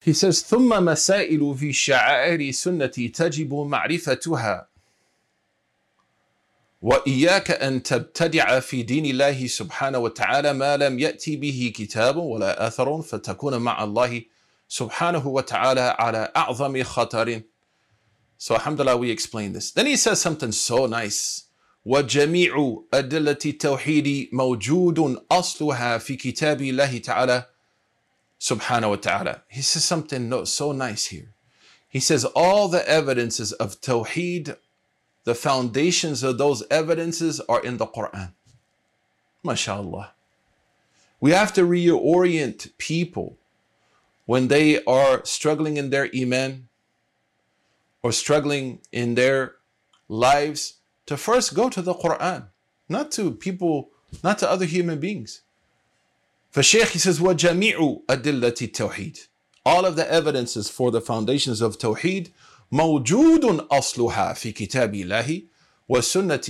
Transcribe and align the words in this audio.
He 0.00 0.12
says 0.14 0.42
ثم 0.42 0.84
مسائل 0.84 1.54
في 1.58 1.72
شعائر 1.72 2.50
سنة 2.50 2.86
تجب 2.86 3.54
معرفتها 3.54 4.66
وإياك 6.82 7.50
أن 7.50 7.82
تبتدع 7.82 8.60
في 8.60 8.82
دين 8.82 9.04
الله 9.06 9.46
سبحانه 9.46 9.98
وتعالى 9.98 10.52
ما 10.52 10.76
لم 10.76 10.98
يأتي 10.98 11.36
به 11.36 11.72
كتاب 11.76 12.16
ولا 12.16 12.66
أثر 12.66 13.02
فتكون 13.02 13.56
مع 13.56 13.84
الله 13.84 14.22
سبحانه 14.68 15.26
وتعالى 15.26 15.96
على 15.98 16.32
أعظم 16.36 16.82
خطر 16.82 17.42
So 18.38 18.54
alhamdulillah 18.54 18.96
we 18.96 19.10
explain 19.10 19.52
this. 19.52 19.70
Then 19.70 19.84
he 19.84 19.96
says 19.96 20.18
something 20.18 20.52
so 20.52 20.86
nice. 20.86 21.44
وجميع 21.84 22.84
أدلة 22.94 23.38
التوحيد 23.46 24.28
موجود 24.32 25.24
أصلها 25.32 25.98
في 25.98 26.16
كتاب 26.16 26.62
الله 26.62 26.98
تعالى 26.98 27.46
subhanahu 28.40 28.90
wa 28.90 28.96
ta'ala. 28.96 29.42
He 29.48 29.62
says 29.62 29.84
something 29.84 30.44
so 30.46 30.72
nice 30.72 31.06
here. 31.06 31.34
He 31.88 32.00
says, 32.00 32.24
All 32.24 32.68
the 32.68 32.88
evidences 32.88 33.52
of 33.52 33.80
Tawheed, 33.80 34.56
the 35.24 35.34
foundations 35.34 36.22
of 36.22 36.38
those 36.38 36.62
evidences 36.70 37.40
are 37.40 37.62
in 37.62 37.76
the 37.76 37.86
Quran. 37.86 38.32
MashaAllah. 39.44 40.10
We 41.20 41.32
have 41.32 41.52
to 41.54 41.62
reorient 41.62 42.76
people 42.78 43.36
when 44.24 44.48
they 44.48 44.82
are 44.84 45.24
struggling 45.24 45.76
in 45.76 45.90
their 45.90 46.08
Iman 46.14 46.68
or 48.02 48.12
struggling 48.12 48.80
in 48.90 49.14
their 49.14 49.56
lives 50.08 50.74
to 51.06 51.16
first 51.16 51.54
go 51.54 51.68
to 51.68 51.82
the 51.82 51.94
Quran, 51.94 52.46
not 52.88 53.10
to 53.12 53.32
people, 53.32 53.90
not 54.24 54.38
to 54.38 54.50
other 54.50 54.64
human 54.64 54.98
beings. 54.98 55.42
For 56.49 56.63
Shaykh, 56.63 56.89
he 56.89 56.99
says, 56.99 57.19
وَجَمِيعُ 57.19 58.05
أَدِلَّةِ 58.05 58.71
التَّوْحِيدِ 58.71 59.27
All 59.65 59.85
of 59.85 59.95
the 59.95 60.09
evidences 60.11 60.69
for 60.69 60.91
the 60.91 61.01
foundations 61.01 61.61
of 61.61 61.77
Tawheed 61.77 62.31
موجود 62.71 63.67
أصلها 63.71 64.33
في 64.33 64.51
كتاب 64.51 64.95
الله 64.95 65.43
وسنة 65.89 66.41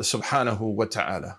سبحانه 0.00 0.62
وتعالى. 0.62 1.36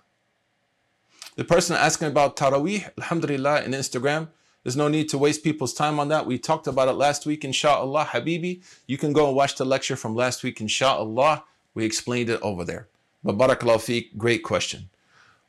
The 1.36 1.44
person 1.44 1.76
asking 1.76 2.08
about 2.08 2.36
Taraweeh, 2.36 2.90
Alhamdulillah, 2.98 3.62
in 3.62 3.72
Instagram, 3.72 4.28
there's 4.62 4.76
no 4.76 4.88
need 4.88 5.08
to 5.08 5.18
waste 5.18 5.42
people's 5.42 5.72
time 5.72 5.98
on 5.98 6.08
that. 6.08 6.26
We 6.26 6.38
talked 6.38 6.66
about 6.66 6.88
it 6.88 6.92
last 6.92 7.26
week, 7.26 7.44
inshallah. 7.44 8.06
Habibi, 8.06 8.62
you 8.86 8.98
can 8.98 9.12
go 9.12 9.26
and 9.28 9.36
watch 9.36 9.56
the 9.56 9.64
lecture 9.64 9.96
from 9.96 10.14
last 10.14 10.42
week, 10.42 10.60
inshallah. 10.60 11.44
We 11.74 11.84
explained 11.84 12.28
it 12.30 12.40
over 12.42 12.64
there. 12.64 12.88
But 13.24 13.38
barakallahu 13.38 13.80
feek, 13.80 14.16
great 14.16 14.42
question. 14.42 14.90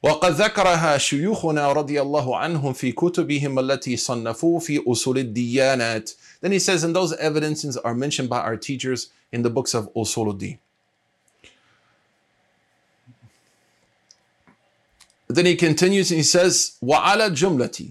وقد 0.04 0.32
ذكرها 0.32 0.98
شيوخنا 0.98 1.72
رضي 1.74 2.02
الله 2.02 2.38
عنهم 2.38 2.74
في 2.74 2.92
كتبهم 2.92 3.60
التي 3.60 3.98
صنفوا 3.98 4.60
في 4.60 4.84
أصول 4.88 5.18
الديانات. 5.18 6.12
Then 6.42 6.52
he 6.52 6.60
says, 6.60 6.84
and 6.84 6.96
those 6.96 7.14
evidences 7.14 7.78
are 7.78 7.96
mentioned 7.96 8.30
by 8.30 8.40
our 8.40 8.58
teachers 8.58 9.12
in 9.32 9.44
the 9.44 9.50
books 9.50 9.74
of 9.74 9.90
أصول 9.96 10.30
الدين. 10.30 10.58
Then 15.30 15.46
he 15.46 15.56
continues 15.56 16.12
and 16.12 16.18
he 16.18 16.24
says, 16.24 16.74
وعلى 16.82 17.30
جملة 17.30 17.90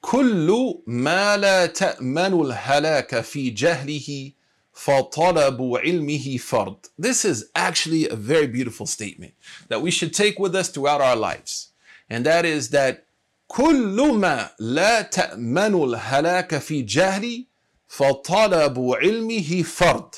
كل 0.00 0.80
ما 0.86 1.36
لا 1.36 1.66
تأمن 1.66 2.32
الهلاك 2.40 3.20
في 3.20 3.50
جهله 3.50 4.32
فطلب 4.76 5.60
علمه 5.76 6.38
فرض. 6.38 6.76
This 6.98 7.24
is 7.24 7.50
actually 7.54 8.08
a 8.08 8.16
very 8.16 8.46
beautiful 8.46 8.86
statement 8.86 9.34
that 9.68 9.82
we 9.82 9.90
should 9.90 10.14
take 10.14 10.38
with 10.38 10.54
us 10.54 10.68
throughout 10.68 11.00
our 11.00 11.16
lives. 11.16 11.68
And 12.08 12.26
that 12.26 12.44
is 12.44 12.70
that 12.70 13.06
كل 13.48 14.18
ما 14.18 14.50
لا 14.58 15.02
تأمن 15.02 15.74
الهلاك 15.74 16.58
في 16.58 16.82
جهل 16.86 17.46
فطلب 17.88 18.78
علمه 18.78 19.62
فرض. 19.62 20.14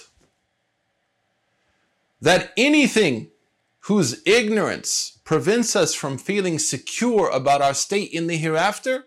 That 2.20 2.52
anything 2.56 3.30
whose 3.80 4.22
ignorance 4.24 5.18
prevents 5.24 5.74
us 5.76 5.94
from 5.94 6.16
feeling 6.16 6.58
secure 6.58 7.28
about 7.28 7.60
our 7.60 7.74
state 7.74 8.10
in 8.12 8.28
the 8.28 8.36
hereafter, 8.36 9.06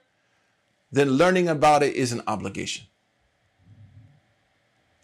then 0.91 1.11
learning 1.11 1.47
about 1.47 1.81
it 1.83 1.95
is 1.95 2.11
an 2.11 2.21
obligation. 2.27 2.85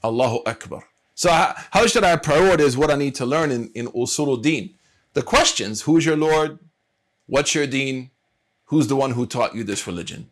Allahu 0.04 0.40
Akbar. 0.46 0.84
So 1.16 1.32
how, 1.32 1.54
how 1.72 1.88
should 1.88 2.04
I 2.04 2.16
prioritize 2.18 2.76
what 2.76 2.92
I 2.92 2.96
need 2.96 3.16
to 3.16 3.26
learn 3.26 3.52
in, 3.52 3.70
in 3.76 3.88
Usul 3.88 4.42
Deen? 4.42 4.76
The 5.14 5.22
questions, 5.22 5.84
who's 5.84 6.06
your 6.06 6.18
Lord? 6.18 6.60
What's 7.28 7.54
your 7.54 7.68
deen? 7.68 8.10
Who's 8.66 8.88
the 8.88 8.96
one 8.96 9.12
who 9.12 9.26
taught 9.26 9.56
you 9.56 9.64
this 9.64 9.86
religion? 9.86 10.30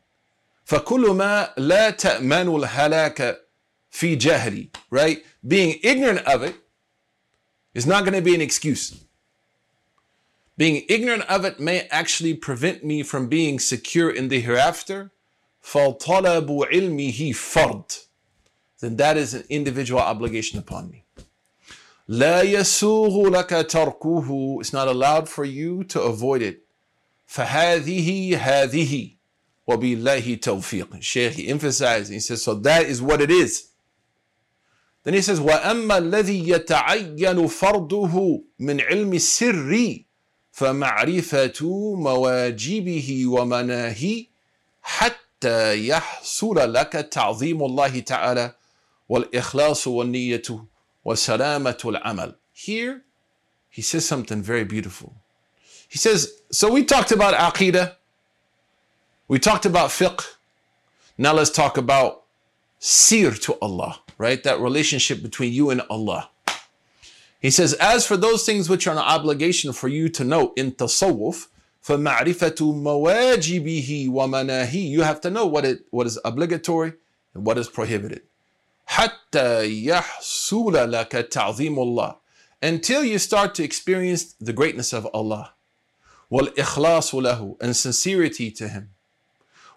فَكُلُّ 0.67 1.05
مَا 1.15 1.53
لَا 1.55 1.91
تَأْمَنُ 1.91 2.65
الْهَلَاكَ 2.65 3.37
فِي 3.91 4.17
جَهْلِ 4.17 4.69
Right? 4.89 5.23
Being 5.45 5.79
ignorant 5.83 6.25
of 6.25 6.43
it 6.43 6.55
is 7.73 7.85
not 7.85 8.03
going 8.03 8.15
to 8.15 8.21
be 8.21 8.35
an 8.35 8.41
excuse. 8.41 9.03
Being 10.57 10.83
ignorant 10.89 11.23
of 11.29 11.45
it 11.45 11.59
may 11.59 11.87
actually 11.91 12.33
prevent 12.33 12.83
me 12.83 13.03
from 13.03 13.27
being 13.27 13.59
secure 13.59 14.09
in 14.09 14.27
the 14.29 14.41
hereafter. 14.41 15.11
فَطَلَبُ 15.63 16.47
عِلْمِهِ 16.71 17.29
فَرْض 17.29 18.04
then 18.86 18.96
that 18.96 19.16
is 19.16 19.34
an 19.34 19.44
individual 19.48 20.00
obligation 20.00 20.58
upon 20.58 20.90
me. 20.90 21.02
لا 22.08 22.42
يسوغ 22.42 23.28
لك 23.30 23.66
تركه 23.70 24.60
It's 24.60 24.72
not 24.72 24.88
allowed 24.88 25.28
for 25.28 25.44
you 25.44 25.84
to 25.84 26.00
avoid 26.00 26.42
it. 26.42 26.62
فهذه 27.26 28.36
هذه 28.36 29.10
وبالله 29.66 30.40
توفيق. 30.40 31.02
Shaykh 31.02 31.32
he 31.32 31.48
emphasizes, 31.48 32.08
he 32.08 32.20
says, 32.20 32.42
so 32.42 32.54
that 32.54 32.86
is 32.86 33.02
what 33.02 33.20
it 33.20 33.30
is. 33.30 33.70
Then 35.02 35.14
he 35.14 35.22
says, 35.22 35.40
وأما 35.40 35.98
الذي 35.98 36.48
يتعين 36.48 37.46
فرضه 37.48 38.42
من 38.58 38.80
علم 38.80 39.12
السر 39.14 40.04
فمعرفة 40.52 41.62
مواجبه 41.96 43.26
ومناهي 43.26 44.26
حتى 44.82 45.88
يحصل 45.88 46.72
لك 46.72 46.92
تعظيم 46.92 47.62
الله 47.62 48.00
تعالى 48.00 48.54
والإخلاص 49.09 49.87
والنية 49.87 50.65
وسلامة 51.05 51.81
العمل. 51.85 52.35
Here, 52.53 53.03
he 53.69 53.81
says 53.81 54.05
something 54.05 54.41
very 54.41 54.63
beautiful. 54.63 55.15
He 55.87 55.97
says, 55.97 56.41
so 56.51 56.71
we 56.71 56.85
talked 56.85 57.11
about 57.11 57.33
aqidah, 57.33 57.95
we 59.27 59.39
talked 59.39 59.65
about 59.65 59.89
fiqh. 59.89 60.25
Now 61.17 61.33
let's 61.33 61.49
talk 61.49 61.77
about 61.77 62.23
sir 62.79 63.31
to 63.31 63.57
Allah, 63.61 63.99
right? 64.17 64.43
That 64.43 64.59
relationship 64.59 65.21
between 65.21 65.53
you 65.53 65.69
and 65.69 65.81
Allah. 65.89 66.29
He 67.41 67.49
says, 67.49 67.73
as 67.73 68.05
for 68.05 68.17
those 68.17 68.45
things 68.45 68.69
which 68.69 68.87
are 68.87 68.91
an 68.91 68.99
obligation 68.99 69.73
for 69.73 69.87
you 69.87 70.09
to 70.09 70.23
know 70.23 70.53
in 70.55 70.71
tasawwuf, 70.73 71.47
فَمَعْرِفَةُ 71.83 72.57
مَوَاجِبِهِ 72.57 74.09
وَمَنَاهِي 74.09 74.89
You 74.89 75.01
have 75.01 75.19
to 75.21 75.31
know 75.31 75.47
what, 75.47 75.65
it, 75.65 75.85
what 75.89 76.05
is 76.05 76.19
obligatory 76.23 76.93
and 77.33 77.45
what 77.45 77.57
is 77.57 77.67
prohibited. 77.67 78.21
حتى 78.85 79.85
يحصل 79.85 80.91
لك 80.91 81.11
تعظيم 81.11 81.79
الله 81.79 82.15
until 82.61 83.03
you 83.03 83.17
start 83.17 83.55
to 83.55 83.63
experience 83.63 84.35
the 84.39 84.53
greatness 84.53 84.93
of 84.93 85.07
Allah 85.13 85.53
والإخلاص 86.31 87.15
له 87.15 87.57
and 87.61 87.75
sincerity 87.75 88.51
to 88.51 88.67
Him 88.67 88.89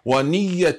ونية 0.05 0.77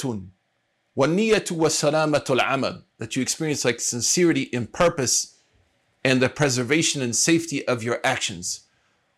والنية 0.96 1.44
وسلامة 1.50 2.24
العمل 2.30 2.82
that 2.98 3.16
you 3.16 3.22
experience 3.22 3.64
like 3.64 3.80
sincerity 3.80 4.42
in 4.42 4.66
purpose 4.66 5.36
and 6.04 6.20
the 6.20 6.28
preservation 6.28 7.02
and 7.02 7.16
safety 7.16 7.66
of 7.66 7.82
your 7.82 8.00
actions 8.04 8.60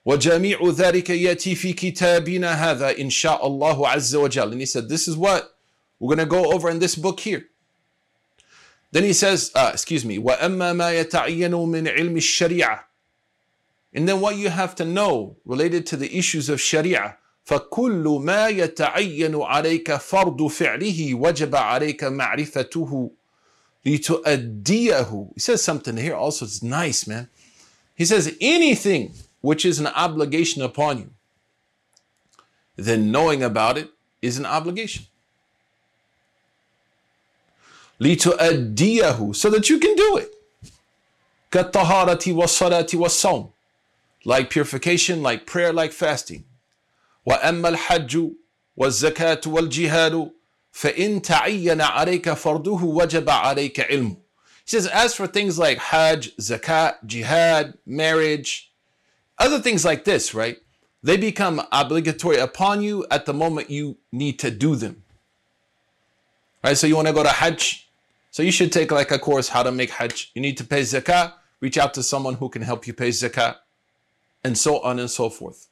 وجميع 0.06 0.58
ذلك 0.62 1.10
يأتي 1.10 1.54
في 1.54 1.72
كتابنا 1.72 2.52
هذا 2.70 2.98
إن 2.98 3.10
شاء 3.10 3.46
الله 3.46 3.88
عز 3.88 4.14
وجل 4.14 4.52
and 4.52 4.60
he 4.60 4.66
said 4.66 4.88
this 4.88 5.06
is 5.06 5.16
what 5.16 5.56
we're 6.00 6.14
going 6.14 6.18
to 6.18 6.26
go 6.26 6.52
over 6.52 6.70
in 6.70 6.78
this 6.78 6.94
book 6.96 7.20
here 7.20 7.48
Then 8.92 9.04
he 9.04 9.12
says, 9.12 9.52
uh, 9.54 9.70
excuse 9.72 10.04
me, 10.04 10.18
وَأَمَّا 10.18 10.74
مَا 10.74 11.04
يَتَعَيَّنُ 11.04 11.50
مِنْ 11.50 11.94
عِلْمِ 11.94 12.16
الشَّرِيعَةِ 12.16 12.80
And 13.92 14.08
then 14.08 14.20
what 14.20 14.36
you 14.36 14.48
have 14.48 14.74
to 14.76 14.84
know 14.84 15.36
related 15.44 15.86
to 15.86 15.96
the 15.96 16.16
issues 16.16 16.48
of 16.48 16.60
Sharia. 16.60 17.16
فَكُلُّ 17.46 18.04
مَا 18.04 18.50
يَتَعَيَّنُ 18.50 19.46
عَلَيْكَ 19.46 19.84
فَرْضُ 19.84 20.36
فِعْلِهِ 20.36 21.14
وَجَبَ 21.14 21.54
عَلَيْكَ 21.54 22.02
مَعْرِفَتُهُ 22.04 23.10
لِتُؤَدِّيَهُ 23.86 25.34
He 25.34 25.40
says 25.40 25.62
something 25.62 25.96
here 25.96 26.14
also, 26.14 26.44
it's 26.44 26.62
nice, 26.62 27.06
man. 27.06 27.28
He 27.94 28.04
says, 28.04 28.36
anything 28.40 29.14
which 29.40 29.64
is 29.64 29.78
an 29.78 29.86
obligation 29.88 30.62
upon 30.62 30.98
you, 30.98 31.10
then 32.76 33.10
knowing 33.10 33.42
about 33.42 33.78
it 33.78 33.90
is 34.20 34.38
an 34.38 34.46
obligation. 34.46 35.06
لِتُؤَدِّيَهُ 38.02 39.34
So 39.34 39.50
that 39.50 39.68
you 39.68 39.78
can 39.78 39.94
do 39.94 40.16
it. 40.18 40.32
كَالطَّهَارَةِ 41.50 42.34
وَالصَّلَاةِ 42.34 42.90
وَالصَّوْمِ 42.90 43.50
Like 44.24 44.50
purification, 44.50 45.22
like 45.22 45.46
prayer, 45.46 45.72
like 45.72 45.92
fasting. 45.92 46.44
وَأَمَّا 47.26 47.76
الْحَجُّ 47.76 48.32
وَالزَّكَاةُ 48.78 49.42
وَالْجِهَادُ 49.46 50.32
فإن 50.72 51.22
تعين 51.22 51.80
عليك 51.80 52.32
فرضه 52.32 52.84
وجب 52.84 53.28
عليك 53.30 53.80
علمه. 53.80 54.16
He 54.64 54.70
says, 54.70 54.86
as 54.86 55.14
for 55.14 55.26
things 55.26 55.58
like 55.58 55.78
Hajj, 55.78 56.36
Zakat, 56.36 57.04
Jihad, 57.04 57.78
marriage, 57.84 58.70
other 59.38 59.58
things 59.58 59.84
like 59.84 60.04
this, 60.04 60.34
right? 60.34 60.58
They 61.02 61.16
become 61.16 61.62
obligatory 61.72 62.36
upon 62.36 62.82
you 62.82 63.06
at 63.10 63.24
the 63.24 63.32
moment 63.32 63.70
you 63.70 63.96
need 64.12 64.38
to 64.40 64.50
do 64.50 64.76
them. 64.76 65.02
Right? 66.62 66.76
So 66.76 66.86
you 66.86 66.96
want 66.96 67.08
to 67.08 67.14
go 67.14 67.22
to 67.22 67.28
Hajj. 67.28 67.81
So 68.32 68.42
you 68.42 68.52
should 68.52 68.72
take 68.72 68.90
like 68.92 69.10
a 69.10 69.18
course 69.18 69.48
how 69.48 69.62
to 69.62 69.72
make 69.72 69.90
Hajj. 69.90 70.30
You 70.34 70.42
need 70.42 70.56
to 70.58 70.64
pay 70.64 70.82
Zakat. 70.82 71.32
Reach 71.60 71.78
out 71.78 71.94
to 71.94 72.02
someone 72.02 72.34
who 72.34 72.48
can 72.48 72.62
help 72.62 72.86
you 72.86 72.92
pay 72.92 73.08
Zakat. 73.08 73.56
And 74.44 74.56
so 74.56 74.80
on 74.80 74.98
and 74.98 75.10
so 75.10 75.28
forth. 75.28 75.68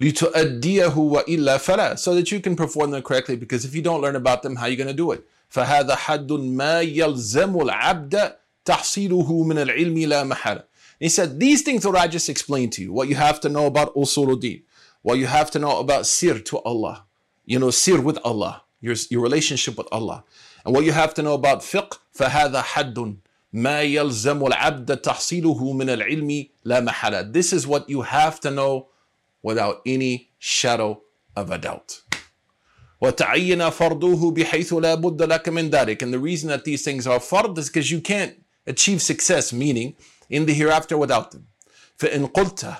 لِتُؤَدِّيَهُ 0.00 0.94
وَإِلَّا 0.94 1.56
فَلَا 1.58 1.98
So 1.98 2.14
that 2.16 2.32
you 2.32 2.40
can 2.40 2.56
perform 2.56 2.90
them 2.90 3.02
correctly 3.02 3.36
because 3.36 3.64
if 3.64 3.74
you 3.74 3.82
don't 3.82 4.00
learn 4.00 4.16
about 4.16 4.42
them, 4.42 4.56
how 4.56 4.66
are 4.66 4.68
you 4.68 4.76
going 4.76 4.88
to 4.88 4.94
do 4.94 5.12
it? 5.12 5.24
فهذا 5.52 5.94
حد 5.96 6.32
ما 6.32 6.80
يلزم 6.80 7.60
العبد 7.60 8.34
تحصيله 8.64 9.42
من 9.44 9.58
العلم 9.58 10.08
لا 10.08 10.24
محالة. 10.24 10.64
He 10.98 11.08
said, 11.08 11.38
these 11.38 11.62
things 11.62 11.82
that 11.82 11.94
I 11.94 12.08
just 12.08 12.28
explained 12.28 12.72
to 12.74 12.82
you, 12.82 12.92
what 12.92 13.08
you 13.08 13.16
have 13.16 13.38
to 13.40 13.48
know 13.48 13.66
about 13.66 13.94
usuluddin, 13.94 14.62
what 15.02 15.18
you 15.18 15.26
have 15.26 15.50
to 15.50 15.58
know 15.58 15.78
about 15.78 16.06
sir 16.06 16.38
to 16.38 16.58
Allah, 16.60 17.04
you 17.44 17.58
know, 17.58 17.70
sir 17.70 18.00
with 18.00 18.18
Allah, 18.24 18.62
your, 18.80 18.94
your 19.10 19.22
relationship 19.22 19.78
with 19.78 19.88
Allah. 19.92 20.24
And 20.64 20.74
what 20.74 20.84
you 20.84 20.92
have 20.92 21.14
to 21.14 21.22
know 21.22 21.34
about 21.34 21.60
fiqh, 21.62 21.98
فهذا 22.14 22.62
حد 22.62 23.16
ما 23.52 23.82
يلزم 23.82 24.46
العبد 24.46 24.96
تحصيله 24.96 25.72
من 25.72 25.90
العلم 25.90 26.46
لا 26.64 26.80
محالة. 26.80 27.32
This 27.32 27.52
is 27.52 27.66
what 27.66 27.88
you 27.88 28.02
have 28.02 28.40
to 28.40 28.50
know 28.50 28.88
without 29.42 29.82
any 29.86 30.30
shadow 30.38 31.02
of 31.36 31.50
a 31.50 31.58
doubt. 31.58 32.02
وتعين 33.02 33.70
فرضه 33.70 34.30
بحيث 34.30 34.72
لا 34.72 34.94
بد 34.94 35.22
لك 35.22 35.48
من 35.48 35.70
ذلك. 35.70 36.02
And 36.02 36.12
the 36.12 36.18
reason 36.18 36.48
that 36.48 36.64
these 36.64 36.82
things 36.82 37.06
are 37.06 37.18
fard 37.18 37.58
is 37.58 37.68
because 37.68 37.90
you 37.90 38.00
can't 38.00 38.34
achieve 38.66 39.02
success, 39.02 39.52
meaning 39.52 39.96
in 40.30 40.46
the 40.46 40.54
hereafter 40.54 40.96
without 40.96 41.32
them. 41.32 41.46
فإن 41.98 42.26
قلت 42.26 42.74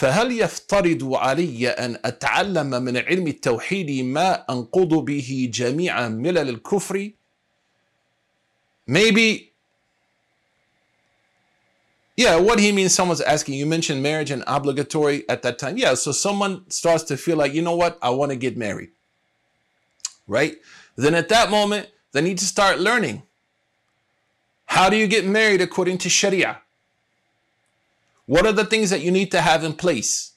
فهل 0.00 0.40
يفترض 0.40 1.14
علي 1.14 1.68
أن 1.68 1.98
أتعلم 2.04 2.70
من 2.70 2.96
علم 2.96 3.26
التوحيد 3.26 4.04
ما 4.04 4.44
أنقض 4.50 5.04
به 5.04 5.50
جميع 5.54 6.08
ملل 6.08 6.48
الكفر? 6.48 7.12
Maybe 8.86 9.52
yeah, 12.16 12.36
what 12.36 12.58
he 12.58 12.72
means, 12.72 12.94
someone's 12.94 13.20
asking, 13.20 13.54
you 13.54 13.66
mentioned 13.66 14.02
marriage 14.02 14.30
and 14.30 14.42
obligatory 14.46 15.28
at 15.28 15.42
that 15.42 15.58
time. 15.58 15.76
Yeah, 15.76 15.92
so 15.94 16.12
someone 16.12 16.70
starts 16.70 17.04
to 17.04 17.18
feel 17.18 17.36
like, 17.36 17.52
you 17.52 17.60
know 17.60 17.76
what, 17.76 17.98
I 18.00 18.08
want 18.10 18.30
to 18.30 18.36
get 18.36 18.56
married. 18.56 18.90
Right? 20.26 20.56
Then 20.96 21.14
at 21.14 21.28
that 21.28 21.50
moment, 21.50 21.88
they 22.12 22.22
need 22.22 22.38
to 22.38 22.46
start 22.46 22.78
learning. 22.78 23.22
How 24.64 24.88
do 24.88 24.96
you 24.96 25.06
get 25.06 25.26
married 25.26 25.60
according 25.60 25.98
to 25.98 26.08
Sharia? 26.08 26.62
What 28.29 28.45
are 28.45 28.51
the 28.51 28.65
things 28.65 28.89
that 28.89 29.01
you 29.01 29.11
need 29.11 29.31
to 29.31 29.41
have 29.41 29.63
in 29.63 29.73
place? 29.73 30.33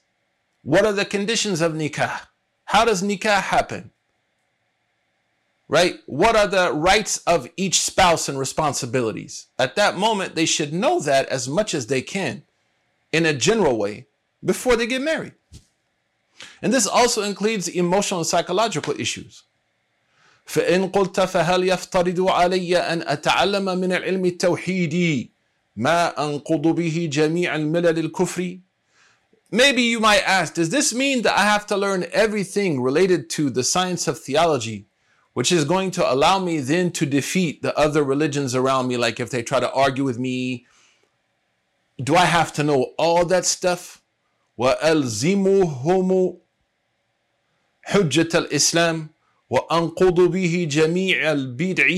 What 0.63 0.85
are 0.85 0.93
the 0.93 1.05
conditions 1.05 1.61
of 1.61 1.73
nikah? 1.73 2.21
How 2.65 2.85
does 2.85 3.01
nikah 3.01 3.41
happen? 3.41 3.91
right? 5.69 5.99
What 6.07 6.35
are 6.35 6.47
the 6.47 6.73
rights 6.73 7.19
of 7.19 7.47
each 7.55 7.79
spouse 7.79 8.27
and 8.27 8.37
responsibilities? 8.37 9.47
At 9.57 9.75
that 9.77 9.95
moment, 9.95 10.35
they 10.35 10.45
should 10.45 10.73
know 10.73 10.99
that 11.01 11.27
as 11.27 11.47
much 11.47 11.73
as 11.73 11.87
they 11.87 12.01
can 12.01 12.43
in 13.13 13.25
a 13.25 13.33
general 13.33 13.77
way 13.77 14.07
before 14.43 14.75
they 14.75 14.87
get 14.87 15.01
married. 15.01 15.33
And 16.61 16.73
this 16.73 16.87
also 16.87 17.21
includes 17.21 17.67
emotional 17.67 18.21
and 18.21 18.27
psychological 18.27 18.99
issues. 18.99 19.43
فإن 20.47 20.91
قلت 20.91 21.19
فهل 21.19 21.69
يفترض 21.69 22.29
علي 22.29 22.77
أن 22.77 23.01
أتعلم 23.01 23.65
من 23.77 23.93
العلم 23.93 24.25
التوحيدي 24.25 25.31
ما 25.76 26.08
أنقض 26.18 26.62
به 26.74 27.08
جميع 27.12 27.56
الملل 27.56 27.98
الكفر 27.98 28.60
Maybe 29.50 29.82
you 29.82 30.00
might 30.00 30.22
ask, 30.26 30.54
does 30.54 30.70
this 30.70 30.92
mean 30.92 31.22
that 31.22 31.38
I 31.38 31.44
have 31.44 31.64
to 31.66 31.76
learn 31.76 32.06
everything 32.12 32.82
related 32.82 33.30
to 33.30 33.50
the 33.50 33.62
science 33.62 34.08
of 34.08 34.18
theology 34.18 34.86
which 35.34 35.50
is 35.50 35.64
going 35.64 35.90
to 35.90 36.12
allow 36.12 36.38
me 36.38 36.60
then 36.60 36.90
to 36.92 37.04
defeat 37.04 37.60
the 37.60 37.76
other 37.76 38.02
religions 38.02 38.54
around 38.54 38.86
me. 38.86 38.96
Like 38.96 39.20
if 39.20 39.30
they 39.30 39.42
try 39.42 39.60
to 39.60 39.70
argue 39.72 40.04
with 40.04 40.18
me, 40.18 40.64
do 42.02 42.16
I 42.16 42.24
have 42.24 42.52
to 42.54 42.62
know 42.62 42.94
all 42.96 43.24
that 43.26 43.44
stuff? 43.44 44.00
وألزمهم 44.58 46.36
حجة 47.82 48.28
الإسلام 48.34 49.08
وأنقض 49.50 50.20
به 50.20 50.68
جميع 50.70 51.32
البدع 51.32 51.88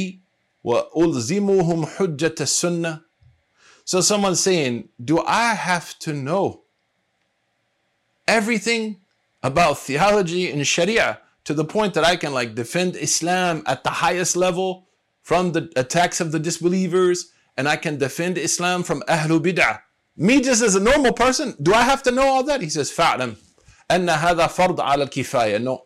وألزمهم 0.65 1.87
حجة 1.87 2.35
السنة 2.41 3.01
So 3.86 4.02
someone's 4.02 4.40
saying, 4.40 4.90
do 5.04 5.24
I 5.26 5.54
have 5.54 5.98
to 6.00 6.14
know 6.14 6.62
everything 8.28 9.02
about 9.44 9.80
theology 9.80 10.52
and 10.52 10.66
Sharia? 10.66 11.20
to 11.44 11.54
the 11.54 11.66
point 11.66 11.94
that 11.94 12.04
I 12.04 12.16
can 12.16 12.34
like 12.34 12.56
defend 12.56 12.96
Islam 12.96 13.64
at 13.66 13.84
the 13.84 13.90
highest 13.90 14.36
level 14.36 14.88
from 15.22 15.52
the 15.52 15.72
attacks 15.76 16.22
of 16.22 16.32
the 16.32 16.40
disbelievers 16.40 17.32
and 17.58 17.68
I 17.68 17.76
can 17.76 17.98
defend 17.98 18.38
Islam 18.38 18.84
from 18.84 19.02
Ahlul 19.08 19.44
Bid'ah. 19.44 19.82
Me 20.16 20.42
just 20.42 20.62
as 20.62 20.76
a 20.76 20.80
normal 20.80 21.14
person, 21.14 21.56
do 21.62 21.74
I 21.74 21.82
have 21.82 22.04
to 22.04 22.12
know 22.12 22.28
all 22.28 22.44
that? 22.44 22.62
He 22.62 22.70
says, 22.70 22.92
فَعْلَمْ 22.92 23.36
أَنَّ 23.90 24.16
هَذَا 24.16 24.48
فَرْض 24.48 24.78
عَلَى 24.78 25.08
الْكِفَايَةِ 25.08 25.62
No. 25.62 25.86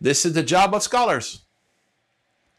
This 0.00 0.24
is 0.24 0.32
the 0.32 0.42
job 0.42 0.74
of 0.74 0.82
scholars. 0.82 1.42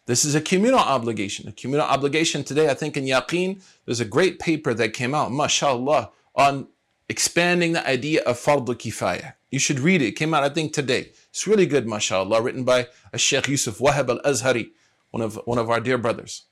This 0.06 0.25
is 0.25 0.34
a 0.34 0.42
communal 0.42 0.80
obligation. 0.80 1.48
A 1.48 1.51
communal 1.51 1.86
obligation 1.86 2.44
today, 2.44 2.69
I 2.69 2.74
think 2.74 2.98
in 2.98 3.06
Yaqeen, 3.06 3.62
there's 3.86 4.00
a 4.00 4.06
great 4.06 4.40
paper 4.40 4.74
that 4.74 4.90
came 4.94 5.13
out, 5.13 5.31
mashallah, 5.31 6.10
on 6.36 6.68
expanding 7.07 7.74
the 7.74 7.88
idea 7.88 8.22
of 8.24 8.40
fard 8.40 8.66
kifaya. 8.66 9.34
You 9.51 9.60
should 9.60 9.80
read 9.80 10.01
it. 10.01 10.07
It 10.07 10.12
came 10.13 10.34
out, 10.34 10.44
I 10.44 10.50
think, 10.50 10.74
today. 10.74 11.12
It's 11.30 11.46
really 11.46 11.66
good, 11.66 11.88
mashallah, 11.88 12.42
written 12.42 12.63
by 12.63 12.88
a 13.13 13.18
Sheikh 13.18 13.48
Yusuf 13.48 13.80
Wahab 13.80 14.10
al-Azhari, 14.10 14.72
one 15.12 15.22
of, 15.22 15.40
one 15.46 15.57
of 15.57 15.69
our 15.69 15.80
dear 15.80 15.98
brothers. 15.98 16.44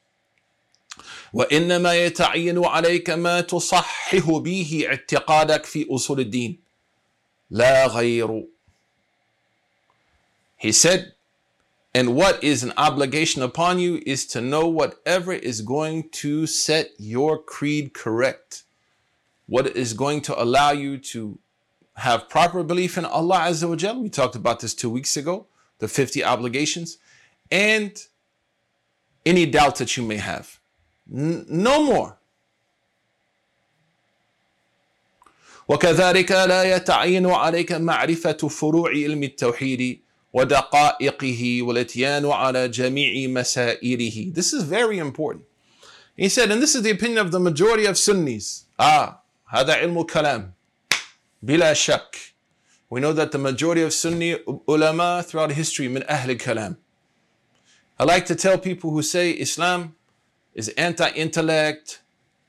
وإنما 1.34 1.96
يتعين 1.96 2.66
عليك 2.66 3.10
ما 3.10 3.42
تصحح 3.42 4.30
به 4.30 4.88
اعتقادك 4.88 5.66
في 5.66 5.88
أصول 5.90 6.20
الدين 6.20 6.60
لا 7.52 7.88
غير 7.88 8.46
He 10.58 10.72
said, 10.72 11.14
and 11.94 12.16
what 12.16 12.44
is 12.44 12.64
an 12.64 12.74
obligation 12.78 13.42
upon 13.42 13.80
you 13.80 14.02
is 14.06 14.26
to 14.28 14.42
know 14.42 14.68
whatever 14.68 15.34
is 15.34 15.62
going 15.62 16.10
to 16.10 16.46
set 16.46 16.92
your 17.00 17.38
creed 17.42 17.94
correct. 17.94 18.64
What 19.48 19.66
is 19.76 19.94
going 19.94 20.22
to 20.22 20.40
allow 20.42 20.72
you 20.72 20.98
to 21.14 21.40
have 21.96 22.30
proper 22.30 22.62
belief 22.64 22.98
in 22.98 23.06
Allah 23.06 23.40
Azza 23.50 23.68
wa 23.68 23.76
Jal. 23.76 24.00
We 24.00 24.10
talked 24.10 24.36
about 24.36 24.60
this 24.60 24.76
two 24.76 24.90
weeks 24.90 25.18
ago, 25.18 25.48
the 25.80 25.88
50 25.88 26.24
obligations, 26.24 26.98
and 27.50 28.00
any 29.26 29.46
doubt 29.48 29.78
that 29.78 29.98
you 29.98 30.04
may 30.04 30.18
have. 30.18 30.60
N- 31.12 31.46
no 31.50 31.84
more. 31.84 32.18
وكذلك 35.70 36.32
لا 36.32 36.76
يتعين 36.76 37.26
عليك 37.26 37.72
معرفة 37.72 38.48
فروع 38.48 38.90
علم 38.90 39.24
التوحيد 39.24 40.02
ودقائقه 40.34 41.62
والاتيان 41.62 42.26
على 42.26 42.68
جميع 42.68 43.30
مسائله. 43.30 44.34
This 44.34 44.54
is 44.54 44.64
very 44.64 44.98
important. 44.98 45.44
He 46.16 46.30
said, 46.30 46.52
and 46.52 46.62
this 46.62 46.76
is 46.76 46.82
the 46.82 46.92
opinion 46.92 47.20
of 47.20 47.32
the 47.32 47.40
majority 47.40 47.86
of 47.86 47.98
Sunnis. 47.98 48.66
Ah, 48.80 49.22
هذا 49.54 49.82
علم 49.82 50.08
كلام. 50.08 50.52
Bila 51.46 51.76
shak. 51.76 52.34
We 52.90 53.02
know 53.02 53.14
that 53.14 53.32
the 53.32 53.38
majority 53.38 53.82
of 53.82 53.94
Sunni 53.94 54.38
ulama 54.68 55.24
throughout 55.26 55.52
history, 55.52 55.88
min 55.88 56.04
ahl 56.08 56.30
kalam. 56.36 56.78
I 58.00 58.04
like 58.04 58.26
to 58.28 58.36
tell 58.36 58.58
people 58.58 58.92
who 58.92 59.02
say 59.02 59.32
Islam 59.32 59.96
is 60.54 60.70
anti-intellect, 60.70 62.02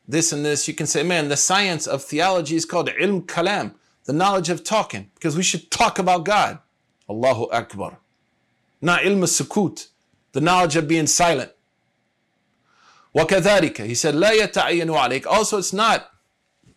this 0.07 0.33
and 0.33 0.45
this, 0.45 0.69
you 0.69 0.75
can 0.75 0.87
say, 0.87 1.03
man, 1.03 1.29
the 1.29 1.37
science 1.37 1.87
of 1.87 2.03
theology 2.03 2.57
is 2.57 2.65
called 2.65 2.89
ilm 2.89 3.27
kalam, 3.27 3.75
the 4.05 4.13
knowledge 4.13 4.49
of 4.49 4.65
talking, 4.65 5.11
because 5.15 5.37
we 5.37 5.43
should 5.43 5.71
talk 5.71 5.99
about 5.99 6.25
God. 6.25 6.59
Allahu 7.13 7.51
Akbar. 7.51 7.99
Not 8.81 9.03
ilm 9.03 9.23
sukut, 9.25 9.89
the 10.33 10.41
knowledge 10.41 10.77
of 10.77 10.87
being 10.87 11.07
silent. 11.07 11.53
وكذلك, 13.15 13.87
he 13.87 13.95
said, 13.95 14.15
لا 14.15 14.31
يتعين 14.31 14.91
عليك. 14.91 15.27
Also, 15.27 15.59
it's 15.59 15.73
not 15.73 16.11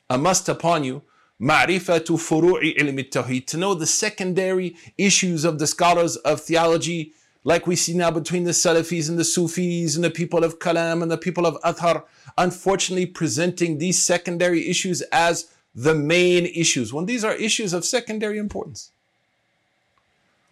a 0.09 0.17
must 0.17 0.49
upon 0.49 0.83
you 0.83 1.01
معرفة 1.41 2.17
فروع 2.17 2.61
علم 2.79 2.99
التوحيد 2.99 3.47
to 3.47 3.57
know 3.57 3.73
the 3.73 3.87
secondary 3.87 4.75
issues 4.97 5.43
of 5.43 5.57
the 5.57 5.65
scholars 5.65 6.15
of 6.17 6.39
theology 6.39 7.13
like 7.43 7.65
we 7.65 7.75
see 7.75 7.95
now 7.95 8.11
between 8.11 8.43
the 8.43 8.51
Salafis 8.51 9.09
and 9.09 9.17
the 9.17 9.23
Sufis 9.23 9.95
and 9.95 10.03
the 10.03 10.11
people 10.11 10.43
of 10.43 10.59
Kalam 10.59 11.01
and 11.01 11.09
the 11.09 11.17
people 11.17 11.47
of 11.47 11.59
Athar, 11.63 12.03
unfortunately 12.37 13.07
presenting 13.07 13.79
these 13.79 13.99
secondary 13.99 14.69
issues 14.69 15.01
as 15.11 15.51
the 15.73 15.95
main 15.95 16.45
issues 16.45 16.93
when 16.93 17.07
these 17.07 17.23
are 17.23 17.33
issues 17.33 17.73
of 17.73 17.83
secondary 17.83 18.37
importance. 18.37 18.91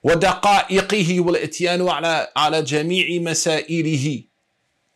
ودقائقه 0.04 1.20
والاتيان 1.20 1.88
على 1.88 2.28
على 2.36 2.62
جميع 2.62 3.22
مسائله 3.22 4.22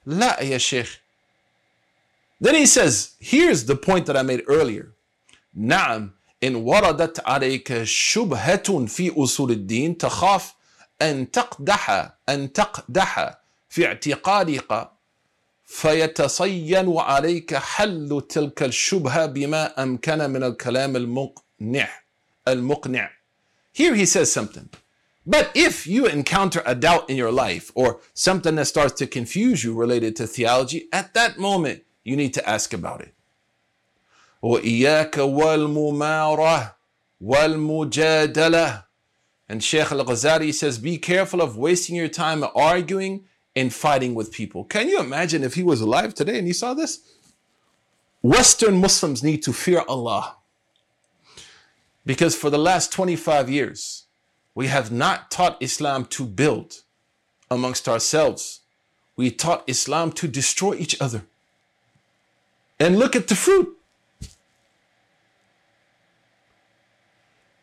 لا 0.07 0.43
يا 0.43 0.59
شيخ 0.59 1.01
Then 2.41 2.55
he 2.55 2.67
says, 2.67 3.17
here's 3.19 3.65
the 3.65 3.75
point 3.75 4.07
that 4.07 4.17
I 4.17 4.23
made 4.23 4.43
earlier. 4.49 4.93
نعم 5.55 6.11
إن 6.45 6.55
وردت 6.55 7.21
عليك 7.27 7.83
شبهة 7.83 8.87
في 8.87 9.13
أصول 9.17 9.51
الدين 9.51 9.99
تخاف 9.99 10.55
أن 11.03 11.31
تقدح 11.31 12.11
أن 12.29 12.53
تقدح 12.53 13.39
في 13.69 13.87
اعتقادك 13.87 14.91
فيتصين 15.67 16.99
عليك 16.99 17.55
حل 17.55 18.23
تلك 18.29 18.63
الشبهة 18.63 19.27
بما 19.27 19.83
أمكن 19.83 20.31
من 20.31 20.45
الكلام 20.45 20.97
المقنع 20.97 21.89
المقنع 22.49 23.11
Here 23.73 23.95
he 23.95 24.07
says 24.07 24.33
something. 24.33 24.69
But 25.28 25.52
if 25.56 25.88
you 25.88 26.06
encounter 26.06 26.62
a 26.66 26.76
doubt 26.76 27.10
in 27.10 27.16
your 27.16 27.32
life 27.32 27.72
or 27.76 28.02
something 28.14 28.56
that 28.56 28.66
starts 28.66 28.94
to 28.96 29.08
confuse 29.08 29.64
you 29.64 29.74
related 29.74 30.16
to 30.18 30.28
theology, 30.28 30.88
at 30.92 31.14
that 31.14 31.38
moment 31.38 31.84
you 32.04 32.16
need 32.18 32.34
to 32.34 32.50
ask 32.50 32.74
about 32.74 33.02
it. 33.02 33.14
وإياك 34.44 35.14
والممارة 35.14 36.76
والمجادلة 37.24 38.84
And 39.50 39.64
Sheikh 39.64 39.92
Al-Ghazali 39.92 40.54
says, 40.54 40.78
be 40.80 40.98
careful 40.98 41.42
of 41.42 41.58
wasting 41.58 41.96
your 41.96 42.08
time 42.08 42.44
arguing 42.56 43.26
and 43.56 43.74
fighting 43.74 44.16
with 44.16 44.32
people. 44.32 44.64
Can 44.64 44.90
you 44.90 45.00
imagine 45.00 45.44
if 45.44 45.54
he 45.54 45.64
was 45.64 45.82
alive 45.82 46.14
today 46.14 46.38
and 46.38 46.48
he 46.48 46.54
saw 46.54 46.74
this? 46.74 47.02
Western 48.22 48.80
Muslims 48.80 49.22
need 49.22 49.44
to 49.44 49.54
fear 49.54 49.84
Allah. 49.88 50.38
Because 52.06 52.36
for 52.36 52.50
the 52.50 52.58
last 52.58 52.92
25 52.92 53.50
years, 53.50 54.06
we 54.58 54.68
have 54.68 54.92
not 54.92 55.32
taught 55.32 55.62
Islam 55.62 56.06
to 56.06 56.26
build 56.26 56.82
amongst 57.50 57.90
ourselves. 57.90 58.62
We 59.16 59.32
taught 59.32 59.64
Islam 59.68 60.12
to 60.14 60.28
destroy 60.28 60.76
each 60.76 61.00
other. 61.02 61.24
And 62.80 63.00
look 63.00 63.16
at 63.16 63.28
the 63.28 63.36
fruit. 63.36 63.78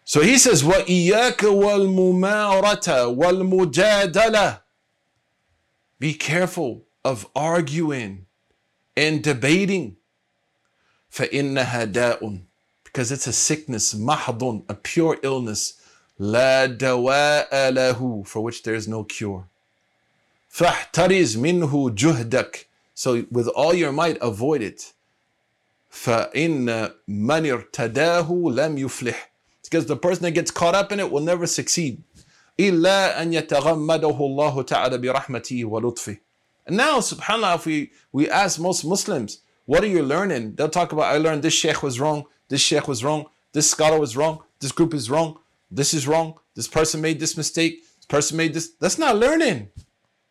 So 0.04 0.22
he 0.22 0.38
says, 0.38 0.64
وَإِيَّاكَ 0.64 1.36
وَالْمُمَارَةَ 1.36 3.16
وَالْمُجَادَلَةَ 3.16 4.60
Be 6.00 6.14
careful 6.14 6.84
of 7.04 7.28
arguing 7.36 8.26
and 8.96 9.22
debating. 9.22 9.96
فَإِنَّهَا 11.12 11.92
دَاءٌ 11.92 12.42
Because 12.82 13.12
it's 13.12 13.28
a 13.28 13.32
sickness, 13.32 13.94
mahdun, 13.94 14.64
a 14.68 14.74
pure 14.74 15.18
illness. 15.22 15.80
لا 16.18 16.66
دواء 16.66 17.70
له 17.70 18.26
For 18.26 18.40
which 18.40 18.62
there 18.62 18.74
is 18.74 18.86
no 18.86 19.04
cure. 19.04 19.46
فَاحْتَرِزْ 20.52 21.36
مِنْهُ 21.36 21.94
جُهْدَكَ 21.94 22.64
So 22.94 23.24
with 23.30 23.48
all 23.48 23.72
your 23.74 23.92
might, 23.92 24.18
avoid 24.20 24.62
it. 24.62 24.92
فَإِنَّ 25.90 26.92
مَنِ 27.08 27.72
ارْتَدَاهُ 27.72 28.28
لَمْ 28.28 28.78
يُفْلِحْ 28.78 29.16
because 29.70 29.86
the 29.86 29.96
person 29.96 30.24
that 30.24 30.32
gets 30.32 30.50
caught 30.50 30.74
up 30.74 30.90
in 30.90 30.98
it 30.98 31.12
will 31.12 31.20
never 31.20 31.46
succeed. 31.46 32.02
إِلَّا 32.58 33.16
أَن 33.16 33.32
يَتَغَمَّدَهُ 33.32 34.18
اللَّهُ 34.18 34.66
تَعَالَى 34.66 34.98
بِرَحْمَتِهِ 34.98 35.64
وَلُطْفِهِ 35.64 36.18
And 36.66 36.76
now, 36.76 36.98
subhanAllah, 36.98 37.54
if 37.54 37.66
we, 37.66 37.92
we 38.12 38.28
ask 38.28 38.58
most 38.58 38.84
Muslims, 38.84 39.38
what 39.66 39.84
are 39.84 39.86
you 39.86 40.02
learning? 40.02 40.56
They'll 40.56 40.68
talk 40.68 40.90
about, 40.92 41.14
I 41.14 41.18
learned 41.18 41.42
this 41.42 41.54
sheikh 41.54 41.82
was 41.82 42.00
wrong, 42.00 42.24
this 42.48 42.60
sheikh 42.60 42.88
was 42.88 43.04
wrong, 43.04 43.26
this 43.52 43.70
scholar 43.70 43.98
was 43.98 44.16
wrong, 44.16 44.42
this 44.58 44.72
group 44.72 44.92
is 44.92 45.08
wrong, 45.08 45.38
this 45.71 45.93
is 45.93 46.07
wrong, 46.07 46.35
this 46.55 46.67
person 46.67 47.01
made 47.01 47.19
this 47.19 47.37
mistake, 47.37 47.83
this 47.97 48.05
person 48.05 48.37
made 48.37 48.53
this. 48.53 48.71
That's 48.79 48.97
not 48.97 49.17
learning. 49.17 49.69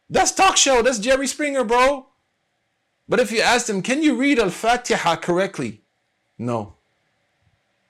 That's 0.09 0.33
talk 0.33 0.57
show. 0.57 0.83
That's 0.83 0.99
Jerry 0.99 1.27
Springer, 1.27 1.65
bro. 1.65 2.07
But 3.09 3.21
if 3.21 3.31
you 3.33 3.41
ask 3.41 3.67
them, 3.67 3.83
can 3.83 4.03
you 4.03 4.15
read 4.17 4.39
Al-Fatiha 4.39 5.17
correctly? 5.17 5.83
No. 6.39 6.75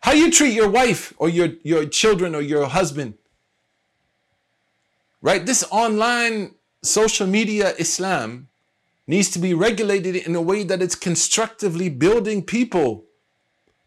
How 0.01 0.13
you 0.13 0.31
treat 0.31 0.53
your 0.53 0.69
wife 0.69 1.15
or 1.17 1.29
your, 1.29 1.51
your 1.63 1.87
children 1.87 2.35
or 2.35 2.41
your 2.41 2.67
husband. 2.67 3.15
Right? 5.23 5.47
This 5.47 5.65
online 5.71 6.55
social 6.83 7.27
media 7.27 7.75
Islam 7.79 8.49
needs 9.07 9.31
to 9.31 9.39
be 9.39 9.55
regulated 9.55 10.17
in 10.17 10.35
a 10.35 10.43
way 10.43 10.65
that 10.65 10.83
it's 10.83 10.95
constructively 10.95 11.89
building 11.89 12.43
people, 12.43 13.05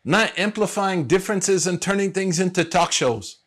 not 0.03 0.37
amplifying 0.37 1.07
differences 1.07 1.67
and 1.67 1.81
turning 1.81 2.11
things 2.11 2.39
into 2.39 2.63
talk 2.63 2.91
shows. 2.91 3.39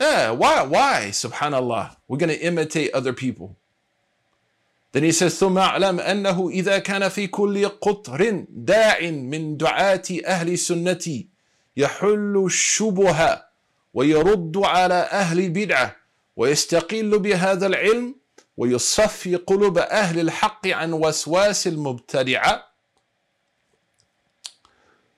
Yeah, 0.00 0.30
why? 0.30 0.62
Why? 0.62 1.08
Subhanallah. 1.12 1.96
We're 2.08 2.16
going 2.16 2.30
to 2.30 2.40
imitate 2.40 2.90
other 2.94 3.12
people. 3.12 3.56
Then 4.92 5.04
he 5.04 5.12
says, 5.12 5.38
ثم 5.38 5.58
أعلم 5.58 6.00
أنه 6.00 6.48
إذا 6.50 6.78
كان 6.78 7.08
في 7.08 7.26
كل 7.26 7.68
قطر 7.68 8.44
داع 8.48 9.00
من 9.10 9.56
دعاة 9.56 10.02
أهل 10.26 10.58
سنتي 10.58 11.28
يحل 11.76 12.42
الشبهة 12.46 13.44
ويرد 13.94 14.56
على 14.56 14.94
أهل 14.94 15.40
البدعة 15.40 15.96
ويستقل 16.36 17.18
بهذا 17.18 17.66
العلم 17.66 18.14
ويصفي 18.56 19.36
قلوب 19.36 19.78
أهل 19.78 20.20
الحق 20.20 20.66
عن 20.66 20.92
وسواس 20.92 21.66
المبتدعة 21.66 22.66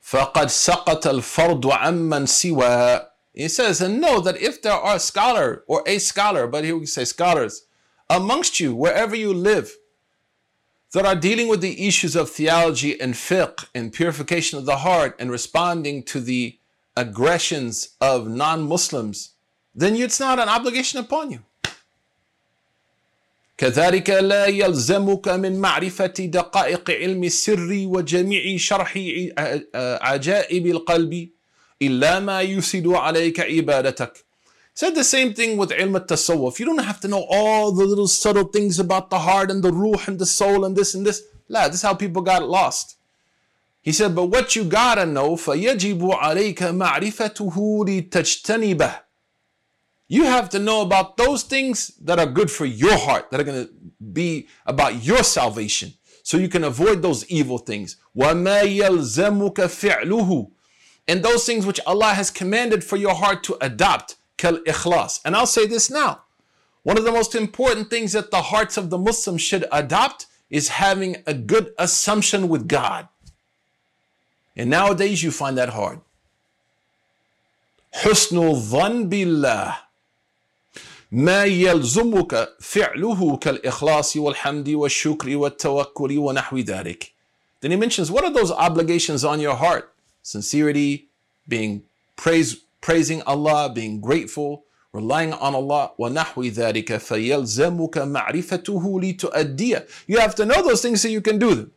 فقد 0.00 0.46
سقط 0.46 1.06
الفرض 1.06 1.66
عمن 1.66 2.26
سوى 2.26 3.11
He 3.33 3.47
says, 3.47 3.81
and 3.81 4.01
know 4.01 4.19
that 4.21 4.41
if 4.41 4.61
there 4.61 4.73
are 4.73 4.95
a 4.95 4.99
scholar 4.99 5.63
or 5.67 5.83
a 5.85 5.99
scholar, 5.99 6.47
but 6.47 6.63
here 6.63 6.77
we 6.77 6.87
say 6.87 7.05
scholars, 7.05 7.65
amongst 8.09 8.59
you, 8.59 8.73
wherever 8.73 9.15
you 9.15 9.33
live, 9.33 9.75
that 10.93 11.05
are 11.05 11.15
dealing 11.15 11.47
with 11.47 11.61
the 11.61 11.87
issues 11.87 12.15
of 12.15 12.29
theology 12.29 12.99
and 12.99 13.13
fiqh 13.13 13.67
and 13.75 13.93
purification 13.93 14.57
of 14.57 14.65
the 14.65 14.77
heart 14.77 15.15
and 15.19 15.29
responding 15.29 16.01
to 16.03 16.19
the 16.19 16.57
aggressions 16.95 17.89
of 18.01 18.27
non-Muslims, 18.27 19.33
then 19.75 19.95
it's 19.95 20.19
not 20.19 20.39
an 20.39 20.49
obligation 20.49 20.99
upon 20.99 21.31
you. 21.31 21.39
كذلك 23.57 24.09
لا 24.09 24.45
يلزمك 24.45 25.27
من 25.27 25.59
معرفة 25.59 26.13
دقائق 26.19 26.91
علم 26.91 27.23
السر 27.23 27.85
وجميع 27.87 28.57
شرح 28.57 28.97
عجائب 30.01 30.67
القلب 30.67 31.29
إلا 31.81 32.19
ما 32.19 32.41
يفسد 32.41 32.87
عليك 32.87 33.39
عبادتك 33.39 34.23
Said 34.73 34.93
the 34.93 35.03
same 35.03 35.33
thing 35.33 35.57
with 35.57 35.71
ilm 35.71 35.95
al-tasawwuf. 35.95 36.59
You 36.59 36.65
don't 36.67 36.83
have 36.83 36.99
to 36.99 37.07
know 37.07 37.25
all 37.31 37.71
the 37.71 37.83
little 37.83 38.07
subtle 38.07 38.43
things 38.43 38.77
about 38.77 39.09
the 39.09 39.17
heart 39.17 39.49
and 39.49 39.63
the 39.63 39.71
ruh 39.71 39.99
and 40.05 40.19
the 40.19 40.25
soul 40.27 40.65
and 40.65 40.75
this 40.75 40.93
and 40.93 41.03
this. 41.03 41.23
La, 41.49 41.65
this 41.65 41.77
is 41.77 41.81
how 41.81 41.95
people 41.95 42.21
got 42.21 42.47
lost. 42.47 42.95
He 43.81 43.91
said, 43.91 44.13
but 44.13 44.25
what 44.25 44.55
you 44.55 44.65
gotta 44.65 45.07
know, 45.07 45.35
فَيَجِبُ 45.35 46.19
عَلَيْكَ 46.19 46.57
مَعْرِفَتُهُ 46.57 48.09
لِتَجْتَنِبَهُ 48.09 48.99
You 50.09 50.25
have 50.25 50.49
to 50.49 50.59
know 50.59 50.81
about 50.81 51.17
those 51.17 51.41
things 51.41 51.87
that 52.03 52.19
are 52.19 52.27
good 52.27 52.51
for 52.51 52.65
your 52.65 52.97
heart, 52.97 53.31
that 53.31 53.39
are 53.39 53.45
gonna 53.45 53.69
be 54.13 54.47
about 54.67 55.03
your 55.03 55.23
salvation. 55.23 55.93
So 56.21 56.37
you 56.37 56.49
can 56.49 56.65
avoid 56.65 57.01
those 57.01 57.25
evil 57.31 57.57
things. 57.57 57.97
وَمَا 58.15 58.61
يَلْزَمُكَ 58.77 59.55
فِعْلُهُ 59.55 60.50
And 61.07 61.23
those 61.23 61.45
things 61.45 61.65
which 61.65 61.79
Allah 61.85 62.13
has 62.13 62.29
commanded 62.31 62.83
for 62.83 62.97
your 62.97 63.15
heart 63.15 63.43
to 63.45 63.57
adopt 63.61 64.15
kal 64.37 64.57
ikhlas. 64.59 65.21
And 65.23 65.35
I'll 65.35 65.45
say 65.45 65.65
this 65.65 65.89
now. 65.89 66.23
One 66.83 66.97
of 66.97 67.03
the 67.03 67.11
most 67.11 67.35
important 67.35 67.89
things 67.89 68.13
that 68.13 68.31
the 68.31 68.43
hearts 68.43 68.77
of 68.77 68.89
the 68.89 68.97
Muslims 68.97 69.41
should 69.41 69.65
adopt 69.71 70.27
is 70.49 70.69
having 70.69 71.17
a 71.25 71.33
good 71.33 71.73
assumption 71.77 72.47
with 72.47 72.67
God. 72.67 73.07
And 74.55 74.69
nowadays 74.69 75.23
you 75.23 75.31
find 75.31 75.57
that 75.57 75.69
hard. 75.69 75.99
حسن 77.93 78.37
الظن 78.37 79.09
بالله 79.09 79.77
ما 81.11 81.45
يلزمك 81.45 82.49
فعله 82.59 83.37
كالإخلاص 83.37 84.17
والحمد 84.17 84.69
والشكر 84.69 85.35
والتوكل 85.35 86.17
ونحو 86.17 86.57
ذلك. 86.57 87.11
Then 87.61 87.71
he 87.71 87.77
mentions 87.77 88.11
what 88.11 88.23
are 88.23 88.33
those 88.33 88.51
obligations 88.51 89.23
on 89.23 89.39
your 89.39 89.55
heart? 89.55 89.90
Sincerity, 90.21 91.09
being 91.47 91.83
praise, 92.15 92.57
praising 92.81 93.21
Allah, 93.23 93.71
being 93.73 94.01
grateful, 94.01 94.63
relying 94.91 95.33
on 95.33 95.55
Allah. 95.55 95.91
وَنَحْوِ 95.99 96.51
ذَلِكَ 96.51 96.97
فَيَلْزَمُكَ 96.97 97.95
مَعْرِفَتُهُ 97.97 98.83
لِتُؤَدِّيَ 99.03 99.89
You 100.07 100.19
have 100.19 100.35
to 100.35 100.45
know 100.45 100.61
those 100.61 100.81
things 100.81 101.01
so 101.01 101.07
you 101.07 101.21
can 101.21 101.39
do 101.39 101.55
them. 101.55 101.71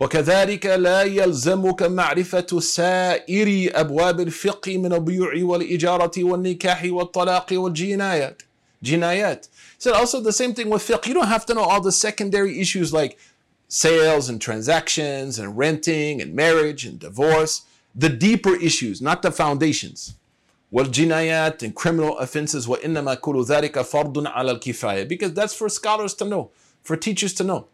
وكذلك 0.00 0.66
لا 0.66 1.02
يلزمك 1.02 1.82
معرفة 1.82 2.60
سائر 2.60 3.70
أبواب 3.80 4.20
الفقه 4.20 4.78
من 4.78 4.92
البيوع 4.92 5.32
والإجارة 5.36 6.24
والنكاح 6.24 6.84
والطلاق 6.84 7.46
والجنايات 7.52 8.42
جنايات. 8.82 9.46
So 9.78 9.92
also 9.92 10.20
the 10.20 10.32
same 10.32 10.54
thing 10.54 10.70
with 10.70 10.82
fiqh. 10.82 11.06
You 11.06 11.14
don't 11.14 11.28
have 11.28 11.44
to 11.46 11.54
know 11.54 11.64
all 11.64 11.82
the 11.82 11.92
secondary 11.92 12.60
issues 12.60 12.94
like 12.94 13.18
sales 13.68 14.28
and 14.28 14.40
transactions 14.40 15.38
and 15.38 15.56
renting 15.56 16.20
and 16.20 16.34
marriage 16.34 16.84
and 16.84 16.98
divorce 16.98 17.62
the 17.94 18.08
deeper 18.08 18.54
issues, 18.54 19.00
not 19.00 19.22
the 19.22 19.30
foundations. 19.30 20.14
والجنايات 20.72 21.62
and 21.62 21.74
criminal 21.74 22.18
offenses 22.18 22.66
وإنما 22.66 23.14
كل 23.14 23.44
ذلك 23.44 23.78
فرض 23.82 24.26
على 24.26 24.50
الكفاية 24.52 25.08
because 25.08 25.32
that's 25.32 25.54
for 25.54 25.68
scholars 25.68 26.14
to 26.14 26.24
know 26.24 26.50
for 26.82 26.96
teachers 26.96 27.34
to 27.34 27.42
know 27.44 27.66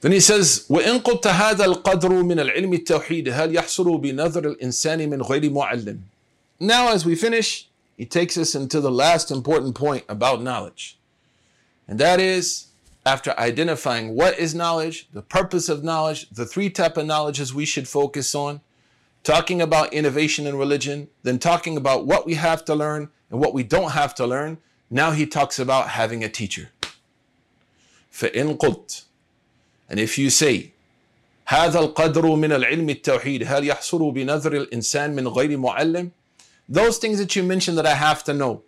then 0.00 0.12
he 0.12 0.20
says 0.20 0.66
وإن 0.68 0.98
قلت 0.98 1.26
هذا 1.26 1.64
القدر 1.64 2.22
من 2.22 2.40
العلم 2.40 2.74
التوحيد 2.74 3.28
هل 3.28 3.54
يحصل 3.54 3.98
بنظر 3.98 4.48
الإنسان 4.48 5.08
من 5.10 5.22
غير 5.22 5.50
معلم 5.50 6.00
now 6.60 6.88
as 6.92 7.06
we 7.06 7.14
finish 7.14 7.68
he 7.96 8.04
takes 8.04 8.36
us 8.36 8.54
into 8.54 8.80
the 8.80 8.90
last 8.90 9.30
important 9.30 9.74
point 9.74 10.04
about 10.08 10.42
knowledge 10.42 10.98
and 11.88 11.98
that 11.98 12.20
is 12.20 12.66
after 13.06 13.38
identifying 13.38 14.14
what 14.14 14.38
is 14.38 14.54
knowledge 14.54 15.08
the 15.12 15.22
purpose 15.22 15.68
of 15.68 15.82
knowledge 15.82 16.28
the 16.30 16.46
three 16.46 16.70
type 16.70 16.96
of 16.96 17.06
knowledges 17.06 17.54
we 17.54 17.64
should 17.64 17.88
focus 17.88 18.34
on 18.34 18.60
talking 19.22 19.60
about 19.60 19.92
innovation 19.92 20.46
in 20.46 20.56
religion, 20.56 21.08
then 21.22 21.38
talking 21.38 21.76
about 21.76 22.06
what 22.06 22.26
we 22.26 22.34
have 22.34 22.64
to 22.64 22.74
learn 22.74 23.10
and 23.30 23.38
what 23.40 23.52
we 23.52 23.62
don't 23.62 23.92
have 23.92 24.14
to 24.14 24.26
learn. 24.26 24.58
Now 24.90 25.10
he 25.10 25.26
talks 25.26 25.58
about 25.58 25.88
having 25.90 26.24
a 26.24 26.28
teacher. 26.28 26.70
فإن 28.10 28.56
قلت 28.56 29.04
and 29.90 30.00
if 30.00 30.18
you 30.18 30.30
say 30.30 30.72
هذا 31.48 31.78
القدر 31.78 32.22
من 32.36 32.52
العلم 32.52 32.90
التوحيد 32.90 33.44
هل 33.44 33.64
يحصل 33.64 34.12
بنظر 34.12 34.52
الإنسان 34.52 35.14
من 35.14 35.28
غير 35.28 35.56
معلم 35.56 36.10
those 36.68 36.98
things 36.98 37.18
that 37.18 37.36
you 37.36 37.42
mentioned 37.42 37.78
that 37.78 37.86
I 37.86 37.94
have 37.94 38.24
to 38.24 38.34
know 38.34 38.62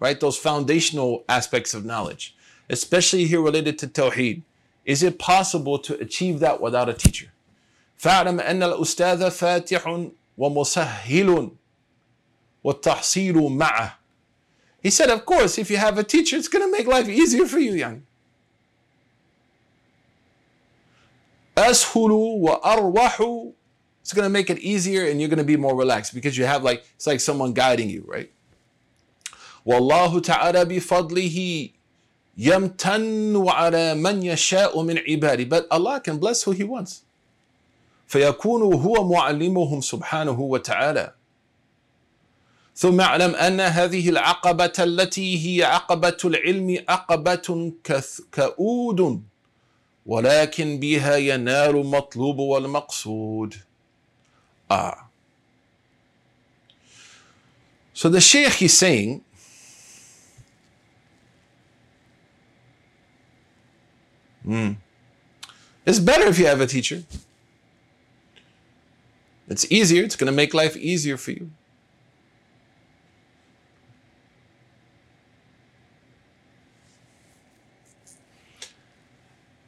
right 0.00 0.18
those 0.18 0.38
foundational 0.38 1.24
aspects 1.28 1.74
of 1.74 1.84
knowledge 1.84 2.36
especially 2.70 3.26
here 3.26 3.40
related 3.40 3.78
to 3.78 3.86
tawheed 3.86 4.42
is 4.84 5.02
it 5.02 5.18
possible 5.18 5.78
to 5.78 5.98
achieve 6.00 6.40
that 6.40 6.60
without 6.60 6.88
a 6.88 6.94
teacher 6.94 7.30
فاعلم 7.98 8.40
أن 8.40 8.62
الأستاذ 8.62 9.30
فاتح 9.30 10.08
ومسهل 10.38 11.50
والتحصيل 12.64 13.36
معه 13.36 13.98
He 14.82 14.90
said, 14.90 15.10
of 15.10 15.26
course, 15.26 15.58
if 15.58 15.68
you 15.68 15.78
have 15.78 15.98
a 15.98 16.04
teacher, 16.04 16.36
it's 16.36 16.46
going 16.46 16.64
to 16.64 16.70
make 16.70 16.86
life 16.86 17.08
easier 17.08 17.46
for 17.46 17.58
you, 17.58 17.72
يعني. 17.72 18.02
أسهل 21.56 22.10
وأروح 22.40 23.52
It's 24.02 24.12
going 24.12 24.24
to 24.24 24.30
make 24.30 24.50
it 24.50 24.58
easier 24.60 25.06
and 25.06 25.20
you're 25.20 25.28
going 25.28 25.38
to 25.38 25.44
be 25.44 25.56
more 25.56 25.74
relaxed 25.74 26.14
because 26.14 26.38
you 26.38 26.44
have 26.44 26.62
like, 26.62 26.84
it's 26.94 27.08
like 27.08 27.18
someone 27.18 27.52
guiding 27.52 27.90
you, 27.90 28.04
right? 28.06 28.30
والله 29.66 30.20
تعالى 30.20 30.64
بفضله 30.64 31.70
يمتن 32.41 33.45
على 33.49 33.95
من 33.95 34.23
يشاء 34.23 34.81
من 34.81 34.97
عباده. 34.97 35.45
But 35.45 35.67
Allah 35.69 36.01
can 36.01 36.17
bless 36.17 36.43
who 36.43 36.51
He 36.51 36.63
wants. 36.63 37.03
فيكون 38.07 38.61
هو 38.73 39.09
معلمهم 39.13 39.81
سبحانه 39.81 40.39
وتعالى. 40.39 41.13
ثم 42.75 43.01
اعلم 43.01 43.35
أن 43.35 43.59
هذه 43.61 44.09
العقبة 44.09 44.73
التي 44.79 45.29
هي 45.45 45.63
عقبة 45.63 46.17
العلم 46.25 46.83
عقبة 46.89 47.71
كؤود 48.35 49.21
ولكن 50.05 50.79
بها 50.79 51.15
ينال 51.17 51.75
المطلوب 51.75 52.39
والمقصود. 52.39 53.55
Ah. 54.71 54.97
So 57.93 58.09
the 58.09 58.21
sheikh 58.21 58.61
is 58.61 58.77
saying 58.77 59.21
it's 65.90 65.98
better 65.98 66.26
if 66.26 66.38
you 66.38 66.46
have 66.46 66.60
a 66.60 66.66
teacher 66.66 67.02
It's 69.48 69.70
easier. 69.70 70.02
It's 70.02 70.16
going 70.16 70.26
to 70.26 70.36
make 70.36 70.54
life 70.54 70.76
easier 70.76 71.16
for 71.16 71.30
you. 71.30 71.50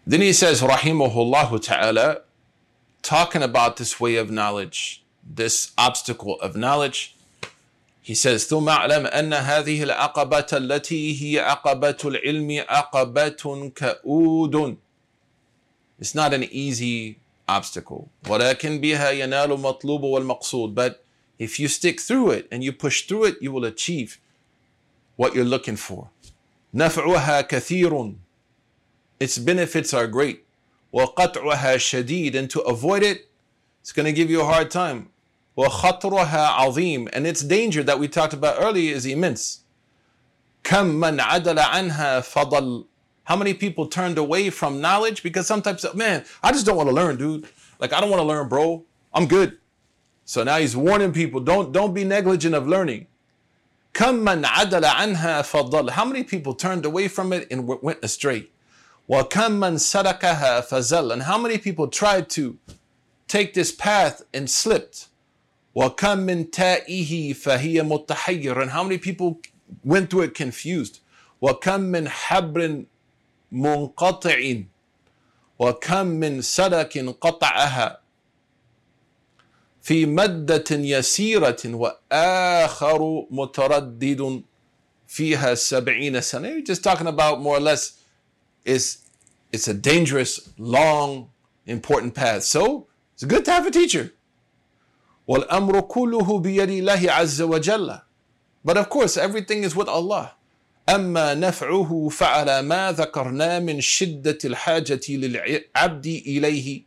Then 0.07 0.23
he 0.23 0.33
says, 0.33 0.63
Rahimahullah 0.63 1.63
ta'ala, 1.63 2.23
talking 3.03 3.43
about 3.43 3.77
this 3.77 4.01
way 4.01 4.17
of 4.17 4.31
knowledge, 4.31 5.05
this 5.23 5.73
obstacle 5.77 6.41
of 6.41 6.57
knowledge. 6.57 7.15
He 8.01 8.15
says, 8.15 8.47
ثم 8.47 8.69
أعلم 8.69 9.07
أن 9.07 9.35
هذه 9.35 9.83
العقبة 9.83 10.47
التي 10.53 11.13
هي 11.23 11.41
عقبة 11.41 11.99
العلم 12.05 12.65
عقبة 12.69 13.71
كؤود. 13.77 14.77
It's 15.99 16.15
not 16.15 16.33
an 16.33 16.45
easy 16.45 17.19
obstacle. 17.49 18.09
ولكن 18.25 18.81
بها 18.81 19.11
ينال 19.11 19.61
مطلوب 19.61 20.03
والمقصود. 20.03 20.75
But 20.75 21.05
if 21.39 21.59
you 21.59 21.69
stick 21.69 22.01
through 22.01 22.31
it 22.31 22.49
and 22.51 22.63
you 22.63 22.73
push 22.73 23.07
through 23.07 23.25
it, 23.25 23.37
you 23.41 23.53
will 23.53 23.65
achieve 23.65 24.19
what 25.17 25.35
you're 25.35 25.45
looking 25.45 25.77
for. 25.77 26.11
نفعها 26.75 27.49
كثير. 27.49 28.15
Its 29.21 29.39
benefits 29.39 29.93
are 29.93 30.07
great. 30.07 30.45
وقطعها 30.93 31.77
شديد. 31.79 32.35
And 32.35 32.51
to 32.51 32.61
avoid 32.61 33.03
it, 33.03 33.29
it's 33.81 33.93
going 33.93 34.07
to 34.07 34.13
give 34.13 34.31
you 34.31 34.41
a 34.41 34.45
hard 34.45 34.71
time. 34.71 35.11
وخطرها 35.57 36.47
عظيم. 36.47 37.09
And 37.13 37.27
its 37.27 37.43
danger 37.43 37.83
that 37.83 37.99
we 37.99 38.07
talked 38.07 38.33
about 38.33 38.63
earlier 38.63 38.95
is 38.95 39.07
immense. 39.07 39.65
كم 40.63 41.01
من 41.01 41.21
عدل 41.21 41.59
عنها 41.59 42.21
فضل 42.21 42.85
how 43.25 43.37
many 43.37 43.53
people 43.53 43.87
turned 43.87 44.17
away 44.17 44.49
from 44.49 44.81
knowledge 44.81 45.23
because 45.23 45.47
sometimes, 45.47 45.85
man, 45.95 46.25
I 46.43 46.51
just 46.51 46.65
don't 46.65 46.77
want 46.77 46.89
to 46.89 46.95
learn, 46.95 47.17
dude. 47.17 47.47
Like 47.79 47.93
I 47.93 48.01
don't 48.01 48.11
want 48.11 48.21
to 48.21 48.27
learn, 48.27 48.49
bro. 48.49 48.85
I'm 49.13 49.27
good. 49.27 49.59
So 50.25 50.45
now 50.45 50.59
he's 50.59 50.77
warning 50.77 51.13
people, 51.13 51.41
don't 51.41 51.73
don't 51.73 51.95
be 51.95 52.05
negligent 52.05 52.55
of 52.55 52.67
learning. 52.67 53.07
كم 53.95 54.25
من 54.25 54.45
عدل 54.45 54.85
عنها 54.85 55.43
فضل. 55.43 55.91
How 55.91 56.05
many 56.05 56.23
people 56.23 56.55
turned 56.55 56.85
away 56.85 57.09
from 57.09 57.33
it 57.33 57.47
and 57.51 57.67
went 57.67 57.99
astray? 58.03 58.49
وكم 59.09 59.61
من 59.61 59.79
سلكها 59.79 60.69
فزل. 60.69 61.13
And 61.13 61.23
how 61.23 61.39
many 61.39 61.59
people 61.59 61.89
tried 61.89 62.29
to 62.31 62.59
take 63.27 63.55
this 63.55 63.73
path 63.73 64.23
and 64.33 64.49
slipped? 64.49 65.09
وكم 65.75 66.19
من 66.19 66.51
تائه 66.51 67.35
فهي 67.35 67.83
متحير. 67.83 68.63
And 68.63 68.71
how 68.71 68.83
many 68.83 68.99
people 68.99 69.41
went 69.85 70.11
through 70.11 70.23
it 70.23 70.35
confused? 70.35 71.01
وكم 71.43 71.81
من 71.81 72.09
حبر 72.09 72.85
منقطع 73.54 74.62
وكم 75.60 76.06
من 76.06 76.42
سلك 76.42 77.16
قطعها 77.22 78.00
في 79.82 80.06
مدة 80.06 80.64
يسيرة 80.72 81.64
وآخر 81.66 83.28
متردد 83.32 84.42
فيها 85.08 85.56
سبعين 85.56 86.22
سنة. 86.22 86.48
You're 86.48 86.62
just 86.62 86.84
talking 86.84 87.08
about 87.08 87.42
more 87.42 87.58
or 87.58 87.60
less 87.60 88.00
it's, 88.66 89.10
it's 89.52 89.68
a 89.68 89.74
dangerous, 89.74 90.50
long, 90.58 91.30
important 91.66 92.16
path. 92.16 92.44
So 92.44 92.88
it's 93.14 93.24
good 93.24 93.46
to 93.46 93.52
have 93.52 93.68
a 93.68 93.72
teacher. 93.72 94.14
والأمر 95.28 95.82
كله 95.82 96.40
بيد 96.40 96.70
الله 96.70 97.12
عز 97.12 97.42
وجل. 97.42 98.02
But 98.66 98.78
of 98.78 98.90
course, 98.90 99.18
everything 99.18 99.64
is 99.64 99.76
with 99.76 99.88
Allah. 99.88 100.34
أما 100.90 101.34
نفعه 101.34 102.10
فعلى 102.10 102.62
ما 102.62 102.92
ذكرنا 102.92 103.60
من 103.60 103.82
شدة 103.82 104.38
الحاجة 104.46 105.02
للعبد 105.10 106.06
إليه 106.06 106.82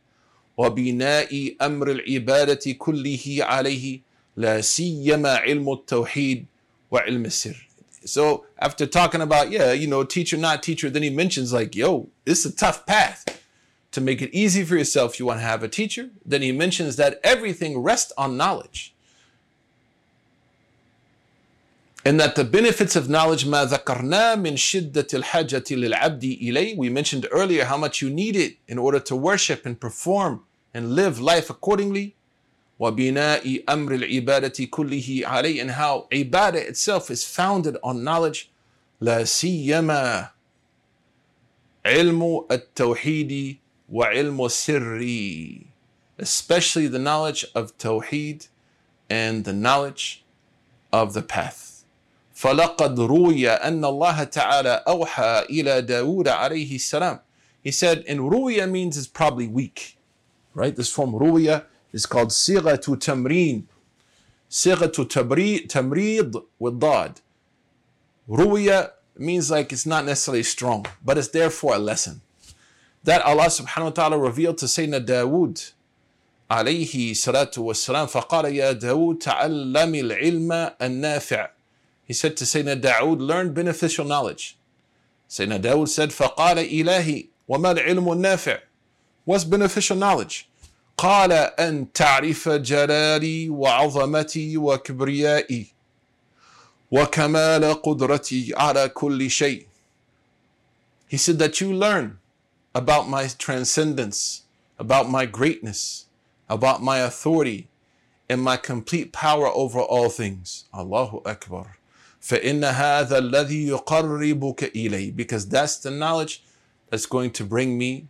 وبناء 0.56 1.56
أمر 1.62 1.90
العبادة 1.90 2.72
كله 2.72 3.36
عليه 3.40 4.00
لا 4.36 4.60
سيما 4.60 5.36
علم 5.36 5.72
التوحيد 5.72 6.46
وعلم 6.90 7.24
السر. 7.24 7.66
So 8.04 8.44
after 8.58 8.86
talking 8.86 9.20
about, 9.20 9.50
yeah, 9.50 9.72
you 9.72 9.88
know, 9.88 10.04
teacher, 10.04 10.36
not 10.36 10.62
teacher, 10.62 10.88
then 10.88 11.02
he 11.02 11.10
mentions 11.10 11.52
like, 11.52 11.74
yo, 11.74 12.08
this 12.24 12.44
is 12.44 12.52
a 12.52 12.56
tough 12.56 12.86
path. 12.86 13.24
To 13.92 14.00
make 14.00 14.20
it 14.20 14.30
easy 14.32 14.62
for 14.62 14.76
yourself, 14.76 15.18
you 15.18 15.26
want 15.26 15.40
to 15.40 15.44
have 15.44 15.62
a 15.62 15.68
teacher. 15.68 16.10
Then 16.24 16.42
he 16.42 16.52
mentions 16.52 16.96
that 16.96 17.18
everything 17.24 17.78
rests 17.78 18.12
on 18.18 18.36
knowledge. 18.36 18.94
and 22.05 22.19
that 22.19 22.35
the 22.35 22.43
benefits 22.43 22.95
of 22.95 23.09
knowledge 23.09 23.45
ما 23.45 23.65
ذكرنا 23.65 24.35
من 24.35 24.57
شدة 24.57 25.07
الحاجة 25.13 25.63
للعبد 25.71 26.23
إليه 26.23 26.77
we 26.77 26.89
mentioned 26.89 27.27
earlier 27.31 27.65
how 27.65 27.77
much 27.77 28.01
you 28.01 28.09
need 28.09 28.35
it 28.35 28.57
in 28.67 28.77
order 28.77 28.99
to 28.99 29.15
worship 29.15 29.65
and 29.65 29.79
perform 29.79 30.41
and 30.73 30.95
live 30.95 31.19
life 31.19 31.49
accordingly 31.49 32.15
وبناء 32.79 33.63
أمر 33.69 33.95
العبادة 33.95 34.65
كله 34.65 35.21
عليه 35.23 35.61
and 35.61 35.71
how 35.71 36.07
ibadah 36.11 36.55
itself 36.55 37.11
is 37.11 37.23
founded 37.23 37.77
on 37.83 38.03
knowledge 38.03 38.49
لا 39.01 39.23
سيما 39.23 40.29
علم 41.85 42.45
التوحيد 42.51 43.57
وعلم 43.91 44.45
السر 44.45 45.65
especially 46.17 46.87
the 46.87 46.99
knowledge 46.99 47.45
of 47.55 47.77
tawheed 47.77 48.47
and 49.09 49.45
the 49.45 49.53
knowledge 49.53 50.23
of 50.91 51.13
the 51.13 51.21
path 51.21 51.74
فلقد 52.36 53.00
روي 53.00 53.48
أن 53.48 53.84
الله 53.84 54.24
تعالى 54.24 54.84
أوحى 54.88 55.46
إلى 55.50 55.80
داود 55.80 56.28
عليه 56.28 56.74
السلام. 56.74 57.20
He 57.62 57.70
said, 57.70 58.04
and 58.06 58.20
ruya 58.20 58.70
means 58.70 58.98
is 58.98 59.06
probably 59.06 59.48
weak. 59.48 59.96
Right? 60.52 60.76
This 60.76 60.90
form 60.90 61.12
ruya 61.12 61.64
is 61.94 62.04
called 62.04 62.30
to 62.30 62.96
tamreen. 62.96 63.62
صيغة 64.50 65.08
تبريد 65.08 65.68
تمريض 65.68 66.42
والضاد. 66.60 67.16
Ruya 68.28 68.90
means 69.16 69.50
like 69.50 69.72
it's 69.72 69.86
not 69.86 70.04
necessarily 70.04 70.42
strong, 70.42 70.84
but 71.02 71.16
it's 71.16 71.28
there 71.28 71.48
for 71.48 71.74
a 71.74 71.78
lesson. 71.78 72.20
That 73.02 73.22
Allah 73.22 73.46
subhanahu 73.46 73.84
wa 73.84 73.90
ta'ala 73.90 74.18
revealed 74.18 74.58
to 74.58 74.66
Sayyidina 74.66 75.06
Dawood 75.06 75.72
عليه 76.50 77.10
الصلاة 77.10 77.50
والسلام 77.56 78.06
فقال 78.06 78.44
يا 78.44 78.72
داود 78.72 79.18
تعلم 79.18 79.94
العلم 79.94 80.52
النافع 80.82 81.55
He 82.05 82.13
said 82.13 82.35
to 82.37 82.45
Sayyidina 82.45 82.81
Dawood, 82.81 83.19
learn 83.19 83.53
beneficial 83.53 84.05
knowledge. 84.05 84.57
Sayyidina 85.29 85.61
Dawood 85.61 85.87
said, 85.87 86.09
فقال 86.09 86.57
إلهي 86.57 87.27
وما 87.49 87.71
العلم 87.71 88.05
النافع 88.11 88.59
What's 89.25 89.43
beneficial 89.43 89.95
knowledge? 89.95 90.47
قال 90.97 91.31
أن 91.31 91.91
تعرف 91.93 92.49
جلالي 92.49 93.49
وعظمتي 93.49 94.57
وكبريائي 94.57 95.67
وكمال 96.91 97.81
قدرتي 97.81 98.53
على 98.55 98.89
كل 98.89 99.29
شيء. 99.29 99.65
He 101.07 101.17
said 101.17 101.39
that 101.39 101.61
you 101.61 101.73
learn 101.73 102.19
about 102.75 103.07
my 103.09 103.27
transcendence, 103.27 104.43
about 104.77 105.09
my 105.09 105.25
greatness, 105.25 106.05
about 106.49 106.81
my 106.83 106.99
authority, 106.99 107.67
and 108.29 108.41
my 108.41 108.57
complete 108.57 109.11
power 109.11 109.47
over 109.47 109.79
all 109.79 110.09
things. 110.09 110.65
Allahu 110.73 111.21
Akbar. 111.25 111.77
فإن 112.26 112.64
هذا 112.64 113.18
الذي 113.18 113.68
يقربك 113.68 114.64
إلي 114.76 115.12
because 115.14 115.46
that's 115.48 115.76
the 115.76 115.90
knowledge 115.92 116.42
that's 116.90 117.06
going 117.06 117.30
to 117.30 117.44
bring 117.44 117.78
me 117.78 118.06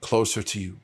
closer 0.00 0.42
to 0.42 0.58
you. 0.58 0.76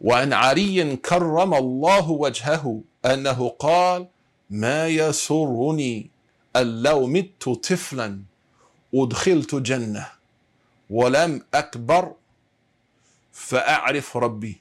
وعن 0.00 0.32
علي 0.32 0.96
كرم 0.96 1.54
الله 1.54 2.10
وجهه 2.10 2.80
أنه 3.04 3.48
قال 3.48 4.08
ما 4.50 4.88
يسرني 4.88 6.10
أن 6.56 6.82
لو 6.82 7.06
مت 7.06 7.48
طفلا 7.48 8.18
أدخلت 8.94 9.54
جنة 9.54 10.06
ولم 10.90 11.42
أكبر 11.54 12.14
فأعرف 13.32 14.16
ربي 14.16 14.60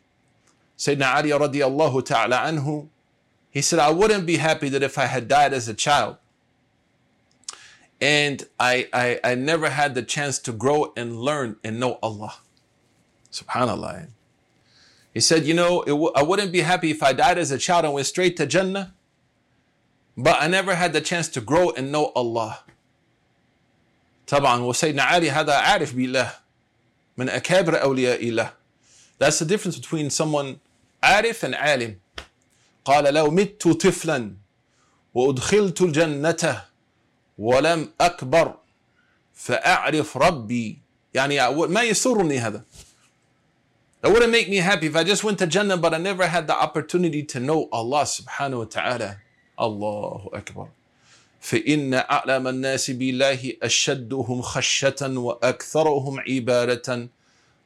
Sayyidina 0.78 1.16
Ali 1.16 1.30
radiallahu 1.32 2.06
ta'ala 2.06 2.38
anhu, 2.38 2.88
he 3.52 3.62
said, 3.62 3.80
I 3.80 3.92
wouldn't 3.92 4.26
be 4.26 4.38
happy 4.38 4.70
that 4.70 4.82
if 4.82 4.98
I 4.98 5.08
had 5.08 5.28
died 5.28 5.52
as 5.52 5.68
a 5.68 5.74
child 5.74 6.16
and 8.01 8.47
I, 8.59 8.89
I, 8.93 9.21
I 9.25 9.35
never 9.35 9.71
had 9.71 9.95
the 9.95 10.03
chance 10.03 10.39
to 10.41 10.53
grow 10.53 10.93
and 10.97 11.21
learn 11.21 11.57
and 11.65 11.81
know 11.81 11.99
Allah. 12.03 12.35
Subhanallah. 13.33 14.09
He 15.13 15.21
said, 15.21 15.45
You 15.45 15.55
know, 15.55 15.83
w- 15.85 16.13
I 16.15 16.23
wouldn't 16.23 16.53
be 16.53 16.61
happy 16.61 16.91
if 16.91 17.03
I 17.03 17.13
died 17.13 17.39
as 17.39 17.51
a 17.51 17.59
child 17.59 17.85
and 17.85 17.95
went 17.95 18.07
straight 18.07 18.37
to 18.39 18.47
Jannah, 18.47 18.95
but 20.17 20.37
I 20.41 20.49
never 20.49 20.75
had 20.75 20.93
the 20.93 21.01
chance 21.01 21.29
to 21.31 21.41
grow 21.41 21.71
and 21.71 21.91
know 21.93 22.13
Allah. 22.15 22.61
طبعا 24.27 24.61
وسيدنا 24.61 25.03
علي 25.03 25.31
هذا 25.31 25.53
عارف 25.55 25.95
بالله 25.95 26.33
من 27.17 27.29
أكابر 27.29 27.83
أولياء 27.83 28.29
الله. 28.29 28.53
That's 29.19 29.39
the 29.39 29.45
difference 29.45 29.77
between 29.79 30.11
someone 30.11 30.59
عارف 31.03 31.45
and 31.45 31.55
عالم. 31.55 31.97
قال 32.85 33.15
لو 33.15 33.31
مت 33.31 33.69
طفلا 33.69 34.35
وأدخلت 35.15 35.83
الجنة 35.83 36.65
ولم 37.40 37.90
أكبر 38.02 38.56
فأعرف 39.34 40.18
ربي 40.18 40.78
يعني 41.14 41.50
ما 41.68 41.84
يسرني 41.84 42.40
هذا 42.40 42.64
That 44.02 44.14
wouldn't 44.14 44.32
make 44.32 44.48
me 44.50 44.58
happy 44.58 44.88
if 44.88 44.96
I 44.96 45.04
just 45.04 45.26
went 45.26 45.40
to 45.40 45.48
Jannah 45.48 45.76
but 45.76 45.94
I 45.94 45.98
never 45.98 46.26
had 46.28 46.48
the 46.48 46.56
opportunity 46.56 47.24
to 47.24 47.40
know 47.40 47.68
Allah 47.72 48.04
subhanahu 48.04 48.60
wa 48.60 48.66
ta'ala. 48.66 49.18
Allahu 49.60 50.30
Akbar. 50.34 50.70
فإن 51.42 51.94
أعلم 51.94 52.48
الناس 52.48 52.92
بالله 52.92 53.54
أشدهم 53.64 54.42
خشية 54.42 55.02
وأكثرهم 55.02 56.20
عبادة 56.20 57.08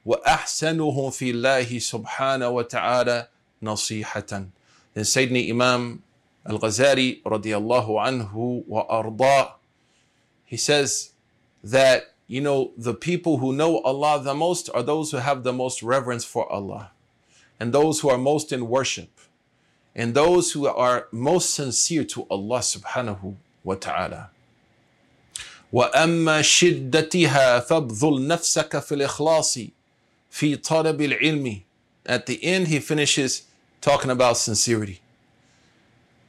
وأحسنهم 0.05 1.09
في 1.09 1.29
الله 1.29 1.79
سبحانه 1.79 2.49
وتعالى 2.49 3.27
نصيحة. 3.63 4.45
Then 4.93 5.03
Sayyidina 5.03 5.49
Imam 5.49 6.03
Al-Ghazali 6.45 7.21
radiallahu 7.23 7.97
anhu 7.97 8.63
wa 8.67 8.85
arda, 8.89 9.53
he 10.52 10.56
says 10.56 11.12
that 11.62 12.14
you 12.28 12.42
know, 12.42 12.72
the 12.76 12.92
people 12.92 13.38
who 13.38 13.54
know 13.54 13.80
Allah 13.80 14.22
the 14.22 14.34
most 14.34 14.68
are 14.74 14.82
those 14.82 15.10
who 15.10 15.16
have 15.16 15.44
the 15.44 15.52
most 15.52 15.82
reverence 15.82 16.26
for 16.26 16.50
Allah, 16.52 16.92
and 17.58 17.72
those 17.72 18.00
who 18.00 18.10
are 18.10 18.18
most 18.18 18.52
in 18.52 18.68
worship, 18.68 19.08
and 19.96 20.12
those 20.12 20.52
who 20.52 20.66
are 20.66 21.08
most 21.10 21.54
sincere 21.54 22.04
to 22.04 22.26
Allah 22.30 22.58
subhanahu 22.58 23.36
wa 23.64 23.74
ta'ala. 23.74 24.30
وأما 25.72 26.42
شدتها 26.42 27.60
فابذل 27.66 28.26
نفسك 28.26 28.78
في 28.78 28.94
الإخلاص 28.94 29.70
في 30.30 30.56
طلب 30.56 31.00
العلم. 31.00 31.62
At 32.04 32.26
the 32.26 32.42
end, 32.44 32.68
he 32.68 32.78
finishes 32.78 33.42
talking 33.80 34.10
about 34.10 34.36
sincerity. 34.36 35.00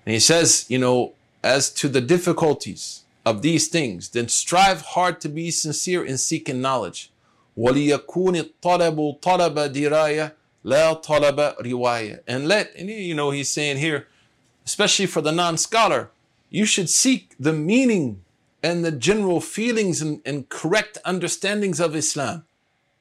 And 0.05 0.13
he 0.13 0.19
says, 0.19 0.65
you 0.69 0.77
know, 0.77 1.13
as 1.43 1.69
to 1.73 1.87
the 1.87 2.01
difficulties 2.01 3.02
of 3.25 3.41
these 3.41 3.67
things, 3.67 4.09
then 4.09 4.27
strive 4.27 4.81
hard 4.81 5.21
to 5.21 5.29
be 5.29 5.51
sincere 5.51 6.03
in 6.03 6.17
seeking 6.17 6.61
knowledge. 6.61 7.11
وليكون 7.57 8.35
الطلب 8.35 9.19
طلب 9.21 9.59
دراية 9.73 10.35
لا 10.63 10.93
طلب 10.93 11.55
رواية. 11.61 12.23
And 12.27 12.47
let, 12.47 12.73
and 12.75 12.89
you 12.89 13.13
know, 13.13 13.31
he's 13.31 13.49
saying 13.49 13.77
here, 13.77 14.07
especially 14.65 15.05
for 15.05 15.21
the 15.21 15.31
non-scholar, 15.31 16.11
you 16.49 16.65
should 16.65 16.89
seek 16.89 17.35
the 17.39 17.53
meaning 17.53 18.21
and 18.63 18.83
the 18.83 18.91
general 18.91 19.41
feelings 19.41 20.01
and, 20.01 20.21
and 20.25 20.49
correct 20.49 20.97
understandings 21.05 21.79
of 21.79 21.95
Islam. 21.95 22.45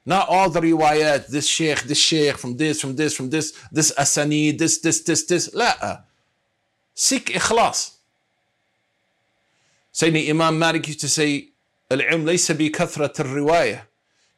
Not 0.05 0.29
all 0.29 0.49
the 0.51 0.61
riwayat, 0.61 1.29
this 1.29 1.47
sheikh, 1.47 1.83
this 1.83 1.99
sheikh, 1.99 2.37
from 2.39 2.57
this, 2.57 2.81
from 2.81 2.97
this, 2.97 3.15
from 3.15 3.31
this, 3.31 3.53
this 3.71 3.93
asani, 3.93 4.57
this, 4.57 4.79
this, 4.79 5.03
this, 5.03 5.25
this. 5.25 5.51
لا. 5.55 6.03
Seek 6.95 7.27
ikhlas. 7.27 7.93
Sayyidina 9.94 10.30
Imam 10.30 10.58
Malik 10.58 10.88
used 10.88 11.02
to 11.02 11.08
say, 11.08 11.54
العلم 11.92 12.26
ليس 12.26 12.52
بكثرة 12.52 13.14
الرواية. 13.22 13.82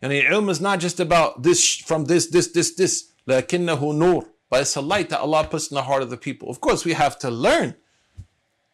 Yani 0.04 0.30
ilm 0.30 0.50
is 0.50 0.60
not 0.60 0.80
just 0.80 1.00
about 1.00 1.42
this, 1.44 1.78
from 1.78 2.06
this, 2.06 2.28
this, 2.28 2.48
this, 2.48 2.76
this. 2.76 3.06
لكنه 3.28 3.80
نور. 3.80 4.26
But 4.50 4.62
it's 4.62 4.76
a 4.76 4.82
light 4.82 5.10
that 5.10 5.20
Allah 5.22 5.48
puts 5.50 5.72
in 5.72 5.76
the 5.76 5.84
heart 5.84 6.04
of 6.04 6.10
the 6.10 6.18
people. 6.18 6.50
Of 6.50 6.62
course, 6.62 6.86
we 6.86 6.94
have 6.94 7.18
to 7.20 7.30
learn. 7.30 7.76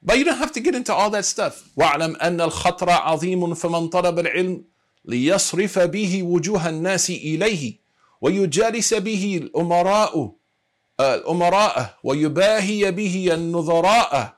But 0.03 0.17
you 0.17 0.23
don't 0.23 0.37
have 0.37 0.51
to 0.53 0.59
get 0.59 0.73
into 0.75 0.93
all 0.93 1.09
that 1.11 1.25
stuff. 1.25 1.69
واعلم 1.77 2.15
أن 2.15 2.41
الخطر 2.41 2.89
عظيم 2.89 3.53
فمن 3.53 3.89
طلب 3.89 4.19
العلم 4.19 4.63
ليصرف 5.05 5.79
به 5.79 6.23
وجوه 6.23 6.69
الناس 6.69 7.09
إليه 7.09 7.75
ويجالس 8.21 8.93
به 8.93 9.39
الأمراء 9.43 10.35
الأمراء 10.99 11.97
ويباهي 12.03 12.91
به 12.91 13.29
النظراء 13.33 14.37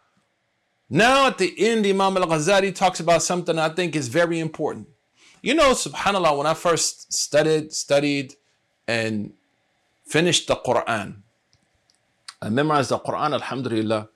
Now 0.93 1.25
at 1.25 1.39
the 1.39 1.51
end, 1.57 1.87
Imam 1.87 2.17
al-Ghazali 2.17 2.75
talks 2.75 2.99
about 2.99 3.23
something 3.23 3.57
I 3.57 3.69
think 3.69 3.95
is 3.95 4.09
very 4.09 4.39
important. 4.39 4.87
You 5.41 5.55
know, 5.55 5.71
subhanAllah, 5.71 6.37
when 6.37 6.45
I 6.45 6.53
first 6.53 7.11
studied, 7.11 7.73
studied, 7.73 8.35
and 8.87 9.33
finished 10.05 10.47
the 10.47 10.55
Quran, 10.55 11.15
I 12.39 12.49
memorized 12.49 12.91
the 12.91 12.99
Quran, 12.99 13.33
alhamdulillah, 13.33 14.09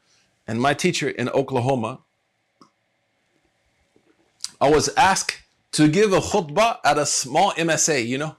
and 0.47 0.61
my 0.61 0.75
teacher 0.75 1.09
in 1.09 1.29
Oklahoma, 1.29 2.01
I 4.61 4.69
was 4.69 4.89
asked 4.95 5.41
to 5.71 5.87
give 5.87 6.13
a 6.13 6.19
khutbah 6.19 6.77
at 6.85 6.99
a 6.99 7.07
small 7.07 7.53
MSA, 7.53 8.05
you 8.05 8.19
know? 8.19 8.35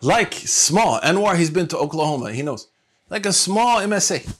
Like 0.00 0.34
small. 0.34 0.98
Anwar, 0.98 1.36
he's 1.38 1.50
been 1.50 1.68
to 1.68 1.78
Oklahoma, 1.78 2.32
he 2.32 2.42
knows. 2.42 2.66
Like 3.08 3.24
a 3.24 3.32
small 3.32 3.78
MSA. 3.78 4.34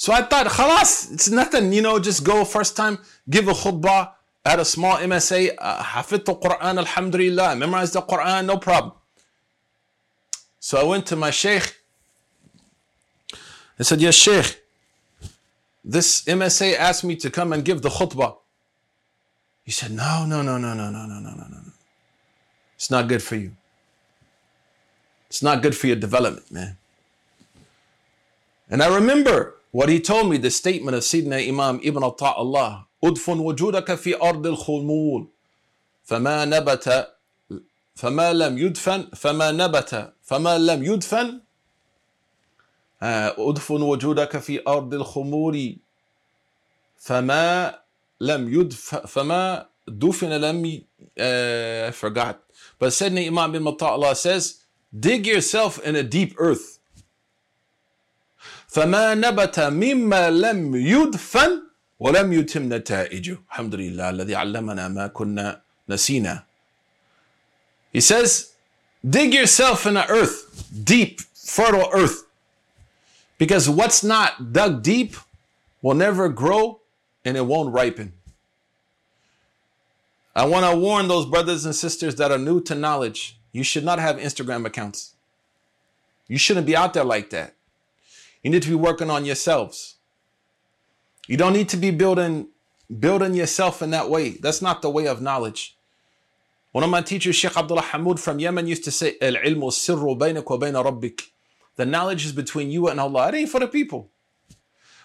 So 0.00 0.14
I 0.14 0.22
thought, 0.22 0.46
khalas, 0.46 1.12
it's 1.12 1.28
nothing, 1.28 1.74
you 1.74 1.82
know, 1.82 1.98
just 1.98 2.24
go 2.24 2.42
first 2.46 2.74
time, 2.74 2.96
give 3.28 3.48
a 3.48 3.52
khutbah 3.52 4.12
at 4.46 4.58
a 4.58 4.64
small 4.64 4.96
MSA, 4.96 5.54
uh, 5.58 5.82
hafid 5.82 6.24
the 6.24 6.34
Quran, 6.36 6.78
alhamdulillah, 6.78 7.54
memorize 7.56 7.92
the 7.92 8.00
Quran, 8.00 8.46
no 8.46 8.56
problem. 8.56 8.94
So 10.58 10.80
I 10.80 10.84
went 10.84 11.04
to 11.08 11.16
my 11.16 11.30
sheikh. 11.30 11.76
I 13.78 13.82
said, 13.82 14.00
yes, 14.00 14.14
sheikh, 14.14 14.62
this 15.84 16.24
MSA 16.24 16.76
asked 16.76 17.04
me 17.04 17.14
to 17.16 17.28
come 17.28 17.52
and 17.52 17.62
give 17.62 17.82
the 17.82 17.90
khutbah. 17.90 18.38
He 19.64 19.70
said, 19.70 19.90
no, 19.90 20.24
no, 20.24 20.40
no, 20.40 20.56
no, 20.56 20.72
no, 20.72 20.88
no, 20.88 21.04
no, 21.04 21.20
no, 21.20 21.30
no, 21.30 21.46
no. 21.46 21.72
It's 22.74 22.90
not 22.90 23.06
good 23.06 23.22
for 23.22 23.36
you. 23.36 23.54
It's 25.28 25.42
not 25.42 25.60
good 25.60 25.76
for 25.76 25.88
your 25.88 25.96
development, 25.96 26.50
man. 26.50 26.78
And 28.70 28.82
I 28.82 28.94
remember 28.94 29.59
what 29.70 29.88
he 29.88 30.00
told 30.00 30.30
me, 30.30 30.36
the 30.36 30.50
statement 30.50 30.96
of 30.96 31.02
Sayyidina 31.02 31.48
Imam 31.48 31.80
Ibn 31.82 32.02
Ata'Allah, 32.02 32.86
أدفن 33.04 33.38
وجودك 33.38 33.94
في 33.94 34.22
أرض 34.22 34.46
الخمول 34.46 35.28
فما 36.04 36.44
نبت 36.44 37.08
فما 37.94 38.32
لم 38.32 38.58
يدفن 38.58 39.08
فما 39.16 39.50
نبت 39.52 40.12
فما 40.22 40.58
لم 40.58 40.84
يدفن 40.84 41.40
أدفن 43.02 43.82
وجودك 43.82 44.38
في 44.38 44.62
أرض 44.68 44.94
الخمور 44.94 45.74
فما 46.98 47.78
لم 48.20 48.54
يدف 48.54 48.94
فما 48.94 49.66
دفن 49.88 50.28
لم 50.28 50.82
uh, 51.16 51.90
forgot 51.92 52.36
but 52.78 52.88
Sayyidina 52.92 53.26
Imam 53.26 53.52
bin 53.52 53.66
Allah 53.66 54.14
says 54.14 54.64
dig 54.98 55.26
yourself 55.26 55.78
in 55.84 55.96
a 55.96 56.02
deep 56.02 56.34
earth 56.38 56.79
فما 58.69 59.13
نبت 59.13 59.59
مما 59.59 60.29
لم 60.29 60.75
يدفن 60.75 61.61
ولم 61.99 62.33
يتم 62.33 62.73
نتائجه 62.73 63.37
الحمد 63.49 63.75
لله 63.75 64.09
الذي 64.09 64.35
علمنا 64.35 64.87
ما 64.87 65.07
كنا 65.07 65.61
نسينا 65.89 66.43
He 67.93 68.01
says 68.01 68.51
dig 69.09 69.33
yourself 69.33 69.85
in 69.85 69.93
the 69.93 70.07
earth 70.09 70.37
deep 70.83 71.21
fertile 71.33 71.89
earth 71.93 72.23
because 73.37 73.69
what's 73.69 74.03
not 74.03 74.53
dug 74.53 74.83
deep 74.83 75.15
will 75.81 75.95
never 75.95 76.27
grow 76.29 76.81
and 77.23 77.37
it 77.37 77.45
won't 77.45 77.73
ripen. 77.73 78.13
I 80.35 80.45
want 80.45 80.65
to 80.65 80.75
warn 80.77 81.07
those 81.07 81.25
brothers 81.25 81.65
and 81.65 81.73
sisters 81.73 82.15
that 82.15 82.31
are 82.31 82.37
new 82.37 82.59
to 82.61 82.75
knowledge 82.75 83.39
you 83.55 83.63
should 83.63 83.85
not 83.85 83.99
have 83.99 84.17
Instagram 84.17 84.65
accounts. 84.65 85.13
You 86.27 86.37
shouldn't 86.37 86.65
be 86.65 86.75
out 86.75 86.93
there 86.93 87.05
like 87.05 87.29
that. 87.29 87.53
You 88.42 88.50
need 88.50 88.62
to 88.62 88.68
be 88.68 88.74
working 88.74 89.10
on 89.10 89.24
yourselves. 89.24 89.96
You 91.26 91.36
don't 91.36 91.52
need 91.52 91.68
to 91.70 91.76
be 91.76 91.90
building 91.90 92.48
building 92.98 93.34
yourself 93.34 93.82
in 93.82 93.90
that 93.90 94.10
way. 94.10 94.30
That's 94.30 94.60
not 94.60 94.82
the 94.82 94.90
way 94.90 95.06
of 95.06 95.22
knowledge. 95.22 95.76
One 96.72 96.82
of 96.84 96.90
my 96.90 97.02
teachers, 97.02 97.36
Sheikh 97.36 97.56
Abdullah 97.56 97.82
Hamoud 97.82 98.18
from 98.18 98.38
Yemen, 98.38 98.66
used 98.66 98.84
to 98.84 98.90
say, 98.90 99.16
"El 99.20 99.34
ilmu 99.34 99.64
wa 99.64 100.14
bayna 100.16 100.84
rabbik." 100.84 101.22
The 101.76 101.86
knowledge 101.86 102.26
is 102.26 102.32
between 102.32 102.70
you 102.70 102.88
and 102.88 102.98
Allah. 103.00 103.28
It 103.28 103.34
ain't 103.34 103.50
for 103.50 103.60
the 103.60 103.68
people. 103.68 104.10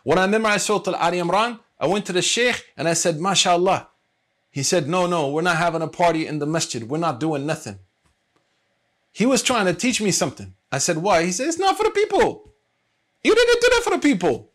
When 0.03 0.17
I 0.17 0.27
memorized 0.27 0.65
Surah 0.65 0.83
Al 0.87 0.95
Ali 0.95 1.17
Imran, 1.17 1.59
I 1.79 1.87
went 1.87 2.05
to 2.05 2.13
the 2.13 2.21
Sheikh 2.21 2.65
and 2.77 2.87
I 2.87 2.93
said, 2.93 3.17
MashaAllah. 3.17 3.87
He 4.51 4.63
said, 4.63 4.87
No, 4.87 5.07
no, 5.07 5.29
we're 5.29 5.41
not 5.41 5.57
having 5.57 5.81
a 5.81 5.87
party 5.87 6.27
in 6.27 6.39
the 6.39 6.45
masjid. 6.45 6.83
We're 6.87 6.97
not 6.97 7.19
doing 7.19 7.45
nothing. 7.45 7.79
He 9.11 9.25
was 9.25 9.41
trying 9.41 9.65
to 9.65 9.73
teach 9.73 10.01
me 10.01 10.11
something. 10.11 10.53
I 10.71 10.77
said, 10.77 10.97
Why? 10.97 11.23
He 11.23 11.31
said, 11.31 11.47
It's 11.47 11.59
not 11.59 11.77
for 11.77 11.83
the 11.83 11.91
people. 11.91 12.53
You 13.25 13.33
didn't 13.33 13.59
do 13.59 13.67
that 13.71 13.81
for 13.83 13.89
the 13.89 13.97
people. 13.97 14.51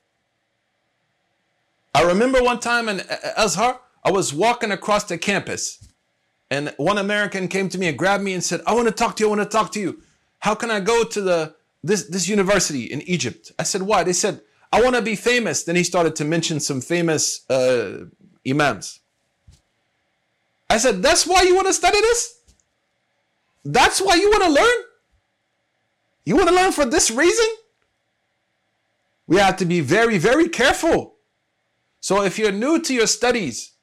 I 1.92 2.02
remember 2.02 2.40
one 2.40 2.60
time 2.60 2.88
in 2.88 3.02
Azhar, 3.36 3.80
I 4.04 4.12
was 4.12 4.32
walking 4.32 4.70
across 4.70 5.02
the 5.02 5.18
campus 5.18 5.88
and 6.52 6.72
one 6.76 6.96
American 6.96 7.48
came 7.48 7.68
to 7.68 7.78
me 7.78 7.88
and 7.88 7.98
grabbed 7.98 8.22
me 8.22 8.32
and 8.32 8.44
said, 8.44 8.60
I 8.68 8.74
want 8.74 8.86
to 8.86 8.94
talk 8.94 9.16
to 9.16 9.24
you. 9.24 9.26
I 9.26 9.34
want 9.34 9.50
to 9.50 9.56
talk 9.58 9.72
to 9.72 9.80
you. 9.80 10.00
How 10.38 10.54
can 10.54 10.70
I 10.70 10.78
go 10.78 11.02
to 11.02 11.20
the 11.20 11.56
this, 11.82 12.04
this 12.04 12.28
university 12.28 12.84
in 12.84 13.00
Egypt? 13.02 13.50
I 13.58 13.64
said, 13.64 13.82
Why? 13.82 14.04
They 14.04 14.12
said, 14.12 14.40
I 14.72 14.80
want 14.80 14.94
to 14.94 15.02
be 15.02 15.16
famous. 15.16 15.64
Then 15.64 15.74
he 15.74 15.82
started 15.82 16.14
to 16.16 16.24
mention 16.24 16.60
some 16.60 16.80
famous 16.80 17.50
uh, 17.50 18.04
imams. 18.48 19.00
I 20.68 20.78
said, 20.78 21.02
That's 21.02 21.26
why 21.26 21.42
you 21.42 21.56
want 21.56 21.66
to 21.66 21.72
study 21.72 22.00
this? 22.00 22.38
That's 23.64 24.00
why 24.00 24.14
you 24.14 24.30
want 24.30 24.44
to 24.44 24.50
learn? 24.50 24.84
You 26.24 26.36
want 26.36 26.48
to 26.48 26.54
learn 26.54 26.70
for 26.70 26.84
this 26.84 27.10
reason? 27.10 27.46
We 29.30 29.36
have 29.36 29.58
to 29.58 29.64
be 29.64 29.78
very, 29.80 30.18
very 30.18 30.48
careful. 30.48 31.14
So 32.00 32.24
if 32.24 32.36
you're 32.36 32.50
new 32.50 32.80
to 32.80 32.92
your 32.92 33.06
studies 33.06 33.74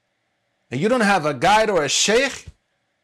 and 0.70 0.78
you 0.78 0.90
don't 0.90 1.00
have 1.00 1.24
a 1.24 1.32
guide 1.32 1.70
or 1.70 1.82
a 1.82 1.88
sheikh, 1.88 2.48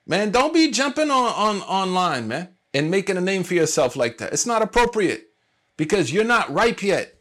man, 0.07 0.31
don't 0.31 0.53
be 0.53 0.71
jumping 0.71 1.11
on, 1.11 1.33
on 1.33 1.63
online, 1.63 2.29
man, 2.29 2.51
and 2.75 2.91
making 2.91 3.17
a 3.17 3.23
name 3.23 3.45
for 3.45 3.55
yourself 3.55 3.97
like 3.97 4.19
that. 4.19 4.35
It's 4.35 4.45
not 4.45 4.61
appropriate 4.61 5.31
because 5.79 6.13
you're 6.13 6.23
not 6.23 6.53
ripe 6.53 6.83
yet. 6.83 7.15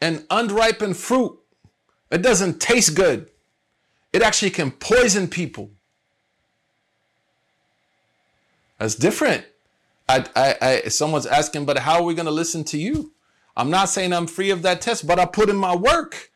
And 0.00 0.26
unripened 0.28 0.96
fruit, 0.96 1.38
it 2.10 2.20
doesn't 2.20 2.60
taste 2.60 2.96
good. 2.96 3.30
It 4.12 4.22
actually 4.22 4.50
can 4.50 4.72
poison 4.72 5.28
people. 5.28 5.70
That's 8.76 8.96
different. 8.96 9.44
I, 10.08 10.26
I, 10.34 10.56
I, 10.60 10.88
someone's 10.88 11.26
asking, 11.26 11.64
but 11.64 11.78
how 11.78 11.98
are 11.98 12.02
we 12.02 12.14
going 12.14 12.26
to 12.26 12.32
listen 12.32 12.64
to 12.64 12.78
you? 12.78 13.12
I'm 13.56 13.70
not 13.70 13.88
saying 13.88 14.12
I'm 14.12 14.26
free 14.26 14.50
of 14.50 14.62
that 14.62 14.80
test, 14.80 15.06
but 15.06 15.18
I 15.18 15.26
put 15.26 15.48
in 15.48 15.56
my 15.56 15.74
work. 15.74 16.30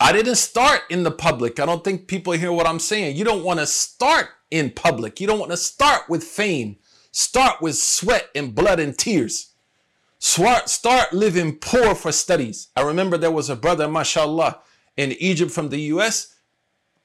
I 0.00 0.12
didn't 0.12 0.36
start 0.36 0.82
in 0.90 1.04
the 1.04 1.10
public. 1.10 1.60
I 1.60 1.66
don't 1.66 1.84
think 1.84 2.08
people 2.08 2.32
hear 2.32 2.52
what 2.52 2.66
I'm 2.66 2.80
saying. 2.80 3.16
You 3.16 3.24
don't 3.24 3.44
want 3.44 3.60
to 3.60 3.66
start 3.66 4.30
in 4.50 4.70
public. 4.70 5.20
You 5.20 5.26
don't 5.26 5.38
want 5.38 5.52
to 5.52 5.56
start 5.56 6.08
with 6.08 6.24
fame. 6.24 6.76
Start 7.12 7.60
with 7.60 7.76
sweat 7.76 8.28
and 8.34 8.54
blood 8.54 8.80
and 8.80 8.96
tears. 8.96 9.50
Start, 10.18 10.68
start 10.68 11.12
living 11.12 11.56
poor 11.56 11.94
for 11.94 12.12
studies. 12.12 12.68
I 12.76 12.82
remember 12.82 13.18
there 13.18 13.30
was 13.30 13.50
a 13.50 13.56
brother, 13.56 13.88
mashallah, 13.88 14.60
in 14.96 15.12
Egypt 15.12 15.50
from 15.50 15.68
the 15.68 15.80
US. 15.92 16.34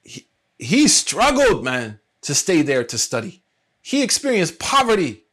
He, 0.04 0.28
he 0.58 0.88
struggled, 0.88 1.64
man, 1.64 2.00
to 2.22 2.36
stay 2.36 2.62
there 2.62 2.84
to 2.84 2.98
study. 2.98 3.42
He 3.82 4.04
experienced 4.04 4.60
poverty. 4.60 5.24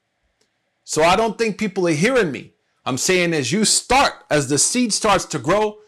So 0.85 1.03
I 1.03 1.17
don't 1.17 1.37
think 1.37 1.59
people 1.59 1.87
are 1.87 1.93
hearing 1.93 2.33
me. 2.33 2.54
I'm 2.87 2.99
saying 2.99 3.33
as 3.33 3.51
you 3.51 3.65
start, 3.65 4.13
as 4.31 4.49
the 4.49 4.59
seed 4.59 4.93
starts 4.93 5.25
to 5.27 5.39
grow, 5.39 5.79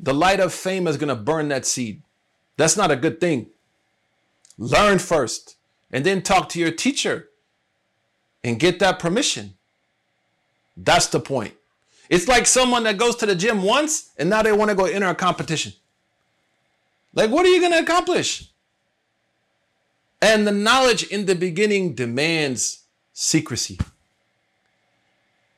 the 0.00 0.14
light 0.14 0.40
of 0.40 0.52
fame 0.52 0.86
is 0.86 0.96
going 0.96 1.08
to 1.08 1.14
burn 1.14 1.48
that 1.48 1.66
seed. 1.66 2.02
That's 2.56 2.76
not 2.76 2.90
a 2.90 2.96
good 2.96 3.20
thing. 3.20 3.48
Learn 4.58 4.98
first 4.98 5.56
and 5.90 6.04
then 6.04 6.22
talk 6.22 6.48
to 6.50 6.58
your 6.58 6.70
teacher 6.70 7.28
and 8.42 8.58
get 8.58 8.78
that 8.78 8.98
permission. 8.98 9.54
That's 10.76 11.06
the 11.06 11.20
point. 11.20 11.54
It's 12.08 12.28
like 12.28 12.46
someone 12.46 12.84
that 12.84 12.98
goes 12.98 13.16
to 13.16 13.26
the 13.26 13.34
gym 13.34 13.62
once 13.62 14.10
and 14.16 14.30
now 14.30 14.42
they 14.42 14.52
want 14.52 14.70
to 14.70 14.76
go 14.76 14.84
enter 14.84 15.08
a 15.08 15.14
competition. 15.14 15.72
Like, 17.12 17.30
what 17.30 17.44
are 17.44 17.48
you 17.48 17.60
going 17.60 17.72
to 17.72 17.80
accomplish? 17.80 18.50
And 20.22 20.46
the 20.46 20.52
knowledge 20.52 21.04
in 21.04 21.26
the 21.26 21.34
beginning 21.34 21.94
demands 21.94 22.84
secrecy. 23.12 23.78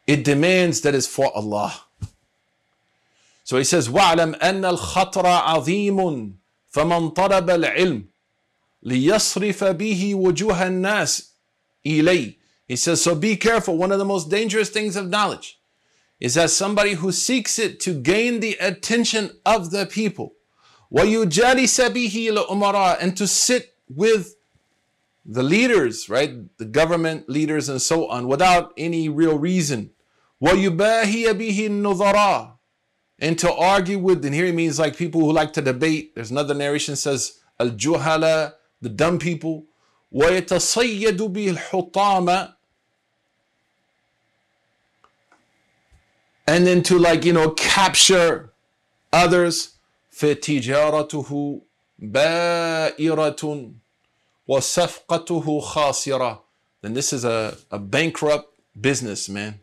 It 0.08 0.24
demands 0.24 0.82
that 0.82 0.96
it's 0.96 1.08
for 1.08 1.32
Allah. 1.36 1.74
So 3.44 3.58
he 3.58 3.64
says, 3.64 3.90
وَاعْلَمْ 3.90 4.38
أَنَّ 4.40 4.78
الْخَطْرَ 4.78 5.24
عَظِيمٌ 5.24 6.34
فَمَنْ 6.74 7.14
طَلَبَ 7.14 7.50
الْعِلْمِ 7.50 8.04
لِيَصْرِفَ 8.86 9.78
بِهِ 9.78 10.16
وُجُوهَ 10.16 10.56
النَّاسِ 10.56 11.30
إِلَيْهِ 11.86 12.36
He 12.68 12.76
says, 12.76 13.02
so 13.02 13.16
be 13.16 13.36
careful. 13.36 13.78
One 13.78 13.92
of 13.92 14.00
the 14.00 14.06
most 14.06 14.30
dangerous 14.30 14.70
things 14.70 14.96
of 14.96 15.10
knowledge 15.10 15.60
is 16.20 16.36
that 16.36 16.50
somebody 16.50 16.94
who 16.94 17.12
seeks 17.12 17.60
it 17.60 17.80
to 17.82 17.94
gain 17.94 18.40
the 18.40 18.58
attention 18.60 19.32
of 19.46 19.72
the 19.72 19.86
people. 19.86 20.34
وَيُجَالِسَ 20.92 21.90
بِهِ 21.90 22.30
الْأُمَرَاءِ 22.32 22.98
And 23.00 23.16
to 23.18 23.28
sit 23.28 23.76
with 23.90 24.36
the 25.26 25.44
leaders, 25.44 26.10
right? 26.10 26.58
The 26.58 26.66
government 26.66 27.30
leaders 27.30 27.70
and 27.70 27.82
so 27.82 28.08
on 28.08 28.28
without 28.28 28.74
any 28.78 29.10
real 29.10 29.38
reason. 29.38 29.92
وَيُبَاهِيَ 30.44 31.34
بِهِ 31.34 31.70
النُّظَرَاءِ 31.70 32.52
And 33.20 33.40
to 33.40 33.54
argue 33.54 33.98
with, 33.98 34.26
and 34.26 34.36
here 34.36 34.46
he 34.46 34.52
means 34.52 34.78
like 34.78 34.98
people 34.98 35.22
who 35.22 35.32
like 35.32 35.54
to 35.54 35.62
debate. 35.62 36.14
There's 36.16 36.32
another 36.32 36.54
narration 36.54 36.98
says, 36.98 37.40
al-juhala, 37.60 38.54
the 38.82 38.90
dumb 38.90 39.20
people. 39.20 39.66
وَيَتَصَيَّدُ 40.14 41.18
بِهِ 41.18 41.56
الْحُطَامَ 41.56 42.54
And 46.46 46.68
then 46.68 46.84
to 46.84 47.00
like, 47.00 47.24
you 47.24 47.32
know, 47.32 47.52
capture 47.52 48.52
others. 49.14 49.76
فَتِجَارَتُهُ 50.14 51.62
بَائِرَةٌ 52.02 53.74
وَصَفْقَتُهُ 54.50 55.64
خَاسِرَةٌ 55.64 56.42
Then 56.82 56.94
this 56.94 57.14
is 57.14 57.24
a, 57.24 57.58
a 57.72 57.80
bankrupt 57.80 58.60
businessman 58.80 59.62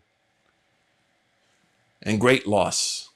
and 2.03 2.21
great 2.21 2.47
loss. 2.47 3.11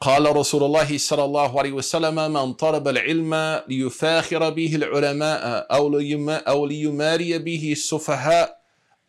قال 0.00 0.36
رسول 0.36 0.62
الله 0.62 0.98
صلى 0.98 1.24
الله 1.24 1.58
عليه 1.60 1.72
وسلم 1.72 2.32
من 2.32 2.52
طلب 2.54 2.88
العلم 2.88 3.62
ليفاخر 3.68 4.50
به 4.50 4.74
العلماء 4.74 5.66
أو, 5.70 6.00
أو 6.48 6.66
ليماري 6.66 7.38
به 7.38 7.72
السفهاء 7.72 8.60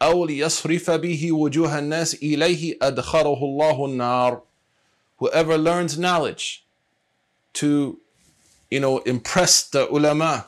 أو 0.01 0.25
ليصرف 0.25 0.91
به 0.91 1.31
وجوه 1.31 1.79
الناس 1.79 2.15
إليه 2.15 2.77
أدخره 2.81 3.43
الله 3.43 3.85
النار 3.85 4.41
Whoever 5.17 5.57
learns 5.57 5.99
knowledge 5.99 6.65
to, 7.53 7.99
you 8.71 8.79
know, 8.79 8.97
impress 8.99 9.61
the 9.63 9.87
ulama 9.87 10.47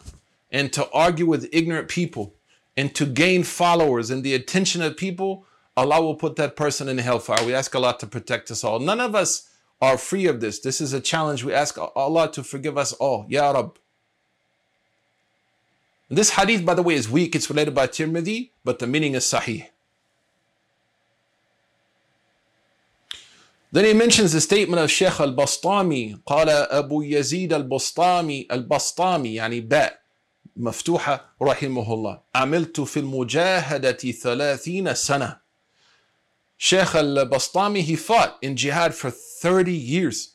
and 0.52 0.74
to 0.74 0.90
argue 0.92 1.28
with 1.28 1.48
ignorant 1.54 1.88
people 1.88 2.34
and 2.76 2.94
to 2.96 3.06
gain 3.06 3.44
followers 3.44 4.10
and 4.10 4.24
the 4.24 4.34
attention 4.34 4.82
of 4.82 4.98
people, 4.98 5.46
Allah 5.78 6.02
will 6.02 6.16
put 6.16 6.36
that 6.36 6.56
person 6.56 6.88
in 6.88 6.98
hellfire. 7.00 7.44
We 7.46 7.54
ask 7.54 7.74
Allah 7.76 7.96
to 8.00 8.08
protect 8.08 8.52
us 8.52 8.64
all. 8.64 8.80
None 8.80 9.00
of 9.00 9.16
us 9.16 9.50
are 9.82 9.98
free 9.98 10.28
of 10.28 10.40
this. 10.40 10.60
This 10.60 10.80
is 10.80 10.94
a 10.94 11.00
challenge. 11.00 11.44
We 11.44 11.54
ask 11.54 11.78
Allah 11.96 12.32
to 12.32 12.44
forgive 12.44 12.78
us 12.78 12.94
all. 12.94 13.26
Ya 13.28 13.52
Rab. 13.52 13.78
This 16.10 16.32
hadith, 16.32 16.64
by 16.64 16.76
the 16.76 16.84
way, 16.84 16.94
is 16.94 17.10
weak. 17.10 17.36
It's 17.36 17.50
related 17.50 17.74
by 17.74 17.88
Tirmidhi, 17.88 18.52
but 18.64 18.80
the 18.80 18.88
meaning 18.88 19.16
is 19.16 19.26
sahih. 19.26 19.68
Then 23.72 23.86
he 23.86 23.94
mentions 23.94 24.34
the 24.34 24.42
statement 24.42 24.80
of 24.84 24.92
Sheikh 24.92 25.20
al-Bastami 25.20 26.20
قال 26.28 26.50
أبو 26.50 27.02
يزيد 27.02 27.54
البسطامي 27.54 28.48
البسطامي 28.52 29.36
يعني 29.36 29.62
باء 29.62 30.00
مفتوحة 30.56 31.36
رحمه 31.42 31.94
الله 31.94 32.22
عملت 32.36 32.82
في 32.82 33.00
المجاهدة 33.00 34.12
ثلاثين 34.12 34.94
سنة 34.94 35.40
Sheikh 36.59 36.95
al-Bastami 36.95 37.83
he 37.83 37.95
fought 37.95 38.37
in 38.43 38.57
jihad 38.57 38.93
for 38.95 39.11
30 39.11 39.73
years 39.73 40.35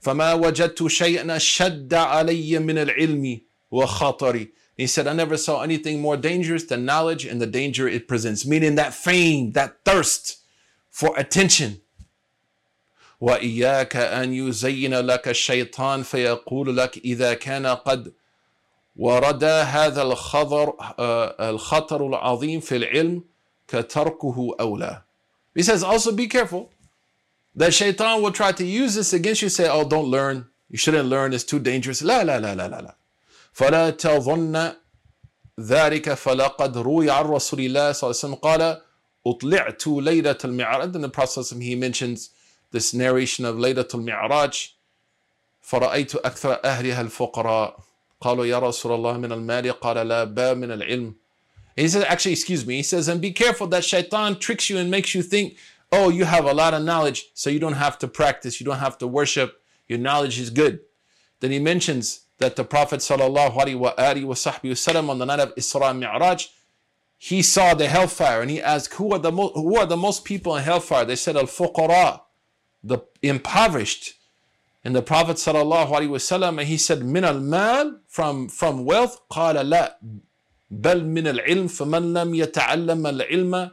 فما 0.00 0.32
وجدت 0.34 0.86
شيئا 0.86 1.38
شد 1.38 1.94
علي 1.94 2.58
من 2.58 2.78
العلم 2.78 3.40
وخطري 3.70 4.48
He 4.78 4.86
said, 4.86 5.08
I 5.08 5.12
never 5.12 5.36
saw 5.36 5.62
anything 5.62 6.00
more 6.00 6.16
dangerous 6.16 6.62
than 6.62 6.84
knowledge 6.84 7.24
and 7.24 7.42
the 7.42 7.48
danger 7.48 7.88
it 7.88 8.06
presents, 8.06 8.46
meaning 8.46 8.76
that 8.76 8.94
fame, 8.94 9.50
that 9.52 9.84
thirst 9.84 10.38
for 10.88 11.18
attention. 11.18 11.80
وإياك 13.20 13.96
أن 13.96 14.32
يزين 14.32 14.94
لك 14.94 15.28
الشيطان 15.28 16.02
فيقول 16.02 16.76
لك 16.76 16.98
إذا 16.98 17.34
كان 17.34 17.66
قد 17.66 18.12
ورد 18.96 19.44
هذا 19.44 20.02
الخطر 20.02 20.74
الخطر 21.40 22.06
العظيم 22.06 22.60
في 22.60 22.76
العلم 22.76 23.24
كتركه 23.68 24.56
أولى. 24.60 25.02
He 25.57 25.63
says 25.63 25.83
also 25.83 26.11
be 26.11 26.27
careful 26.27 26.71
that 27.55 27.73
shaitan 27.73 28.21
will 28.21 28.31
try 28.31 28.51
to 28.51 28.65
use 28.65 28.95
this 28.95 29.13
against 29.13 29.41
you 29.41 29.49
say 29.49 29.69
oh 29.69 29.87
don't 29.87 30.09
learn 30.09 30.45
you 30.69 30.77
shouldn't 30.77 31.07
learn 31.07 31.33
it's 31.33 31.43
too 31.43 31.59
dangerous 31.59 32.01
لا 32.01 32.23
لا 32.23 32.39
لا 32.39 32.55
لا 32.55 32.67
لا 32.67 32.81
لا 32.81 32.95
فلا 33.53 33.89
تظن 33.89 34.73
ذلك 35.59 36.13
فلقد 36.13 36.77
روي 36.77 37.09
عن 37.11 37.25
رسول 37.25 37.59
الله 37.59 37.91
صلى 37.91 38.09
الله 38.09 38.19
عليه 38.19 38.25
وسلم 38.25 38.35
قال 38.35 38.81
أطلعت 39.27 39.87
ليلة 39.87 40.37
المعراج 40.45 40.95
in 40.95 41.01
the 41.01 41.09
process 41.09 41.51
he 41.51 41.75
mentions 41.75 42.29
this 42.71 42.93
narration 42.93 43.45
of 43.45 43.55
ليلة 43.55 43.87
المعراج 43.93 44.73
فرأيت 45.61 46.15
أكثر 46.15 46.59
أهلها 46.65 47.01
الفقراء 47.01 47.79
قالوا 48.21 48.45
يا 48.45 48.59
رسول 48.59 48.91
الله 48.91 49.17
من 49.17 49.31
المال 49.31 49.71
قال 49.71 50.07
لا 50.07 50.23
با 50.23 50.53
من 50.53 50.71
العلم 50.71 51.13
he 51.77 51.87
says 51.87 52.03
actually 52.07 52.31
excuse 52.31 52.65
me 52.65 52.77
he 52.77 52.83
says 52.83 53.07
and 53.07 53.21
be 53.21 53.31
careful 53.31 53.67
that 53.67 53.83
shaitan 53.83 54.37
tricks 54.37 54.69
you 54.69 54.77
and 54.77 54.89
makes 54.91 55.15
you 55.15 55.21
think 55.21 55.57
oh 55.91 56.09
you 56.09 56.25
have 56.25 56.45
a 56.45 56.53
lot 56.53 56.73
of 56.73 56.83
knowledge 56.83 57.29
so 57.33 57.49
you 57.49 57.59
don't 57.59 57.73
have 57.73 57.97
to 57.97 58.07
practice 58.07 58.59
you 58.59 58.65
don't 58.65 58.79
have 58.79 58.97
to 58.97 59.07
worship 59.07 59.61
your 59.87 59.99
knowledge 59.99 60.39
is 60.39 60.49
good 60.49 60.79
then 61.39 61.51
he 61.51 61.59
mentions 61.59 62.23
that 62.39 62.55
the 62.55 62.63
Prophet 62.63 62.99
sallallahu 62.99 63.55
alaihi 63.55 64.25
wasallam 64.25 65.09
on 65.09 65.17
the 65.19 65.25
night 65.25 65.39
of 65.39 65.55
Isra 65.55 65.91
and 65.91 65.99
Mi'raj, 65.99 66.47
he 67.17 67.41
saw 67.41 67.73
the 67.73 67.87
hellfire 67.87 68.41
and 68.41 68.51
he 68.51 68.61
asked, 68.61 68.93
who 68.95 69.13
are 69.13 69.19
the 69.19 69.31
most, 69.31 69.53
who 69.55 69.77
are 69.77 69.85
the 69.85 69.97
most 69.97 70.25
people 70.25 70.55
in 70.55 70.63
hellfire? 70.63 71.05
They 71.05 71.15
said, 71.15 71.37
al-fuqara, 71.37 72.21
the 72.83 72.99
impoverished. 73.21 74.15
And 74.83 74.93
the 74.93 75.01
Prophet 75.01 75.37
sallallahu 75.37 75.89
alaihi 75.89 76.09
wasallam, 76.09 76.61
he 76.63 76.77
said, 76.77 77.03
min 77.03 77.23
al-mal, 77.23 77.99
from, 78.07 78.49
from 78.49 78.83
wealth, 78.83 79.21
قال 79.31 79.55
لا 79.55 79.93
بل 80.71 81.05
من 81.05 81.27
العلم 81.27 81.67
فمن 81.67 82.13
لم 82.13 82.35
يتعلم 82.35 83.07
العلم 83.07 83.71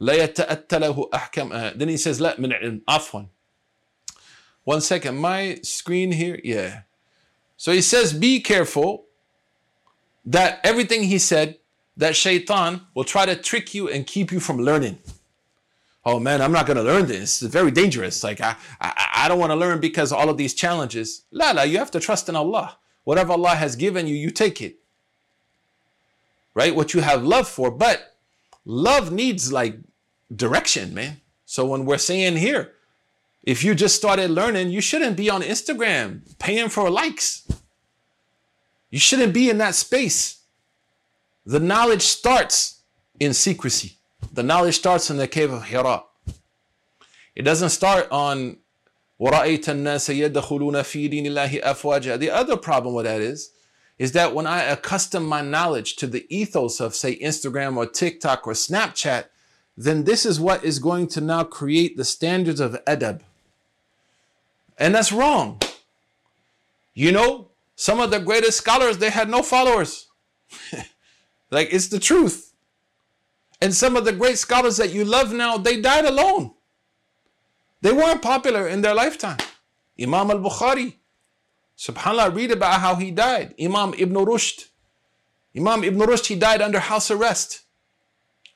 لا 0.00 0.12
يتأتى 0.12 0.78
له 0.78 1.10
أحكام 1.14 1.78
then 1.78 1.88
he 1.88 1.96
says 1.96 2.20
لا 2.20 2.40
من 2.40 2.52
العلم 2.52 2.80
عفوا 2.88 3.22
one 4.64 4.80
second 4.80 5.16
my 5.16 5.58
screen 5.62 6.12
here 6.12 6.40
yeah 6.44 6.82
so 7.58 7.72
he 7.72 7.82
says, 7.82 8.12
be 8.12 8.38
careful 8.38 9.06
that 10.24 10.60
everything 10.62 11.02
he 11.02 11.18
said, 11.18 11.58
that 11.96 12.14
shaitan 12.14 12.82
will 12.94 13.02
try 13.02 13.26
to 13.26 13.34
trick 13.34 13.74
you 13.74 13.88
and 13.88 14.06
keep 14.06 14.30
you 14.30 14.38
from 14.38 14.58
learning. 14.58 15.00
Oh 16.06 16.20
man, 16.20 16.40
I'm 16.40 16.52
not 16.52 16.66
going 16.66 16.76
to 16.76 16.84
learn 16.84 17.06
this. 17.06 17.42
It's 17.42 17.52
very 17.52 17.72
dangerous. 17.72 18.22
Like, 18.22 18.40
I, 18.40 18.54
I, 18.80 19.10
I 19.24 19.28
don't 19.28 19.40
want 19.40 19.50
to 19.50 19.56
learn 19.56 19.80
because 19.80 20.12
all 20.12 20.30
of 20.30 20.36
these 20.36 20.54
challenges. 20.54 21.24
La, 21.32 21.50
la, 21.50 21.62
you 21.62 21.78
have 21.78 21.90
to 21.90 22.00
trust 22.00 22.28
in 22.28 22.36
Allah. 22.36 22.78
Whatever 23.02 23.32
Allah 23.32 23.56
has 23.56 23.74
given 23.74 24.06
you, 24.06 24.14
you 24.14 24.30
take 24.30 24.62
it. 24.62 24.76
Right? 26.54 26.74
What 26.74 26.94
you 26.94 27.00
have 27.00 27.22
love 27.24 27.48
for. 27.48 27.70
But 27.70 28.16
love 28.64 29.12
needs 29.12 29.52
like 29.52 29.76
direction, 30.34 30.94
man. 30.94 31.20
So 31.44 31.66
when 31.66 31.84
we're 31.84 31.98
saying 31.98 32.36
here, 32.36 32.72
if 33.42 33.64
you 33.64 33.74
just 33.74 33.96
started 33.96 34.30
learning, 34.30 34.70
you 34.70 34.80
shouldn't 34.80 35.16
be 35.16 35.30
on 35.30 35.42
Instagram 35.42 36.20
paying 36.38 36.68
for 36.68 36.90
likes. 36.90 37.50
You 38.90 38.98
shouldn't 38.98 39.32
be 39.32 39.48
in 39.48 39.58
that 39.58 39.74
space. 39.74 40.40
The 41.46 41.60
knowledge 41.60 42.02
starts 42.02 42.80
in 43.18 43.32
secrecy. 43.32 43.96
The 44.32 44.42
knowledge 44.42 44.76
starts 44.76 45.10
in 45.10 45.16
the 45.16 45.28
cave 45.28 45.52
of 45.52 45.64
Hira. 45.64 46.04
It 47.34 47.42
doesn't 47.42 47.70
start 47.70 48.08
on 48.10 48.58
وَرَأَيْتَ 49.20 49.64
النَّاسَ 49.64 50.30
يَدَّخُلُونَ 50.30 50.82
فِي 50.82 51.10
دِينِ 51.10 51.26
اللَّهِ 51.26 51.62
أَفْوَاجًا 51.62 52.18
The 52.18 52.30
other 52.30 52.56
problem 52.56 52.94
with 52.94 53.04
that 53.06 53.20
is, 53.20 53.50
is 53.99 54.11
that 54.13 54.33
when 54.33 54.47
I 54.47 54.63
accustom 54.63 55.25
my 55.25 55.41
knowledge 55.41 55.95
to 55.97 56.07
the 56.07 56.25
ethos 56.29 56.79
of, 56.79 56.95
say, 56.95 57.17
Instagram 57.19 57.77
or 57.77 57.85
TikTok 57.85 58.47
or 58.47 58.53
Snapchat, 58.53 59.25
then 59.77 60.03
this 60.03 60.25
is 60.25 60.39
what 60.39 60.63
is 60.63 60.79
going 60.79 61.07
to 61.07 61.21
now 61.21 61.43
create 61.43 61.97
the 61.97 62.05
standards 62.05 62.59
of 62.59 62.73
adab. 62.85 63.21
And 64.77 64.95
that's 64.95 65.11
wrong. 65.11 65.61
You 66.93 67.11
know, 67.11 67.49
some 67.75 67.99
of 67.99 68.11
the 68.11 68.19
greatest 68.19 68.57
scholars, 68.57 68.97
they 68.97 69.09
had 69.09 69.29
no 69.29 69.41
followers. 69.41 70.07
like 71.51 71.69
it's 71.71 71.87
the 71.87 71.99
truth. 71.99 72.53
And 73.61 73.73
some 73.73 73.95
of 73.95 74.05
the 74.05 74.11
great 74.11 74.37
scholars 74.37 74.77
that 74.77 74.91
you 74.91 75.05
love 75.05 75.31
now, 75.33 75.57
they 75.57 75.79
died 75.79 76.05
alone. 76.05 76.53
They 77.81 77.93
weren't 77.93 78.21
popular 78.21 78.67
in 78.67 78.81
their 78.81 78.93
lifetime. 78.93 79.37
Imam 79.99 80.31
al-Bukhari, 80.31 80.95
subhanAllah, 81.77 82.35
read 82.35 82.51
about 82.51 82.79
how 82.79 82.95
he 82.95 83.11
died. 83.11 83.53
Imam 83.59 83.93
Ibn 83.97 84.15
Rushd. 84.15 84.67
Imam 85.55 85.83
Ibn 85.83 85.99
Rushd, 85.99 86.27
he 86.27 86.35
died 86.35 86.61
under 86.61 86.79
house 86.79 87.11
arrest. 87.11 87.61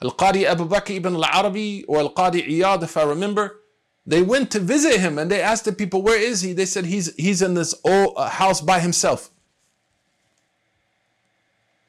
Al-Qadi 0.02 0.44
Abu 0.46 0.68
Bakr 0.68 0.92
ibn 0.96 1.16
al-Arabi 1.16 1.84
or 1.88 2.00
Al-Qadi 2.00 2.48
Iyad, 2.48 2.84
if 2.84 2.98
I 2.98 3.04
remember, 3.04 3.62
they 4.06 4.22
went 4.22 4.52
to 4.52 4.60
visit 4.60 5.00
him 5.00 5.18
and 5.18 5.30
they 5.30 5.42
asked 5.42 5.66
the 5.66 5.74
people, 5.74 6.02
Where 6.02 6.20
is 6.20 6.42
he? 6.42 6.54
They 6.54 6.66
said, 6.66 6.86
He's, 6.86 7.14
he's 7.16 7.42
in 7.42 7.56
this 7.56 7.74
old 7.84 8.14
uh, 8.16 8.30
house 8.30 8.62
by 8.62 8.80
himself. 8.80 9.32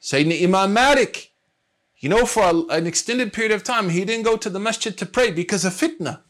Sayyidina 0.01 0.43
Imam 0.43 0.73
Malik, 0.73 1.31
you 1.99 2.09
know, 2.09 2.25
for 2.25 2.43
a, 2.43 2.55
an 2.75 2.87
extended 2.87 3.31
period 3.31 3.51
of 3.51 3.63
time, 3.63 3.89
he 3.89 4.05
didn't 4.05 4.23
go 4.23 4.37
to 4.37 4.49
the 4.49 4.59
masjid 4.59 4.97
to 4.97 5.05
pray 5.05 5.31
because 5.31 5.63
of 5.63 5.73
fitna. 5.73 6.21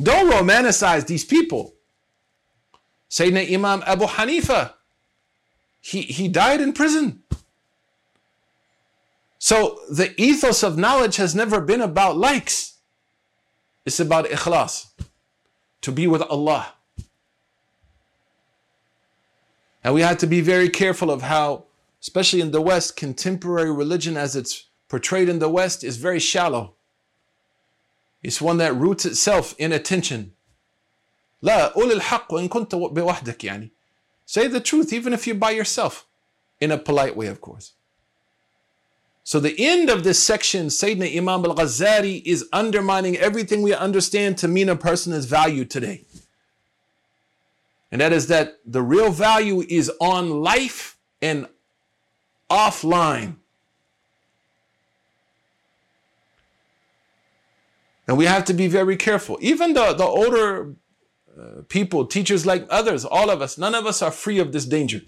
Don't 0.00 0.30
romanticize 0.32 1.06
these 1.06 1.24
people. 1.24 1.74
Sayyidina 3.10 3.52
Imam 3.52 3.82
Abu 3.86 4.04
Hanifa, 4.04 4.74
he, 5.80 6.02
he 6.02 6.28
died 6.28 6.60
in 6.60 6.72
prison. 6.72 7.22
So 9.38 9.80
the 9.90 10.20
ethos 10.20 10.62
of 10.62 10.76
knowledge 10.76 11.16
has 11.16 11.34
never 11.34 11.60
been 11.60 11.80
about 11.80 12.16
likes. 12.16 12.74
It's 13.86 14.00
about 14.00 14.26
ikhlas, 14.26 14.88
to 15.80 15.92
be 15.92 16.06
with 16.06 16.22
Allah. 16.22 16.74
And 19.82 19.94
we 19.94 20.02
have 20.02 20.18
to 20.18 20.26
be 20.26 20.40
very 20.40 20.68
careful 20.68 21.10
of 21.10 21.22
how, 21.22 21.64
especially 22.02 22.42
in 22.42 22.50
the 22.50 22.60
West, 22.60 22.96
contemporary 22.96 23.72
religion 23.72 24.16
as 24.16 24.36
it's 24.36 24.66
portrayed 24.88 25.28
in 25.28 25.38
the 25.38 25.48
West 25.48 25.82
is 25.84 25.96
very 25.96 26.18
shallow. 26.18 26.74
It's 28.22 28.42
one 28.42 28.58
that 28.58 28.74
roots 28.74 29.06
itself 29.06 29.54
in 29.58 29.72
attention. 29.72 30.32
لا 31.41 31.67
قول 31.67 31.91
الحق 31.91 32.33
وإن 32.33 32.47
كنت 32.47 32.75
بوحدك 32.75 33.43
يعني. 33.43 33.69
Say 34.25 34.47
the 34.47 34.59
truth 34.59 34.93
even 34.93 35.13
if 35.13 35.27
you're 35.27 35.35
by 35.35 35.51
yourself. 35.51 36.05
In 36.61 36.71
a 36.71 36.77
polite 36.77 37.17
way, 37.17 37.27
of 37.27 37.41
course. 37.41 37.73
So 39.25 39.39
the 39.39 39.55
end 39.57 39.89
of 39.89 40.03
this 40.03 40.23
section, 40.23 40.67
Sayyidina 40.67 41.17
Imam 41.17 41.45
al-Ghazali 41.45 42.21
is 42.25 42.47
undermining 42.53 43.17
everything 43.17 43.61
we 43.61 43.73
understand 43.73 44.37
to 44.39 44.47
mean 44.47 44.69
a 44.69 44.75
person 44.75 45.13
is 45.13 45.25
valued 45.25 45.69
today. 45.69 46.05
And 47.91 48.01
that 48.01 48.11
is 48.11 48.27
that 48.27 48.59
the 48.65 48.81
real 48.81 49.11
value 49.11 49.63
is 49.69 49.91
on 49.99 50.41
life 50.41 50.97
and 51.21 51.47
offline. 52.49 53.35
And 58.07 58.17
we 58.17 58.25
have 58.25 58.45
to 58.45 58.53
be 58.53 58.67
very 58.67 58.97
careful. 58.97 59.37
Even 59.41 59.73
the, 59.73 59.93
the 59.93 60.05
older 60.05 60.75
people, 61.68 62.06
teachers 62.06 62.46
like 62.46 62.66
others, 62.70 63.04
all 63.04 63.30
of 63.30 63.42
us, 63.42 63.58
none 63.58 63.74
of 63.74 63.86
us 63.86 64.02
are 64.02 64.10
free 64.10 64.38
of 64.38 64.52
this 64.52 64.64
danger. 64.64 65.02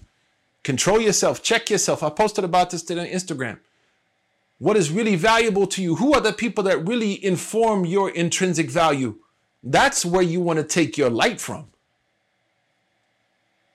Control 0.63 1.01
yourself, 1.01 1.43
check 1.43 1.71
yourself. 1.71 2.03
I 2.03 2.11
posted 2.11 2.45
about 2.45 2.71
this 2.71 2.83
today 2.83 3.01
on 3.01 3.07
Instagram 3.07 3.59
what 4.61 4.77
is 4.77 4.91
really 4.91 5.17
valuable 5.17 5.67
to 5.67 5.83
you. 5.83 5.97
Who 5.97 6.13
are 6.15 6.21
the 6.21 6.35
people 6.35 6.63
that 6.65 6.87
really 6.87 7.25
inform 7.25 7.87
your 7.87 8.11
intrinsic 8.11 8.71
value? 8.71 9.17
That's 9.63 10.05
where 10.05 10.23
you 10.23 10.41
want 10.41 10.59
to 10.59 10.65
take 10.65 10.99
your 10.99 11.09
light 11.09 11.41
from. 11.41 11.69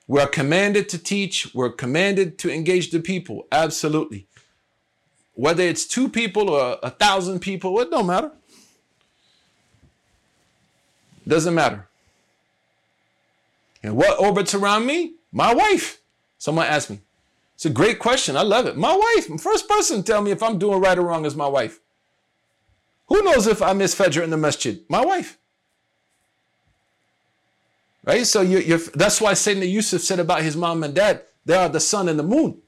We're 0.06 0.28
commanded 0.28 0.88
to 0.90 0.98
teach, 0.98 1.52
we're 1.52 1.72
commanded 1.72 2.38
to 2.38 2.52
engage 2.52 2.92
the 2.92 3.00
people. 3.00 3.48
Absolutely. 3.50 4.28
Whether 5.34 5.64
it's 5.64 5.84
two 5.84 6.08
people 6.08 6.48
or 6.48 6.78
a 6.84 6.90
thousand 6.90 7.40
people, 7.40 7.78
it 7.80 7.90
don't 7.90 8.06
matter. 8.06 8.30
Doesn't 11.26 11.54
matter. 11.54 11.88
And 13.82 13.96
what 13.96 14.18
orbits 14.18 14.54
around 14.54 14.86
me? 14.86 15.14
My 15.32 15.54
wife. 15.54 16.00
Someone 16.38 16.66
asked 16.66 16.90
me. 16.90 17.00
It's 17.54 17.66
a 17.66 17.70
great 17.70 17.98
question. 17.98 18.36
I 18.36 18.42
love 18.42 18.66
it. 18.66 18.76
My 18.76 18.94
wife. 18.94 19.40
First 19.40 19.68
person 19.68 20.02
tell 20.02 20.22
me 20.22 20.30
if 20.30 20.42
I'm 20.42 20.58
doing 20.58 20.80
right 20.80 20.98
or 20.98 21.02
wrong 21.02 21.24
is 21.24 21.34
my 21.34 21.48
wife. 21.48 21.80
Who 23.08 23.22
knows 23.22 23.46
if 23.46 23.62
I 23.62 23.72
miss 23.72 23.94
Fajr 23.94 24.22
in 24.22 24.30
the 24.30 24.36
masjid? 24.36 24.84
My 24.88 25.04
wife. 25.04 25.38
Right? 28.04 28.26
So 28.26 28.40
you, 28.40 28.58
you're, 28.58 28.78
that's 28.78 29.20
why 29.20 29.32
Sayyidina 29.32 29.70
Yusuf 29.70 30.00
said 30.00 30.20
about 30.20 30.42
his 30.42 30.56
mom 30.56 30.84
and 30.84 30.94
dad, 30.94 31.22
they 31.44 31.56
are 31.56 31.68
the 31.68 31.80
sun 31.80 32.08
and 32.08 32.18
the 32.18 32.22
moon. 32.22 32.60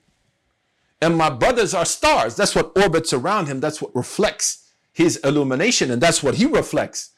And 1.01 1.17
my 1.17 1.31
brothers 1.31 1.75
are 1.75 1.85
stars. 1.85 2.35
That's 2.35 2.55
what 2.55 2.77
orbits 2.77 3.13
around 3.13 3.47
him. 3.47 3.61
That's 3.61 3.81
what 3.81 3.95
reflects 3.95 4.71
his 4.93 5.17
illumination. 5.19 5.91
And 5.91 6.03
that's 6.03 6.23
what 6.23 6.37
he 6.37 6.47
reflects. 6.47 7.11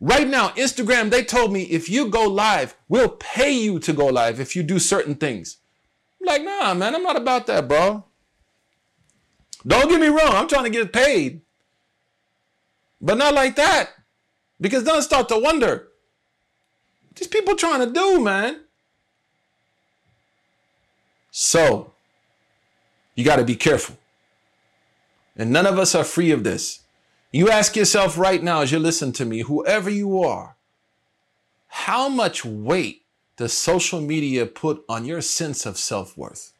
Right 0.00 0.28
now, 0.28 0.48
Instagram, 0.50 1.10
they 1.10 1.24
told 1.24 1.52
me 1.52 1.62
if 1.62 1.88
you 1.88 2.08
go 2.08 2.28
live, 2.28 2.76
we'll 2.88 3.08
pay 3.08 3.50
you 3.50 3.78
to 3.80 3.92
go 3.92 4.06
live 4.06 4.40
if 4.40 4.54
you 4.54 4.62
do 4.62 4.78
certain 4.78 5.14
things. 5.14 5.58
I'm 6.20 6.26
like, 6.26 6.42
nah, 6.42 6.74
man, 6.74 6.94
I'm 6.94 7.02
not 7.02 7.16
about 7.16 7.46
that, 7.46 7.66
bro. 7.66 8.04
Don't 9.66 9.88
get 9.88 10.00
me 10.00 10.08
wrong, 10.08 10.32
I'm 10.32 10.48
trying 10.48 10.64
to 10.64 10.70
get 10.70 10.92
paid. 10.92 11.40
But 13.00 13.18
not 13.18 13.34
like 13.34 13.56
that. 13.56 13.90
Because 14.60 14.84
then 14.84 14.96
I 14.96 15.00
start 15.00 15.28
to 15.28 15.38
wonder. 15.38 15.88
These 17.14 17.28
people 17.28 17.56
trying 17.56 17.80
to 17.86 17.92
do, 17.92 18.20
man. 18.20 18.60
So, 21.30 21.92
you 23.14 23.24
got 23.24 23.36
to 23.36 23.44
be 23.44 23.56
careful. 23.56 23.96
And 25.36 25.50
none 25.50 25.66
of 25.66 25.78
us 25.78 25.94
are 25.94 26.04
free 26.04 26.30
of 26.30 26.44
this. 26.44 26.80
You 27.36 27.50
ask 27.50 27.76
yourself 27.76 28.16
right 28.16 28.42
now 28.42 28.62
as 28.62 28.72
you 28.72 28.78
listen 28.78 29.12
to 29.12 29.26
me, 29.26 29.40
whoever 29.40 29.90
you 29.90 30.22
are, 30.22 30.56
how 31.68 32.08
much 32.08 32.46
weight 32.46 33.02
does 33.36 33.52
social 33.52 34.00
media 34.00 34.46
put 34.46 34.82
on 34.88 35.04
your 35.04 35.20
sense 35.20 35.66
of 35.66 35.76
self 35.76 36.16
worth? 36.16 36.54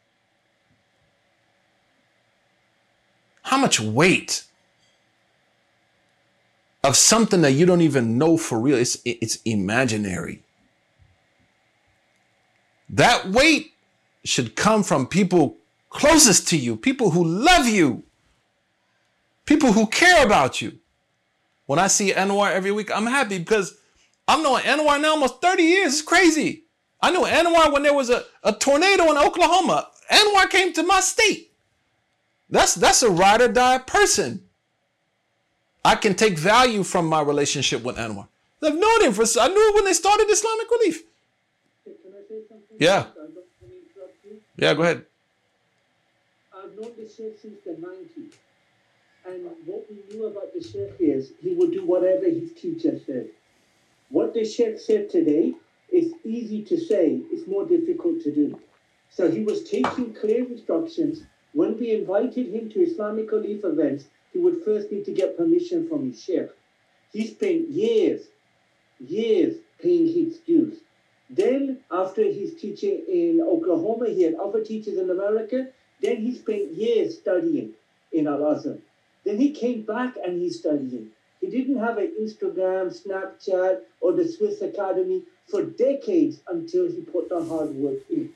How 3.45 3.57
much 3.57 3.81
weight 3.81 4.45
of 6.85 6.95
something 6.95 7.41
that 7.41 7.53
you 7.53 7.65
don't 7.65 7.81
even 7.81 8.19
know 8.19 8.37
for 8.37 8.61
real? 8.61 8.77
It's, 8.77 8.99
it's 9.07 9.39
imaginary. 9.47 10.43
That 12.91 13.31
weight 13.31 13.73
should 14.25 14.55
come 14.57 14.83
from 14.83 15.07
people 15.07 15.57
closest 15.89 16.49
to 16.49 16.59
you, 16.59 16.77
people 16.77 17.13
who 17.13 17.25
love 17.25 17.67
you, 17.67 18.03
people 19.47 19.73
who 19.73 19.87
care 19.87 20.25
about 20.25 20.61
you. 20.61 20.79
When 21.67 21.79
I 21.79 21.87
see 21.87 22.13
Anwar 22.13 22.53
every 22.53 22.71
week, 22.73 22.91
I'm 22.95 23.07
happy 23.07 23.39
because 23.39 23.79
I'm 24.29 24.43
knowing 24.43 24.63
Anwar 24.65 25.01
now 25.01 25.11
almost 25.11 25.41
30 25.41 25.63
years. 25.63 25.93
It's 25.95 26.03
crazy. 26.03 26.65
I 27.01 27.11
knew 27.11 27.25
Anwar 27.25 27.73
when 27.73 27.83
there 27.83 27.95
was 27.95 28.11
a, 28.11 28.25
a 28.43 28.53
tornado 28.53 29.11
in 29.11 29.17
Oklahoma. 29.17 29.89
Anwar 30.11 30.49
came 30.51 30.73
to 30.75 30.83
my 30.83 31.01
state. 31.01 31.51
That's 32.49 32.75
that's 32.75 33.03
a 33.03 33.11
ride 33.11 33.41
or 33.41 33.49
die 33.49 33.79
person. 33.79 34.43
I 35.85 35.97
can 35.97 36.15
take 36.15 36.39
value 36.39 36.85
from 36.85 37.07
my 37.07 37.21
relationship 37.21 37.83
with 37.83 37.97
Anwar. 37.97 38.29
I've 38.63 38.75
known 38.77 39.03
him 39.03 39.13
for 39.13 39.25
I 39.41 39.49
knew 39.49 39.73
when 39.75 39.85
they 39.85 39.93
started 39.93 40.27
Islamic 40.29 40.71
Relief. 40.71 41.03
Yeah. 42.79 43.07
Yeah, 44.57 44.75
go 44.75 44.83
ahead. 44.83 45.05
I've 46.55 46.75
known 46.81 46.93
this 46.97 47.17
since 47.17 47.37
the 47.65 47.73
90s. 47.73 48.33
And 49.27 49.45
what 49.65 49.85
we 49.91 49.97
knew 50.09 50.27
about 50.27 50.55
the 50.55 50.63
Sheikh 50.63 50.95
is 51.01 51.33
he 51.43 51.55
would 51.55 51.73
do 51.73 51.85
whatever 51.85 52.27
his 52.27 52.53
teacher 52.53 52.97
said. 53.05 53.29
What 54.09 54.35
the 54.35 54.45
Sheikh 54.45 54.79
said 54.79 55.11
today 55.11 55.53
is 55.91 56.13
easy 56.23 56.63
to 56.63 56.79
say, 56.79 57.23
it's 57.33 57.49
more 57.49 57.67
difficult 57.67 58.23
to 58.23 58.33
do. 58.33 58.61
So 59.11 59.29
he 59.29 59.43
was 59.43 59.65
taking 59.65 60.15
clear 60.15 60.45
instructions. 60.45 61.23
When 61.55 61.77
we 61.77 61.93
invited 61.93 62.55
him 62.55 62.71
to 62.71 62.81
Islamic 62.81 63.33
Relief 63.33 63.65
events, 63.65 64.05
he 64.33 64.39
would 64.39 64.63
first 64.65 64.93
need 64.93 65.05
to 65.07 65.13
get 65.13 65.37
permission 65.37 65.89
from 65.89 66.09
his 66.09 66.23
Sheikh. 66.23 66.51
He 67.13 67.27
spent 67.27 67.69
years, 67.69 68.27
years 69.01 69.57
paying 69.83 70.07
his 70.07 70.39
dues. 70.39 70.79
Then, 71.29 71.81
after 71.91 72.23
his 72.23 72.55
teaching 72.55 73.03
in 73.09 73.41
Oklahoma, 73.41 74.09
he 74.09 74.23
had 74.23 74.35
other 74.35 74.63
teachers 74.63 74.99
in 74.99 75.11
America. 75.11 75.67
Then 76.01 76.19
he 76.19 76.33
spent 76.33 76.73
years 76.75 77.19
studying 77.19 77.73
in 78.13 78.29
Al 78.29 78.47
Azhar. 78.47 78.77
Then 79.27 79.39
he 79.39 79.51
came 79.51 79.83
back 79.83 80.17
and 80.25 80.41
he's 80.41 80.61
studying. 80.61 81.11
He 81.41 81.49
didn't 81.49 81.81
have 81.81 81.99
an 81.99 82.15
Instagram, 82.19 82.95
Snapchat, 82.97 83.83
or 84.01 84.13
the 84.13 84.27
Swiss 84.27 84.63
Academy 84.63 85.25
for 85.49 85.65
decades 85.65 86.41
until 86.49 86.87
he 86.87 87.03
put 87.03 87.29
the 87.29 87.45
hard 87.45 87.75
work 87.75 87.99
in. 88.09 88.31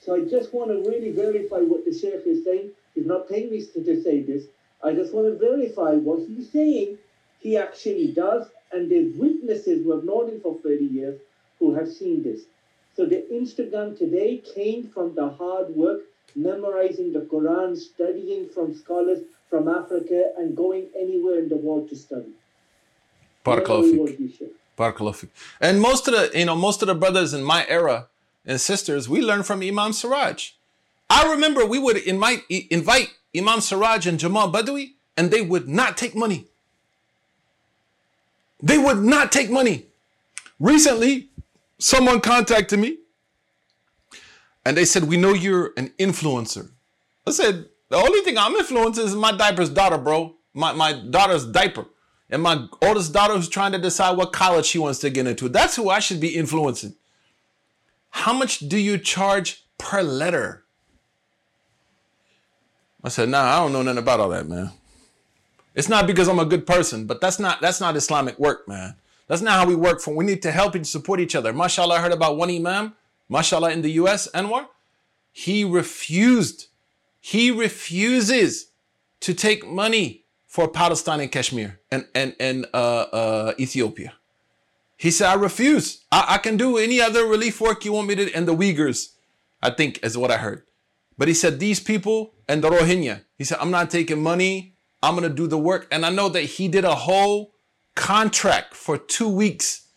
So 0.00 0.16
I 0.16 0.20
just 0.22 0.52
want 0.52 0.70
to 0.70 0.88
really 0.90 1.12
verify 1.12 1.60
what 1.60 1.84
the 1.84 1.92
Sheikh 1.92 2.26
is 2.26 2.44
saying. 2.44 2.70
He's 2.94 3.06
not 3.06 3.28
paying 3.28 3.50
me 3.50 3.62
to 3.62 4.02
say 4.02 4.20
this. 4.20 4.46
I 4.82 4.92
just 4.92 5.14
want 5.14 5.26
to 5.28 5.38
verify 5.38 5.94
what 5.94 6.26
he's 6.26 6.50
saying 6.50 6.98
he 7.40 7.56
actually 7.56 8.08
does. 8.08 8.48
And 8.72 8.90
there's 8.90 9.14
witnesses 9.14 9.84
who 9.84 9.92
have 9.92 10.04
known 10.04 10.28
him 10.28 10.40
for 10.40 10.58
30 10.62 10.84
years 10.84 11.18
who 11.60 11.74
have 11.74 11.88
seen 11.88 12.22
this. 12.22 12.42
So 12.96 13.06
the 13.06 13.24
Instagram 13.32 13.96
today 13.96 14.38
came 14.38 14.88
from 14.88 15.14
the 15.14 15.28
hard 15.28 15.68
work, 15.70 16.00
memorizing 16.36 17.12
the 17.12 17.20
Quran, 17.20 17.76
studying 17.76 18.48
from 18.48 18.74
scholars 18.74 19.20
from 19.48 19.68
Africa, 19.68 20.32
and 20.38 20.56
going 20.56 20.88
anywhere 20.98 21.38
in 21.38 21.48
the 21.48 21.56
world 21.56 21.88
to 21.88 21.96
study. 21.96 22.32
Barakallahu 23.44 25.28
And 25.60 25.80
most 25.80 26.08
of 26.08 26.14
the, 26.14 26.38
you 26.38 26.44
know, 26.44 26.56
most 26.56 26.82
of 26.82 26.88
the 26.88 26.94
brothers 26.94 27.32
in 27.32 27.42
my 27.42 27.66
era 27.68 28.08
and 28.44 28.60
sisters, 28.60 29.08
we 29.08 29.22
learned 29.22 29.46
from 29.46 29.62
Imam 29.62 29.92
Siraj. 29.92 30.50
I 31.08 31.30
remember 31.30 31.64
we 31.64 31.78
would 31.78 31.96
invite, 31.98 32.42
invite 32.50 33.10
Imam 33.34 33.60
Siraj 33.60 34.06
and 34.06 34.18
Jamal 34.18 34.52
Badawi, 34.52 34.92
and 35.16 35.30
they 35.30 35.42
would 35.42 35.68
not 35.68 35.96
take 35.96 36.14
money. 36.14 36.46
They 38.62 38.78
would 38.78 39.02
not 39.02 39.30
take 39.32 39.50
money. 39.50 39.86
Recently, 40.58 41.28
someone 41.78 42.20
contacted 42.20 42.78
me 42.78 42.98
and 44.66 44.76
they 44.76 44.84
said, 44.84 45.04
We 45.04 45.16
know 45.16 45.32
you're 45.32 45.72
an 45.76 45.92
influencer. 45.96 46.70
I 47.24 47.30
said, 47.30 47.66
The 47.88 47.96
only 47.96 48.20
thing 48.22 48.36
I'm 48.36 48.52
influencing 48.56 49.04
is 49.04 49.14
my 49.14 49.30
diaper's 49.30 49.70
daughter, 49.70 49.96
bro. 49.96 50.34
My, 50.52 50.72
my 50.72 50.92
daughter's 50.92 51.46
diaper. 51.46 51.86
And 52.28 52.42
my 52.42 52.66
oldest 52.82 53.12
daughter 53.12 53.34
who's 53.34 53.48
trying 53.48 53.70
to 53.72 53.78
decide 53.78 54.16
what 54.16 54.32
college 54.32 54.66
she 54.66 54.80
wants 54.80 54.98
to 55.00 55.10
get 55.10 55.28
into. 55.28 55.48
That's 55.48 55.76
who 55.76 55.88
I 55.88 56.00
should 56.00 56.20
be 56.20 56.34
influencing. 56.34 56.96
How 58.10 58.32
much 58.32 58.58
do 58.58 58.76
you 58.76 58.98
charge 58.98 59.64
per 59.78 60.02
letter? 60.02 60.64
I 63.04 63.08
said, 63.08 63.28
nah, 63.28 63.44
I 63.44 63.60
don't 63.60 63.72
know 63.72 63.82
nothing 63.82 63.98
about 63.98 64.18
all 64.18 64.30
that, 64.30 64.48
man. 64.48 64.72
It's 65.76 65.88
not 65.88 66.08
because 66.08 66.26
I'm 66.26 66.40
a 66.40 66.44
good 66.44 66.66
person, 66.66 67.06
but 67.06 67.20
that's 67.20 67.38
not 67.38 67.60
that's 67.60 67.80
not 67.80 67.94
Islamic 67.94 68.36
work, 68.36 68.66
man. 68.66 68.96
That's 69.28 69.42
not 69.42 69.60
how 69.60 69.66
we 69.66 69.76
work. 69.76 70.00
For 70.00 70.12
we 70.12 70.24
need 70.24 70.42
to 70.42 70.50
help 70.50 70.74
and 70.74 70.84
support 70.84 71.20
each 71.20 71.36
other. 71.36 71.52
Mashallah, 71.52 71.96
I 71.96 72.00
heard 72.00 72.12
about 72.12 72.36
one 72.36 72.50
imam, 72.50 72.94
mashallah, 73.28 73.70
in 73.70 73.82
the 73.82 73.92
U.S. 73.92 74.28
Anwar. 74.32 74.68
He 75.32 75.64
refused. 75.64 76.68
He 77.20 77.50
refuses 77.50 78.70
to 79.20 79.34
take 79.34 79.66
money 79.66 80.24
for 80.46 80.68
Palestine 80.68 81.20
and 81.20 81.30
Kashmir 81.30 81.80
and 81.90 82.06
and 82.14 82.34
and 82.40 82.66
uh, 82.72 83.06
uh, 83.12 83.52
Ethiopia. 83.58 84.14
He 84.96 85.10
said, 85.10 85.28
"I 85.28 85.34
refuse. 85.34 86.04
I, 86.10 86.24
I 86.34 86.38
can 86.38 86.56
do 86.56 86.78
any 86.78 87.00
other 87.00 87.26
relief 87.26 87.60
work 87.60 87.84
you 87.84 87.92
want 87.92 88.08
me 88.08 88.14
to." 88.14 88.32
And 88.32 88.48
the 88.48 88.54
Uyghurs, 88.54 89.10
I 89.62 89.70
think, 89.70 90.00
is 90.02 90.16
what 90.16 90.30
I 90.30 90.38
heard. 90.38 90.62
But 91.18 91.28
he 91.28 91.34
said, 91.34 91.60
"These 91.60 91.80
people 91.80 92.32
and 92.48 92.64
the 92.64 92.70
Rohingya." 92.70 93.24
He 93.36 93.44
said, 93.44 93.58
"I'm 93.60 93.70
not 93.70 93.90
taking 93.90 94.22
money. 94.22 94.74
I'm 95.02 95.14
gonna 95.14 95.28
do 95.28 95.46
the 95.46 95.58
work." 95.58 95.86
And 95.90 96.06
I 96.06 96.10
know 96.10 96.30
that 96.30 96.42
he 96.42 96.68
did 96.68 96.86
a 96.86 96.94
whole 96.94 97.52
contract 97.94 98.74
for 98.74 98.96
two 98.96 99.28
weeks 99.28 99.88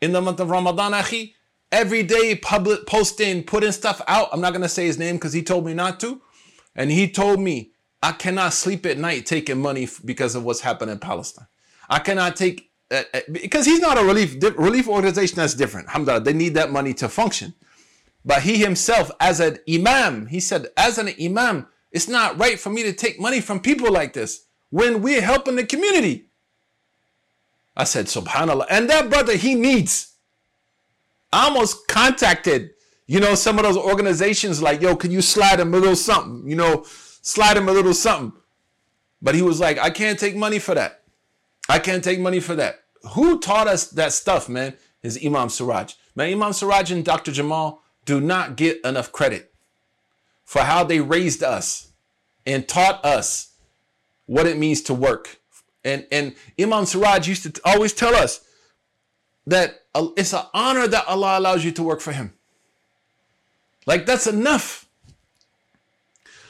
in 0.00 0.12
the 0.12 0.20
month 0.20 0.40
of 0.40 0.50
Ramadan, 0.50 0.92
Akhi. 0.92 1.34
Every 1.70 2.02
day, 2.02 2.34
public 2.34 2.86
posting, 2.86 3.44
putting 3.44 3.72
stuff 3.72 4.00
out. 4.08 4.28
I'm 4.32 4.40
not 4.40 4.52
gonna 4.52 4.68
say 4.68 4.86
his 4.86 4.98
name 4.98 5.16
because 5.16 5.32
he 5.32 5.42
told 5.42 5.66
me 5.66 5.74
not 5.74 6.00
to. 6.00 6.20
And 6.74 6.90
he 6.90 7.10
told 7.10 7.40
me, 7.40 7.72
I 8.02 8.12
cannot 8.12 8.52
sleep 8.52 8.86
at 8.86 8.98
night 8.98 9.26
taking 9.26 9.60
money 9.60 9.88
because 10.04 10.34
of 10.34 10.44
what's 10.44 10.60
happening 10.60 10.94
in 10.94 10.98
Palestine. 10.98 11.46
I 11.90 11.98
cannot 11.98 12.36
take 12.36 12.70
uh, 12.90 13.02
uh 13.12 13.20
because 13.30 13.66
he's 13.66 13.80
not 13.80 13.98
a 13.98 14.04
relief 14.04 14.36
relief 14.56 14.88
organization 14.88 15.36
that's 15.36 15.54
different. 15.54 15.88
Alhamdulillah, 15.88 16.22
they 16.22 16.32
need 16.32 16.54
that 16.54 16.70
money 16.70 16.94
to 16.94 17.08
function. 17.08 17.54
But 18.24 18.42
he 18.42 18.58
himself, 18.58 19.10
as 19.20 19.40
an 19.40 19.58
imam, 19.68 20.26
he 20.26 20.40
said, 20.40 20.68
as 20.76 20.98
an 20.98 21.10
imam, 21.20 21.66
it's 21.90 22.08
not 22.08 22.38
right 22.38 22.58
for 22.58 22.70
me 22.70 22.82
to 22.82 22.92
take 22.92 23.18
money 23.18 23.40
from 23.40 23.60
people 23.60 23.90
like 23.90 24.12
this 24.12 24.46
when 24.70 25.02
we're 25.02 25.22
helping 25.22 25.56
the 25.56 25.64
community. 25.64 26.26
I 27.76 27.84
said, 27.84 28.06
Subhanallah. 28.06 28.66
And 28.68 28.90
that 28.90 29.08
brother, 29.08 29.36
he 29.36 29.54
needs. 29.54 30.14
I 31.32 31.46
almost 31.46 31.88
contacted, 31.88 32.70
you 33.06 33.20
know, 33.20 33.34
some 33.34 33.58
of 33.58 33.64
those 33.64 33.76
organizations 33.76 34.62
like, 34.62 34.80
yo, 34.80 34.96
can 34.96 35.10
you 35.10 35.20
slide 35.20 35.60
him 35.60 35.74
a 35.74 35.78
little 35.78 35.96
something? 35.96 36.48
You 36.48 36.56
know, 36.56 36.84
slide 37.22 37.56
him 37.56 37.68
a 37.68 37.72
little 37.72 37.94
something. 37.94 38.32
But 39.20 39.34
he 39.34 39.42
was 39.42 39.60
like, 39.60 39.78
I 39.78 39.90
can't 39.90 40.18
take 40.18 40.36
money 40.36 40.58
for 40.58 40.74
that. 40.74 41.02
I 41.68 41.78
can't 41.78 42.02
take 42.02 42.20
money 42.20 42.40
for 42.40 42.54
that. 42.56 42.80
who 43.14 43.38
taught 43.38 43.68
us 43.68 43.90
that 43.90 44.12
stuff, 44.12 44.48
man, 44.48 44.76
is 45.02 45.18
Imam 45.24 45.48
Siraj. 45.48 45.94
Man, 46.16 46.32
Imam 46.32 46.52
Siraj 46.52 46.90
and 46.90 47.04
Dr. 47.04 47.30
Jamal 47.30 47.82
do 48.04 48.20
not 48.20 48.56
get 48.56 48.80
enough 48.84 49.12
credit 49.12 49.52
for 50.44 50.62
how 50.62 50.82
they 50.82 51.00
raised 51.00 51.42
us 51.42 51.92
and 52.46 52.66
taught 52.66 53.04
us 53.04 53.54
what 54.26 54.46
it 54.46 54.58
means 54.58 54.82
to 54.82 54.94
work. 54.94 55.38
And, 55.84 56.06
and 56.10 56.34
Imam 56.60 56.86
Siraj 56.86 57.28
used 57.28 57.42
to 57.44 57.60
always 57.64 57.92
tell 57.92 58.14
us 58.14 58.40
that 59.46 59.82
it's 60.17 60.33
an 60.33 60.45
honor 60.53 60.87
that 60.87 61.07
Allah 61.07 61.39
allows 61.39 61.63
you 61.65 61.71
to 61.71 61.83
work 61.83 62.01
for 62.01 62.11
Him. 62.11 62.33
Like 63.85 64.05
that's 64.05 64.27
enough. 64.27 64.87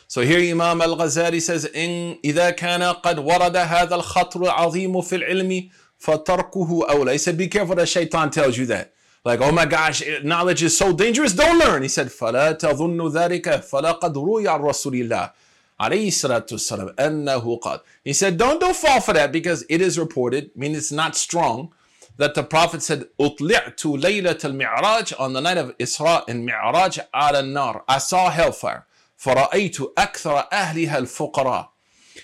So 0.08 0.22
here 0.22 0.40
Imam 0.40 0.80
Al-Ghazali 0.82 1.42
says, 1.42 1.66
إن 1.66 2.20
إذا 2.24 2.56
كان 2.56 2.84
قد 3.02 3.18
ورد 3.18 3.56
هذا 3.56 3.96
الخطر 3.96 4.44
العظيم 4.44 5.02
في 5.02 5.16
العلم 5.16 5.70
فتركه 6.00 6.88
أولى. 6.90 7.14
He 7.14 7.18
said, 7.18 7.38
be 7.38 7.48
careful 7.48 7.76
that 7.76 7.88
shaitan 7.88 8.30
tells 8.30 8.58
you 8.58 8.68
that. 8.68 8.94
Like, 9.26 9.42
oh 9.42 9.52
my 9.52 9.66
gosh, 9.66 10.04
knowledge 10.24 10.62
is 10.62 10.78
so 10.78 10.94
dangerous, 10.94 11.34
don't 11.34 11.58
learn. 11.58 11.82
He 11.82 11.88
said, 11.88 12.10
فلا 12.10 12.52
تظن 12.52 13.12
ذلك 13.12 13.64
فلقد 13.64 14.18
روي 14.18 14.48
عن 14.48 14.62
رسول 14.62 14.94
الله 14.94 15.32
عليه 15.80 16.08
الصلاة 16.08 16.46
والسلام 16.52 16.96
أنه 17.00 17.60
قال. 17.60 17.80
He 18.04 18.14
said, 18.14 18.38
don't, 18.38 18.60
don't 18.60 18.76
fall 18.76 19.02
for 19.02 19.14
that 19.14 19.32
because 19.32 19.66
it 19.70 19.82
is 19.82 19.98
reported, 19.98 20.52
I 20.56 20.60
mean 20.60 20.76
it's 20.76 20.92
not 20.92 21.16
strong, 21.16 21.74
that 22.18 22.36
the 22.36 22.44
Prophet 22.44 22.82
said, 22.82 23.06
أطلعت 23.20 23.86
ليلة 23.86 24.40
المعراج 24.44 25.14
on 25.20 25.34
the 25.34 25.42
night 25.42 25.58
of 25.58 25.78
Isra 25.78 26.24
and 26.28 26.46
Mi'raj 26.46 27.00
على 27.14 27.40
النار. 27.40 27.84
I 27.88 27.98
saw 27.98 28.30
hellfire. 28.30 28.86
فرأيت 29.18 29.78
أكثر 29.98 30.48
أهلها 30.52 30.98
الفقراء. 30.98 31.70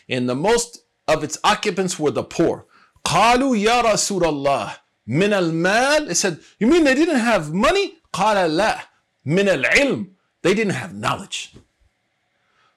And 0.07 0.29
the 0.29 0.35
most 0.35 0.83
of 1.07 1.23
its 1.23 1.37
occupants 1.43 1.97
were 1.97 2.11
the 2.11 2.23
poor. 2.23 2.65
قالوا 3.05 3.55
يا 3.55 3.81
رسول 3.81 4.25
الله 4.25 4.75
من 5.07 5.33
المال. 5.33 6.07
They 6.07 6.13
said, 6.13 6.39
you 6.59 6.67
mean 6.67 6.83
they 6.83 6.95
didn't 6.95 7.19
have 7.19 7.53
money? 7.53 8.01
قال 8.13 8.57
لا. 8.57 8.79
من 9.25 9.47
العلم. 9.47 10.07
They 10.43 10.53
didn't 10.53 10.73
have 10.73 10.93
knowledge. 10.93 11.55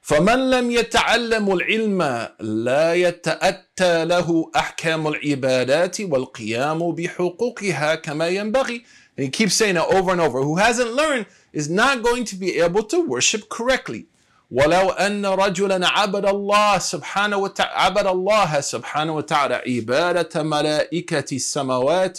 فمن 0.07 0.49
لم 0.49 0.71
يتعلم 0.71 1.53
العلم 1.53 2.27
لا 2.39 2.93
يتأتى 2.93 4.05
له 4.05 4.51
أحكام 4.55 5.07
العبادات 5.07 6.01
والقيام 6.01 6.91
بحقوقها 6.91 7.95
كما 7.95 8.27
ينبغي. 8.27 8.83
And 9.17 9.25
he 9.25 9.29
keeps 9.29 9.55
saying 9.55 9.75
it 9.75 9.83
over 9.95 10.11
and 10.11 10.21
over. 10.21 10.41
Who 10.43 10.55
hasn't 10.55 10.93
learned 10.93 11.25
is 11.51 11.69
not 11.69 12.03
going 12.03 12.23
to 12.23 12.37
be 12.37 12.57
able 12.57 12.83
to 12.83 13.01
worship 13.01 13.49
correctly. 13.49 14.05
ولو 14.51 14.89
أن 14.89 15.25
رجلا 15.25 15.87
عبد 15.87 16.25
الله 16.25 16.77
سبحانه 16.77 17.37
وتعالى 17.37 17.71
عبد 17.73 18.07
الله 18.07 18.61
سبحانه 18.61 19.15
وتعالى 19.15 19.55
عبادة 19.67 20.43
ملائكة 20.43 21.35
السماوات 21.35 22.17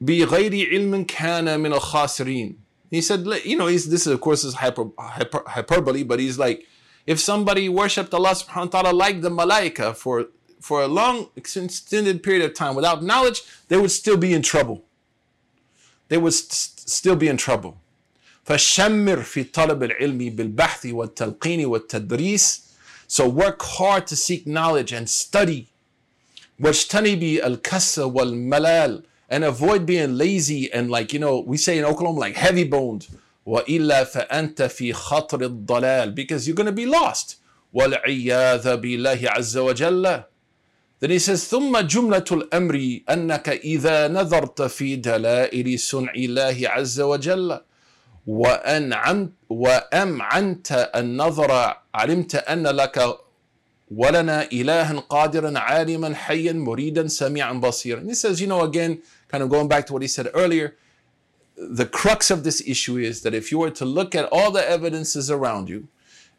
بغير 0.00 0.68
علم 0.70 1.04
كان 1.04 1.60
من 1.60 1.72
الخاسرين. 1.72 2.67
He 2.91 3.01
said, 3.01 3.25
you 3.43 3.57
know, 3.57 3.67
he's, 3.67 3.89
this 3.89 4.05
is 4.05 4.13
of 4.13 4.21
course 4.21 4.43
is 4.43 4.53
hyper, 4.55 4.85
hyper, 4.99 5.41
hyperbole, 5.47 6.03
but 6.03 6.19
he's 6.19 6.37
like, 6.37 6.65
if 7.07 7.19
somebody 7.19 7.67
worshipped 7.67 8.13
Allah 8.13 8.29
subhanahu 8.31 8.73
wa 8.73 8.81
ta'ala 8.81 8.95
like 8.95 9.21
the 9.21 9.29
malaika 9.29 9.95
for 9.95 10.27
for 10.61 10.81
a 10.81 10.87
long 10.87 11.29
extended 11.35 12.23
period 12.23 12.45
of 12.45 12.53
time 12.53 12.73
without 12.75 13.03
knowledge, 13.03 13.41
they 13.67 13.75
would 13.75 13.91
still 13.91 14.15
be 14.15 14.33
in 14.33 14.41
trouble. 14.41 14.83
They 16.07 16.17
would 16.17 16.33
st- 16.33 16.87
still 16.89 17.15
be 17.17 17.27
in 17.27 17.37
trouble. 17.37 17.77
فشمر 18.45 19.23
في 19.23 19.43
طلب 19.43 19.83
العلم 19.83 20.35
بالبحث 20.35 20.85
والتلقين 20.85 21.65
والتدريس 21.65 22.63
So 23.07 23.27
work 23.27 23.61
hard 23.61 24.07
to 24.07 24.15
seek 24.15 24.47
knowledge 24.47 24.91
and 24.93 25.09
study. 25.09 25.67
واجتنبي 26.59 27.45
الكسل 27.47 28.01
والملال 28.01 29.03
and 29.29 29.43
avoid 29.43 29.85
being 29.85 30.17
lazy 30.17 30.71
and 30.71 30.89
like 30.89 31.13
you 31.13 31.19
know 31.19 31.39
we 31.39 31.57
say 31.57 31.77
in 31.77 31.85
Oklahoma 31.85 32.19
like 32.19 32.35
heavy 32.35 32.63
boned 32.63 33.07
وإلا 33.45 34.03
فأنت 34.03 34.61
في 34.61 34.93
خطر 34.93 35.41
الضلال 35.41 36.15
because 36.15 36.47
you're 36.47 36.55
going 36.55 36.65
to 36.65 36.71
be 36.71 36.85
lost 36.85 37.37
والعياذ 37.73 38.77
بالله 38.77 39.19
عز 39.23 39.57
وجل 39.57 40.23
Then 40.99 41.11
he 41.11 41.19
says 41.19 41.43
ثم 41.49 41.77
جملة 41.77 42.23
الأمر 42.31 42.99
أنك 43.09 43.49
إذا 43.49 44.07
نظرت 44.07 44.61
في 44.61 44.95
دلائل 44.95 45.79
صنع 45.79 46.13
الله 46.15 46.57
عز 46.63 47.01
وجل 47.01 47.59
وأنعمت 48.27 49.31
وأمعنت 49.49 50.91
النظر 50.95 51.75
علمت 51.93 52.35
أن 52.35 52.67
لك 52.67 53.17
ولنا 53.91 54.43
إلها 54.51 54.99
قادرا 54.99 55.59
عالما 55.59 56.15
حيا 56.15 56.53
مريدا 56.53 57.07
سميعا 57.07 57.53
بصيرا. 57.53 57.99
And 57.99 58.09
he 58.09 58.15
says, 58.15 58.39
you 58.41 58.47
know, 58.47 58.61
again, 58.63 59.01
kind 59.27 59.43
of 59.43 59.49
going 59.49 59.67
back 59.67 59.85
to 59.87 59.93
what 59.93 60.01
he 60.01 60.07
said 60.07 60.29
earlier, 60.33 60.75
the 61.55 61.85
crux 61.85 62.31
of 62.31 62.43
this 62.43 62.61
issue 62.65 62.97
is 62.97 63.21
that 63.21 63.33
if 63.33 63.51
you 63.51 63.59
were 63.59 63.71
to 63.71 63.85
look 63.85 64.15
at 64.15 64.25
all 64.31 64.51
the 64.51 64.67
evidences 64.67 65.29
around 65.29 65.69
you, 65.69 65.87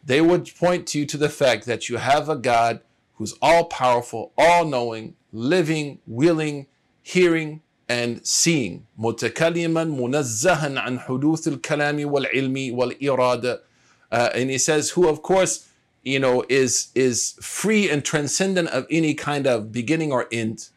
they 0.03 0.21
would 0.21 0.53
point 0.55 0.87
to 0.87 0.99
you 0.99 1.05
to 1.05 1.17
the 1.17 1.29
fact 1.29 1.65
that 1.65 1.89
you 1.89 1.97
have 1.97 2.29
a 2.29 2.35
God 2.35 2.81
who's 3.15 3.33
all 3.41 3.65
powerful, 3.65 4.31
all 4.37 4.65
knowing, 4.65 5.15
living, 5.31 5.99
willing, 6.05 6.67
hearing, 7.01 7.61
and 7.87 8.25
seeing 8.25 8.85
متكلما 8.99 9.83
منزها 9.83 10.79
عن 10.79 10.99
حدوث 10.99 11.47
الكلام 11.47 12.05
والعلم 12.05 12.73
والإرادة 12.73 13.61
uh, 14.11 14.29
and 14.33 14.49
he 14.49 14.57
says 14.57 14.91
who 14.91 15.07
of 15.07 15.21
course 15.21 15.67
you 16.03 16.19
know 16.19 16.43
is 16.49 16.87
is 16.95 17.35
free 17.41 17.89
and 17.89 18.03
transcendent 18.03 18.69
of 18.69 18.87
any 18.89 19.13
kind 19.13 19.45
of 19.45 19.71
beginning 19.71 20.11
or 20.11 20.27
end 20.31 20.69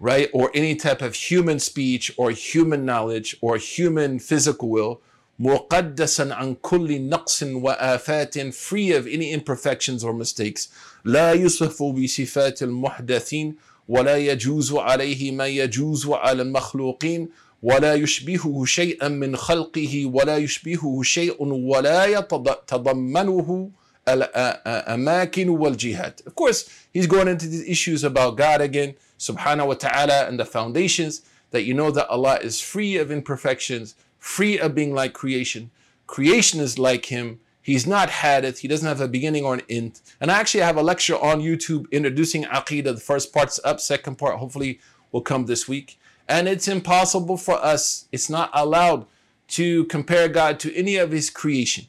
right 0.00 0.28
or 0.32 0.50
any 0.54 0.74
type 0.74 1.02
of 1.02 1.14
human 1.14 1.58
speech 1.58 2.12
or 2.16 2.30
human 2.30 2.84
knowledge 2.84 3.36
or 3.40 3.56
human 3.56 4.18
physical 4.18 4.68
will 4.68 5.00
مقدسا 5.38 6.22
عن 6.34 6.56
كل 6.62 7.08
نقص 7.08 7.42
وآفات 7.42 8.52
free 8.52 8.92
of 8.92 9.06
any 9.06 9.32
imperfections 9.32 10.04
or 10.04 10.12
mistakes 10.12 10.68
لا 11.04 11.32
يصف 11.32 11.82
بصفات 11.82 12.62
المحدثين 12.62 13.54
ولا 13.88 14.16
يجوز 14.16 14.72
عليه 14.72 15.32
ما 15.32 15.46
يجوز 15.46 16.06
على 16.06 16.42
المخلوقين 16.42 17.28
ولا 17.62 17.94
يشبهه 17.94 18.64
شيئا 18.64 19.08
من 19.08 19.36
خلقه 19.36 20.06
ولا 20.06 20.36
يشبهه 20.36 21.02
شيء 21.02 21.42
ولا 21.42 22.04
يتضمنه 22.06 23.70
الأماكن 24.06 25.48
والجهات. 25.48 26.26
Of 26.26 26.34
course, 26.34 26.68
he's 26.92 27.06
going 27.06 27.28
into 27.28 27.46
these 27.46 27.68
issues 27.68 28.04
about 28.04 28.36
God 28.36 28.60
again, 28.60 28.94
subhanahu 29.18 29.68
wa 29.68 29.74
ta'ala, 29.74 30.26
and 30.26 30.38
the 30.38 30.44
foundations 30.44 31.22
that 31.50 31.62
you 31.62 31.74
know 31.74 31.90
that 31.90 32.08
Allah 32.08 32.38
is 32.42 32.60
free 32.60 32.96
of 32.96 33.10
imperfections, 33.10 33.94
free 34.18 34.58
of 34.58 34.74
being 34.74 34.94
like 34.94 35.12
creation. 35.12 35.70
Creation 36.06 36.60
is 36.60 36.78
like 36.78 37.06
him. 37.06 37.40
He's 37.60 37.86
not 37.86 38.10
hadith. 38.10 38.58
He 38.58 38.68
doesn't 38.68 38.88
have 38.88 39.00
a 39.00 39.06
beginning 39.06 39.44
or 39.44 39.54
an 39.54 39.62
end. 39.68 40.00
And 40.20 40.32
I 40.32 40.40
actually 40.40 40.62
have 40.62 40.76
a 40.76 40.82
lecture 40.82 41.16
on 41.16 41.40
YouTube 41.40 41.88
introducing 41.92 42.42
Aqidah. 42.44 42.94
The 42.94 43.00
first 43.00 43.32
part's 43.32 43.60
up, 43.64 43.78
second 43.78 44.16
part 44.16 44.38
hopefully 44.38 44.80
will 45.12 45.20
come 45.20 45.46
this 45.46 45.68
week. 45.68 45.98
And 46.28 46.48
it's 46.48 46.66
impossible 46.66 47.36
for 47.36 47.54
us, 47.54 48.08
it's 48.10 48.28
not 48.28 48.50
allowed 48.52 49.06
to 49.48 49.84
compare 49.84 50.28
God 50.28 50.58
to 50.60 50.74
any 50.74 50.96
of 50.96 51.12
his 51.12 51.30
creation. 51.30 51.86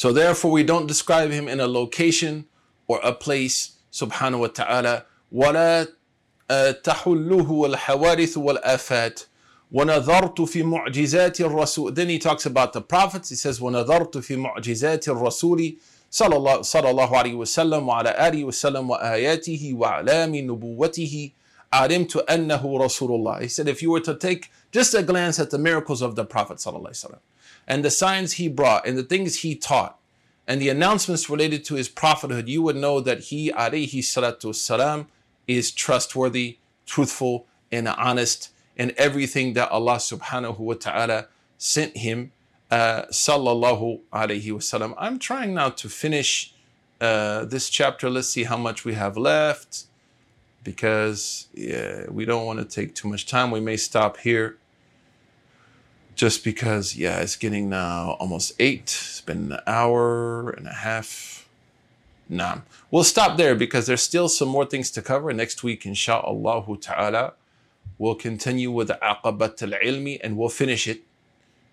So 0.00 0.12
therefore, 0.12 0.50
we 0.50 0.62
don't 0.62 0.86
describe 0.86 1.30
him 1.30 1.48
in 1.48 1.58
a 1.60 1.66
location 1.66 2.44
or 2.86 3.00
a 3.02 3.12
place, 3.12 3.72
subhanahu 3.92 4.40
wa 4.40 4.46
ta'ala. 4.48 5.04
ولا 5.32 5.86
تحله 6.82 7.66
الحوادث 7.66 8.38
والآفات 8.38 9.20
ونظرت 9.72 10.40
في 10.40 10.62
معجزات 10.62 11.40
الرسول 11.40 11.94
then 11.94 12.08
he 12.08 12.18
talks 12.18 12.46
about 12.46 12.72
the 12.72 12.80
prophets 12.80 13.30
he 13.30 13.34
says 13.34 13.60
ونظرت 13.60 14.18
في 14.18 14.36
معجزات 14.36 15.08
الرسول 15.08 15.76
صلى 16.10 16.36
الله, 16.36 16.62
صلى 16.62 16.90
الله 16.90 17.16
عليه 17.16 17.34
وسلم 17.34 17.88
وعلى 17.88 18.28
آله 18.28 18.44
وسلم 18.44 18.90
وآياته 18.90 19.72
وأعلام 19.74 20.36
نبوته 20.36 21.30
علمت 21.72 22.16
أنه 22.16 22.78
رسول 22.78 23.10
الله 23.10 23.40
he 23.40 23.48
said 23.48 23.66
if 23.68 23.82
you 23.82 23.90
were 23.90 24.00
to 24.00 24.14
take 24.14 24.50
just 24.70 24.94
a 24.94 25.02
glance 25.02 25.40
at 25.40 25.50
the 25.50 25.58
miracles 25.58 26.00
of 26.00 26.14
the 26.14 26.24
prophet 26.24 26.58
صلى 26.58 26.76
الله 26.76 26.90
عليه 26.90 27.06
وسلم 27.06 27.18
and 27.67 27.85
the 27.85 27.91
signs 27.91 28.33
he 28.33 28.47
brought 28.47 28.85
and 28.85 28.97
the 28.97 29.03
things 29.03 29.37
he 29.37 29.55
taught 29.55 29.97
and 30.47 30.61
the 30.61 30.69
announcements 30.69 31.29
related 31.29 31.63
to 31.65 31.75
his 31.75 31.87
prophethood, 31.87 32.49
you 32.49 32.61
would 32.61 32.75
know 32.75 32.99
that 32.99 33.19
he, 33.25 33.51
alayhi 33.51 33.99
salatu 33.99 34.53
salam, 34.53 35.07
is 35.47 35.71
trustworthy, 35.71 36.57
truthful, 36.85 37.45
and 37.71 37.87
honest 37.87 38.51
in 38.75 38.93
everything 38.97 39.53
that 39.53 39.69
Allah 39.69 39.95
subhanahu 39.95 40.57
wa 40.59 40.73
ta'ala 40.73 41.27
sent 41.57 41.97
him, 41.97 42.31
uh, 42.69 43.03
sallallahu 43.11 44.01
alayhi 44.11 44.45
wasallam. 44.45 44.93
I'm 44.97 45.19
trying 45.19 45.53
now 45.53 45.69
to 45.69 45.89
finish 45.89 46.53
uh, 46.99 47.45
this 47.45 47.69
chapter. 47.69 48.09
Let's 48.09 48.29
see 48.29 48.43
how 48.43 48.57
much 48.57 48.85
we 48.85 48.93
have 48.93 49.17
left 49.17 49.85
because 50.63 51.47
yeah, 51.53 52.05
we 52.09 52.25
don't 52.25 52.45
want 52.45 52.59
to 52.59 52.65
take 52.65 52.95
too 52.95 53.07
much 53.07 53.25
time. 53.25 53.51
We 53.51 53.59
may 53.59 53.77
stop 53.77 54.17
here 54.17 54.57
just 56.15 56.43
because, 56.43 56.95
yeah, 56.95 57.19
it's 57.19 57.35
getting 57.35 57.69
now 57.69 58.17
almost 58.19 58.53
eight. 58.59 58.83
It's 58.83 59.21
been 59.21 59.51
an 59.53 59.59
hour 59.65 60.51
and 60.51 60.67
a 60.67 60.73
half. 60.73 61.47
Nah. 62.29 62.59
We'll 62.89 63.03
stop 63.03 63.37
there 63.37 63.55
because 63.55 63.87
there's 63.87 64.03
still 64.03 64.29
some 64.29 64.47
more 64.47 64.65
things 64.65 64.91
to 64.91 65.01
cover. 65.01 65.33
Next 65.33 65.63
week, 65.63 65.83
insha'Allah 65.83 66.81
ta'ala, 66.81 67.33
we'll 67.97 68.15
continue 68.15 68.71
with 68.71 68.87
the 68.87 68.99
aqabat 69.01 69.61
al-ilmi 69.61 70.19
and 70.23 70.37
we'll 70.37 70.49
finish 70.49 70.87
it. 70.87 71.01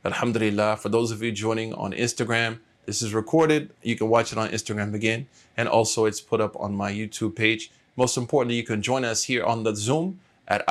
Alhamdulillah. 0.04 0.76
For 0.76 0.88
those 0.88 1.10
of 1.10 1.22
you 1.22 1.32
joining 1.32 1.74
on 1.74 1.92
Instagram, 1.92 2.58
this 2.86 3.02
is 3.02 3.12
recorded. 3.12 3.70
You 3.82 3.96
can 3.96 4.08
watch 4.08 4.32
it 4.32 4.38
on 4.38 4.48
Instagram 4.48 4.94
again. 4.94 5.26
And 5.56 5.68
also 5.68 6.06
it's 6.06 6.20
put 6.20 6.40
up 6.40 6.56
on 6.58 6.74
my 6.74 6.90
YouTube 6.92 7.36
page. 7.36 7.70
Most 7.96 8.16
importantly, 8.16 8.56
you 8.56 8.62
can 8.62 8.80
join 8.80 9.04
us 9.04 9.24
here 9.24 9.44
on 9.44 9.64
the 9.64 9.74
Zoom 9.74 10.20
at 10.46 10.66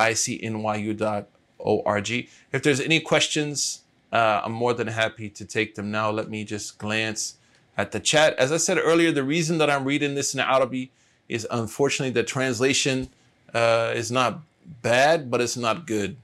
icnyu.org. 1.68 2.28
If 2.51 2.63
there's 2.63 2.80
any 2.80 2.99
questions, 2.99 3.82
uh, 4.11 4.41
I'm 4.43 4.53
more 4.53 4.74
than 4.74 4.88
happy 4.88 5.30
to 5.30 5.45
take 5.45 5.76
them 5.76 5.91
now. 5.91 6.09
Let 6.09 6.30
me 6.30 6.43
just 6.43 6.78
glance 6.78 7.36
at 7.78 7.91
the 7.91 7.99
chat. 7.99 8.36
As 8.38 8.51
I 8.51 8.57
said 8.57 8.78
earlier, 8.78 9.11
the 9.11 9.24
reason 9.24 9.57
that 9.59 9.70
I'm 9.70 9.86
reading 9.86 10.15
this 10.15 10.34
in 10.34 10.39
Arabic 10.39 10.91
is 11.30 11.47
unfortunately 11.51 12.13
the 12.13 12.24
translation 12.24 13.09
uh, 13.53 13.93
is 13.95 14.11
not 14.11 14.41
bad, 14.82 15.30
but 15.30 15.41
it's 15.41 15.57
not 15.57 15.86
good, 15.86 16.18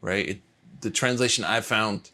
right? 0.00 0.28
It, 0.28 0.40
the 0.80 0.90
translation 0.90 1.44
I 1.44 1.60
found 1.60 2.10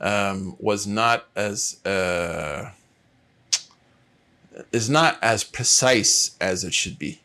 um, 0.00 0.56
was 0.58 0.86
not 0.86 1.26
as 1.34 1.84
uh, 1.86 2.70
is 4.72 4.90
not 4.90 5.18
as 5.22 5.44
precise 5.44 6.36
as 6.40 6.64
it 6.64 6.74
should 6.74 6.98
be. 6.98 7.20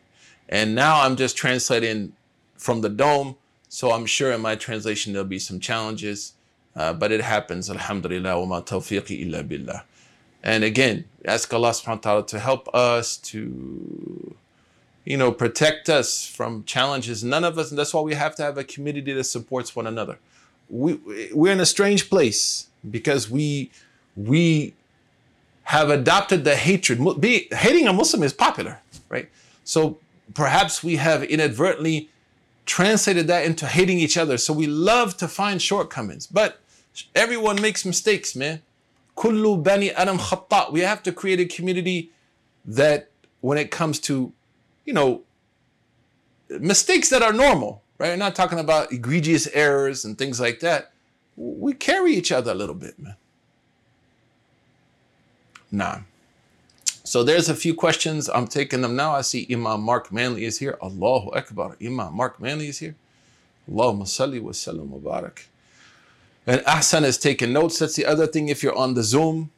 And 0.48 0.74
now 0.74 1.02
I'm 1.02 1.16
just 1.16 1.36
translating 1.36 2.14
from 2.56 2.80
the 2.80 2.88
dome. 2.88 3.36
So 3.68 3.92
I'm 3.92 4.06
sure 4.06 4.32
in 4.32 4.40
my 4.40 4.56
translation 4.56 5.12
there'll 5.12 5.28
be 5.28 5.38
some 5.38 5.60
challenges, 5.60 6.32
uh, 6.74 6.92
but 6.92 7.12
it 7.12 7.20
happens. 7.20 7.68
Alhamdulillah 7.70 8.40
wa 8.40 8.46
ma 8.46 8.60
tawfiqi 8.62 9.26
illa 9.26 9.42
billah. 9.42 9.84
And 10.42 10.64
again, 10.64 11.04
ask 11.24 11.52
Allah 11.52 11.70
subhanahu 11.70 11.88
wa 11.88 11.96
ta'ala 11.96 12.26
to 12.26 12.38
help 12.38 12.74
us 12.74 13.16
to, 13.18 14.36
you 15.04 15.16
know, 15.16 15.32
protect 15.32 15.88
us 15.88 16.26
from 16.26 16.64
challenges. 16.64 17.24
None 17.24 17.44
of 17.44 17.58
us, 17.58 17.70
and 17.70 17.78
that's 17.78 17.92
why 17.92 18.00
we 18.00 18.14
have 18.14 18.34
to 18.36 18.42
have 18.42 18.56
a 18.56 18.64
community 18.64 19.12
that 19.12 19.24
supports 19.24 19.74
one 19.74 19.86
another. 19.86 20.18
We, 20.70 20.98
we're 21.32 21.52
in 21.52 21.60
a 21.60 21.66
strange 21.66 22.08
place 22.08 22.68
because 22.88 23.28
we, 23.28 23.70
we 24.16 24.74
have 25.64 25.90
adopted 25.90 26.44
the 26.44 26.56
hatred. 26.56 27.20
Be, 27.20 27.48
hating 27.50 27.88
a 27.88 27.92
Muslim 27.92 28.22
is 28.22 28.32
popular, 28.32 28.80
right? 29.08 29.28
So 29.64 29.98
perhaps 30.34 30.84
we 30.84 30.96
have 30.96 31.22
inadvertently 31.24 32.10
translated 32.68 33.26
that 33.26 33.44
into 33.44 33.66
hating 33.66 33.98
each 33.98 34.16
other. 34.16 34.36
So 34.38 34.52
we 34.52 34.66
love 34.66 35.16
to 35.16 35.26
find 35.26 35.60
shortcomings, 35.60 36.26
but 36.26 36.60
everyone 37.14 37.60
makes 37.60 37.84
mistakes, 37.84 38.36
man. 38.36 38.62
Kullu 39.16 39.60
bani 39.60 39.90
adam 39.92 40.18
khatta. 40.18 40.70
We 40.70 40.80
have 40.80 41.02
to 41.04 41.12
create 41.12 41.40
a 41.40 41.46
community 41.46 42.12
that 42.64 43.10
when 43.40 43.58
it 43.58 43.70
comes 43.70 43.98
to, 44.00 44.32
you 44.84 44.92
know, 44.92 45.22
mistakes 46.48 47.08
that 47.08 47.22
are 47.22 47.32
normal, 47.32 47.82
right? 47.98 48.12
I'm 48.12 48.18
not 48.18 48.36
talking 48.36 48.58
about 48.58 48.92
egregious 48.92 49.48
errors 49.48 50.04
and 50.04 50.16
things 50.16 50.38
like 50.38 50.60
that. 50.60 50.92
We 51.36 51.72
carry 51.72 52.14
each 52.14 52.30
other 52.30 52.52
a 52.52 52.54
little 52.54 52.74
bit, 52.74 52.98
man. 52.98 53.16
Nah. 55.70 56.00
So 57.08 57.22
there's 57.22 57.48
a 57.48 57.54
few 57.54 57.72
questions. 57.72 58.28
I'm 58.28 58.46
taking 58.46 58.82
them 58.82 58.94
now. 58.94 59.14
I 59.14 59.22
see 59.22 59.46
Imam 59.50 59.80
Mark 59.80 60.12
Manley 60.12 60.44
is 60.44 60.58
here. 60.58 60.76
Allahu 60.82 61.30
Akbar. 61.30 61.74
Imam 61.80 62.14
Mark 62.14 62.38
Manley 62.38 62.68
is 62.68 62.80
here. 62.80 62.96
Allahumma 63.66 64.02
salli 64.02 64.42
wa 64.42 64.50
sallam 64.50 64.90
mubarak. 64.90 65.46
And 66.46 66.60
Ahsan 66.66 67.04
is 67.04 67.16
taking 67.16 67.50
notes. 67.50 67.78
That's 67.78 67.96
the 67.96 68.04
other 68.04 68.26
thing. 68.26 68.50
If 68.50 68.62
you're 68.62 68.76
on 68.76 68.92
the 68.92 69.02
Zoom, 69.02 69.50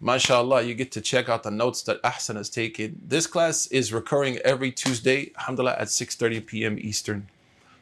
mashallah, 0.00 0.62
you 0.62 0.72
get 0.72 0.90
to 0.92 1.02
check 1.02 1.28
out 1.28 1.42
the 1.42 1.50
notes 1.50 1.82
that 1.82 2.02
Ahsan 2.02 2.36
has 2.36 2.48
taken. 2.48 2.98
This 3.06 3.26
class 3.26 3.66
is 3.66 3.92
recurring 3.92 4.38
every 4.38 4.72
Tuesday, 4.72 5.32
alhamdulillah, 5.36 5.76
at 5.78 5.88
6.30 5.88 6.46
p.m. 6.46 6.78
Eastern. 6.80 7.28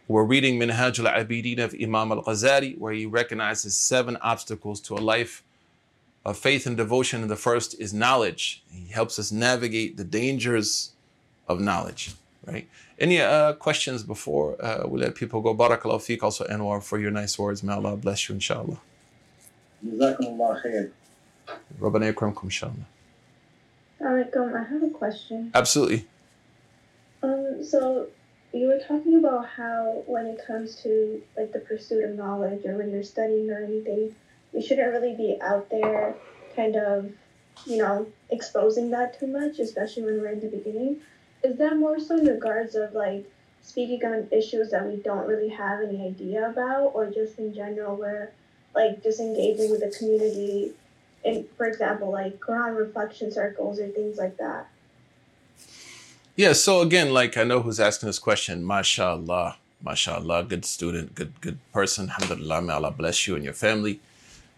We're 0.08 0.24
reading 0.24 0.58
Minhaj 0.58 0.98
al-Abidin 0.98 1.60
of 1.60 1.72
Imam 1.80 2.10
al-Ghazali, 2.10 2.76
where 2.78 2.92
he 2.92 3.06
recognizes 3.06 3.76
seven 3.76 4.18
obstacles 4.22 4.80
to 4.80 4.94
a 4.94 4.98
life 4.98 5.44
of 6.24 6.38
faith 6.38 6.66
and 6.66 6.76
devotion. 6.76 7.22
And 7.22 7.30
the 7.30 7.36
first 7.36 7.78
is 7.80 7.92
knowledge. 7.92 8.62
He 8.70 8.92
helps 8.92 9.18
us 9.18 9.30
navigate 9.30 9.96
the 9.96 10.04
dangers 10.04 10.92
of 11.48 11.60
knowledge, 11.60 12.14
right? 12.46 12.68
Any 12.98 13.20
uh, 13.20 13.54
questions 13.54 14.02
before 14.02 14.62
uh, 14.64 14.86
we 14.86 15.00
let 15.00 15.14
people 15.14 15.40
go? 15.40 15.54
Barakallahu 15.54 16.00
fiqh, 16.00 16.22
also 16.22 16.44
Anwar, 16.46 16.82
for 16.82 16.98
your 16.98 17.10
nice 17.10 17.38
words. 17.38 17.62
May 17.62 17.72
Allah 17.72 17.96
bless 17.96 18.28
you, 18.28 18.34
inshallah. 18.36 18.80
Jazakumullah 19.84 20.64
khair. 20.64 20.90
Rabbana 21.78 22.12
yakramkum, 22.12 22.44
inshallah. 22.44 22.86
Alaikum, 24.00 24.54
I 24.54 24.64
have 24.68 24.82
a 24.82 24.90
question. 24.90 25.50
Absolutely. 25.54 26.06
Um, 27.22 27.64
so 27.64 28.06
you 28.52 28.68
were 28.68 28.78
talking 28.78 29.16
about 29.18 29.48
how 29.48 30.04
when 30.06 30.26
it 30.26 30.40
comes 30.46 30.76
to 30.82 31.22
like 31.36 31.52
the 31.52 31.60
pursuit 31.60 32.04
of 32.04 32.16
knowledge 32.16 32.64
or 32.64 32.76
when 32.76 32.90
you're 32.90 33.02
studying 33.02 33.50
or 33.50 33.62
anything, 33.64 34.14
we 34.54 34.62
shouldn't 34.62 34.92
really 34.92 35.14
be 35.16 35.36
out 35.42 35.68
there 35.68 36.14
kind 36.54 36.76
of, 36.76 37.10
you 37.66 37.76
know, 37.78 38.06
exposing 38.30 38.90
that 38.90 39.18
too 39.18 39.26
much, 39.26 39.58
especially 39.58 40.04
when 40.04 40.20
we're 40.20 40.32
in 40.32 40.40
the 40.40 40.48
beginning. 40.48 41.00
Is 41.42 41.58
that 41.58 41.76
more 41.76 41.98
so 41.98 42.16
in 42.16 42.26
regards 42.26 42.74
of 42.74 42.94
like 42.94 43.30
speaking 43.62 44.04
on 44.04 44.28
issues 44.30 44.70
that 44.70 44.86
we 44.86 44.96
don't 44.96 45.26
really 45.26 45.48
have 45.48 45.80
any 45.82 46.06
idea 46.06 46.48
about, 46.48 46.92
or 46.94 47.10
just 47.10 47.38
in 47.38 47.52
general 47.54 47.96
where 47.96 48.32
like 48.74 49.02
disengaging 49.02 49.70
with 49.70 49.80
the 49.80 49.90
community, 49.96 50.72
And 51.24 51.46
for 51.56 51.66
example, 51.66 52.12
like 52.12 52.38
Quran 52.38 52.76
reflection 52.76 53.32
circles 53.32 53.80
or 53.80 53.88
things 53.88 54.18
like 54.18 54.36
that? 54.36 54.68
Yeah, 56.36 56.52
so 56.52 56.80
again, 56.80 57.12
like 57.12 57.36
I 57.36 57.44
know 57.44 57.62
who's 57.62 57.80
asking 57.80 58.08
this 58.08 58.18
question, 58.18 58.66
mashallah, 58.66 59.56
mashallah, 59.82 60.44
good 60.44 60.64
student, 60.64 61.14
good 61.14 61.32
good 61.40 61.58
person, 61.72 62.10
alhamdulillah, 62.10 62.62
may 62.62 62.72
Allah 62.72 62.90
bless 62.90 63.26
you 63.26 63.36
and 63.36 63.44
your 63.44 63.54
family. 63.54 64.00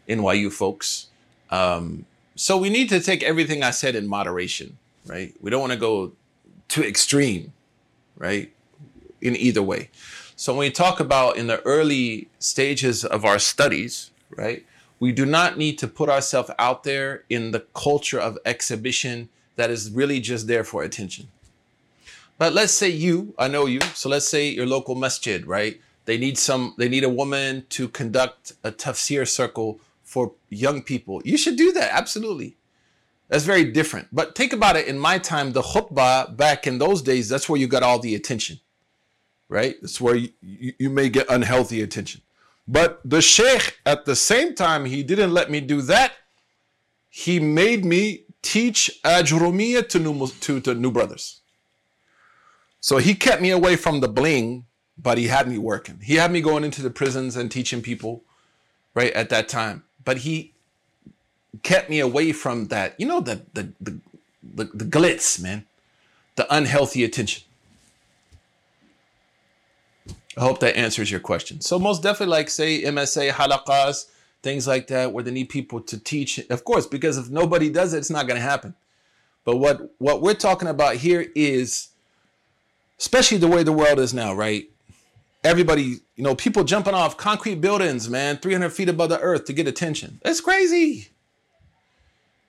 NYU 0.08 0.52
folks. 0.52 1.08
Um, 1.50 2.06
so 2.34 2.58
we 2.58 2.70
need 2.70 2.88
to 2.90 3.00
take 3.00 3.22
everything 3.22 3.62
I 3.62 3.70
said 3.70 3.94
in 3.94 4.06
moderation, 4.06 4.76
right? 5.06 5.34
We 5.40 5.50
don't 5.50 5.60
want 5.60 5.72
to 5.72 5.78
go 5.78 6.12
too 6.68 6.82
extreme, 6.82 7.52
right? 8.16 8.52
In 9.20 9.36
either 9.36 9.62
way. 9.62 9.90
So 10.36 10.52
when 10.52 10.60
we 10.60 10.70
talk 10.70 11.00
about 11.00 11.38
in 11.38 11.46
the 11.46 11.62
early 11.62 12.28
stages 12.38 13.04
of 13.04 13.24
our 13.24 13.38
studies, 13.38 14.10
right, 14.30 14.66
we 15.00 15.12
do 15.12 15.24
not 15.24 15.56
need 15.56 15.78
to 15.78 15.88
put 15.88 16.08
ourselves 16.08 16.50
out 16.58 16.84
there 16.84 17.24
in 17.30 17.52
the 17.52 17.60
culture 17.74 18.18
of 18.18 18.38
exhibition 18.44 19.28
that 19.56 19.70
is 19.70 19.90
really 19.90 20.20
just 20.20 20.46
there 20.46 20.64
for 20.64 20.82
attention. 20.82 21.28
But 22.38 22.52
let's 22.52 22.72
say 22.72 22.90
you, 22.90 23.34
I 23.38 23.48
know 23.48 23.64
you, 23.64 23.80
so 23.94 24.10
let's 24.10 24.28
say 24.28 24.50
your 24.50 24.66
local 24.66 24.94
masjid, 24.94 25.46
right? 25.46 25.80
They 26.04 26.18
need 26.18 26.36
some, 26.38 26.74
they 26.76 26.88
need 26.88 27.02
a 27.02 27.08
woman 27.08 27.64
to 27.70 27.88
conduct 27.88 28.52
a 28.62 28.70
tafsir 28.70 29.26
circle 29.26 29.80
for 30.06 30.32
young 30.48 30.82
people. 30.82 31.20
You 31.24 31.36
should 31.36 31.56
do 31.56 31.72
that, 31.72 31.90
absolutely. 31.92 32.56
That's 33.28 33.44
very 33.44 33.64
different. 33.64 34.06
But 34.12 34.36
think 34.36 34.52
about 34.52 34.76
it 34.76 34.86
in 34.86 34.98
my 34.98 35.18
time, 35.18 35.52
the 35.52 35.62
khutbah 35.62 36.34
back 36.34 36.66
in 36.66 36.78
those 36.78 37.02
days, 37.02 37.28
that's 37.28 37.48
where 37.48 37.58
you 37.58 37.66
got 37.66 37.82
all 37.82 37.98
the 37.98 38.14
attention, 38.14 38.60
right? 39.48 39.74
That's 39.82 40.00
where 40.00 40.14
you, 40.14 40.30
you, 40.40 40.72
you 40.78 40.90
may 40.90 41.08
get 41.08 41.26
unhealthy 41.28 41.82
attention. 41.82 42.22
But 42.68 43.00
the 43.04 43.20
sheikh, 43.20 43.78
at 43.84 44.04
the 44.04 44.14
same 44.14 44.54
time, 44.54 44.84
he 44.84 45.02
didn't 45.02 45.34
let 45.34 45.50
me 45.50 45.60
do 45.60 45.82
that. 45.82 46.12
He 47.10 47.40
made 47.40 47.84
me 47.84 48.26
teach 48.42 49.00
Ajrumiya 49.04 49.88
to 49.88 49.98
new, 49.98 50.28
to, 50.28 50.60
to 50.60 50.74
new 50.74 50.92
brothers. 50.92 51.40
So 52.78 52.98
he 52.98 53.14
kept 53.14 53.42
me 53.42 53.50
away 53.50 53.74
from 53.74 53.98
the 53.98 54.08
bling, 54.08 54.66
but 54.96 55.18
he 55.18 55.26
had 55.26 55.48
me 55.48 55.58
working. 55.58 55.98
He 56.00 56.14
had 56.14 56.30
me 56.30 56.40
going 56.40 56.62
into 56.62 56.80
the 56.80 56.90
prisons 56.90 57.34
and 57.34 57.50
teaching 57.50 57.82
people, 57.82 58.22
right, 58.94 59.12
at 59.12 59.30
that 59.30 59.48
time 59.48 59.82
but 60.06 60.18
he 60.18 60.54
kept 61.62 61.90
me 61.90 62.00
away 62.00 62.32
from 62.32 62.68
that. 62.68 62.98
You 62.98 63.06
know, 63.06 63.20
the 63.20 63.42
the 63.52 63.72
the 63.78 63.98
the, 64.42 64.64
the 64.72 64.84
glitz, 64.86 65.38
man, 65.38 65.66
the 66.36 66.46
unhealthy 66.54 67.04
attention. 67.04 67.42
I 70.38 70.40
hope 70.40 70.60
that 70.60 70.76
answers 70.76 71.10
your 71.10 71.20
question. 71.20 71.60
So 71.60 71.78
most 71.78 72.02
definitely, 72.02 72.32
like 72.32 72.48
say 72.48 72.82
MSA 72.82 73.30
halaqas, 73.32 74.06
things 74.42 74.66
like 74.66 74.86
that, 74.86 75.12
where 75.12 75.24
they 75.24 75.30
need 75.30 75.48
people 75.48 75.80
to 75.80 75.98
teach. 75.98 76.38
Of 76.50 76.64
course, 76.64 76.86
because 76.86 77.18
if 77.18 77.28
nobody 77.28 77.68
does 77.68 77.92
it, 77.92 77.98
it's 77.98 78.10
not 78.10 78.26
going 78.26 78.40
to 78.40 78.46
happen. 78.46 78.74
But 79.44 79.56
what 79.56 79.90
what 79.98 80.22
we're 80.22 80.34
talking 80.34 80.68
about 80.68 80.96
here 80.96 81.26
is, 81.34 81.88
especially 82.98 83.38
the 83.38 83.48
way 83.48 83.64
the 83.64 83.72
world 83.72 83.98
is 83.98 84.14
now, 84.14 84.34
right? 84.34 84.70
Everybody, 85.46 86.00
you 86.16 86.24
know, 86.24 86.34
people 86.34 86.64
jumping 86.64 86.94
off 86.94 87.16
concrete 87.16 87.60
buildings, 87.60 88.10
man, 88.10 88.36
300 88.38 88.70
feet 88.70 88.88
above 88.88 89.08
the 89.10 89.20
earth 89.20 89.44
to 89.46 89.52
get 89.52 89.66
attention. 89.66 90.20
That's 90.22 90.40
crazy. 90.40 91.08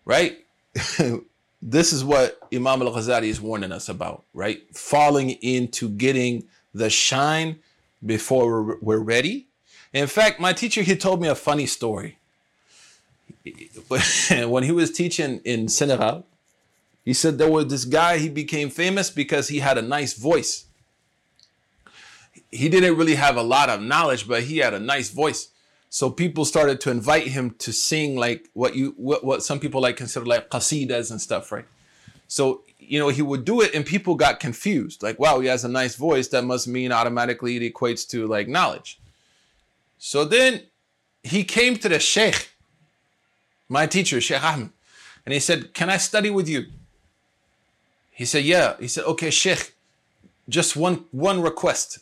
Right? 0.04 0.40
this 1.62 1.94
is 1.94 2.04
what 2.04 2.40
Imam 2.54 2.82
al 2.82 2.94
Ghazali 2.94 3.28
is 3.28 3.40
warning 3.40 3.72
us 3.72 3.88
about, 3.88 4.24
right? 4.34 4.64
Falling 4.76 5.32
into 5.42 5.90
getting 5.90 6.46
the 6.74 6.90
shine 6.90 7.60
before 8.06 8.78
we're 8.82 9.00
ready. 9.00 9.48
In 9.94 10.08
fact, 10.08 10.40
my 10.40 10.54
teacher, 10.54 10.82
he 10.82 10.96
told 10.96 11.22
me 11.22 11.28
a 11.28 11.36
funny 11.36 11.66
story. 11.66 12.18
when 14.32 14.64
he 14.64 14.72
was 14.72 14.92
teaching 14.92 15.40
in 15.46 15.70
Senegal, 15.70 16.26
He 17.08 17.14
said 17.14 17.38
there 17.38 17.50
was 17.50 17.68
this 17.68 17.86
guy, 17.86 18.18
he 18.18 18.28
became 18.28 18.70
famous 18.70 19.10
because 19.10 19.48
he 19.48 19.60
had 19.60 19.78
a 19.78 19.82
nice 19.82 20.14
voice. 20.14 20.67
He 22.52 22.70
didn't 22.70 22.98
really 22.98 23.16
have 23.16 23.36
a 23.36 23.42
lot 23.42 23.70
of 23.70 23.82
knowledge, 23.82 24.28
but 24.28 24.44
he 24.44 24.58
had 24.58 24.74
a 24.74 24.80
nice 24.80 25.10
voice. 25.10 25.50
So 25.90 26.10
people 26.10 26.46
started 26.46 26.82
to 26.82 26.92
invite 26.92 27.28
him 27.28 27.52
to 27.60 27.72
sing 27.72 28.16
like 28.16 28.50
what 28.54 28.76
you 28.76 28.94
what, 28.98 29.24
what 29.24 29.44
some 29.44 29.60
people 29.60 29.82
like 29.82 29.98
consider 29.98 30.26
like 30.26 30.50
qasidas 30.50 31.12
and 31.12 31.22
stuff, 31.22 31.52
right? 31.52 31.66
So 32.28 32.62
you 32.80 33.00
know 33.00 33.10
he 33.10 33.22
would 33.22 33.46
do 33.46 33.62
it, 33.62 33.74
and 33.74 33.86
people 33.86 34.16
got 34.16 34.40
confused. 34.40 35.02
Like, 35.02 35.20
wow, 35.20 35.40
he 35.40 35.48
has 35.48 35.64
a 35.64 35.70
nice 35.70 35.96
voice. 35.96 36.28
That 36.30 36.44
must 36.44 36.68
mean 36.68 36.92
automatically 36.92 37.56
it 37.58 37.74
equates 37.74 38.08
to 38.10 38.28
like 38.28 38.48
knowledge. 38.48 39.00
So 39.98 40.26
then 40.26 40.64
he 41.24 41.44
came 41.44 41.78
to 41.78 41.90
the 41.90 42.00
sheikh, 42.00 42.52
my 43.70 43.88
teacher, 43.88 44.22
Sheikh 44.22 44.44
Ahmed, 44.44 44.70
and 45.26 45.34
he 45.34 45.40
said, 45.40 45.74
"Can 45.74 45.90
I 45.90 45.98
study 45.98 46.30
with 46.30 46.48
you?" 46.50 46.66
He 48.12 48.26
said, 48.26 48.44
"Yeah." 48.44 48.76
He 48.80 48.88
said, 48.88 49.06
"Okay, 49.06 49.30
sheikh, 49.30 49.74
just 50.50 50.76
one 50.76 51.06
one 51.12 51.42
request. 51.42 52.00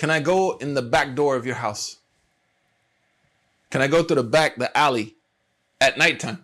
Can 0.00 0.08
I 0.08 0.20
go 0.20 0.56
in 0.56 0.72
the 0.72 0.88
back 0.96 1.14
door 1.14 1.36
of 1.36 1.44
your 1.44 1.56
house?" 1.56 1.98
Can 3.70 3.82
I 3.82 3.86
go 3.86 4.02
through 4.02 4.22
the 4.22 4.30
back, 4.38 4.56
the 4.56 4.70
alley, 4.76 5.16
at 5.78 5.98
nighttime? 5.98 6.38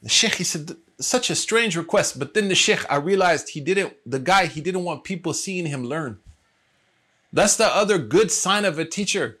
The 0.00 0.08
sheikh, 0.08 0.36
he 0.36 0.44
said, 0.44 0.76
such 1.00 1.28
a 1.28 1.34
strange 1.34 1.76
request. 1.76 2.20
But 2.20 2.34
then 2.34 2.46
the 2.48 2.54
sheikh, 2.54 2.84
I 2.88 2.96
realized 2.96 3.48
he 3.48 3.60
didn't, 3.60 3.94
the 4.06 4.20
guy, 4.20 4.46
he 4.46 4.60
didn't 4.60 4.84
want 4.84 5.02
people 5.02 5.32
seeing 5.34 5.66
him 5.66 5.82
learn. 5.84 6.20
That's 7.32 7.56
the 7.56 7.66
other 7.66 7.98
good 7.98 8.30
sign 8.30 8.64
of 8.64 8.78
a 8.78 8.84
teacher, 8.84 9.40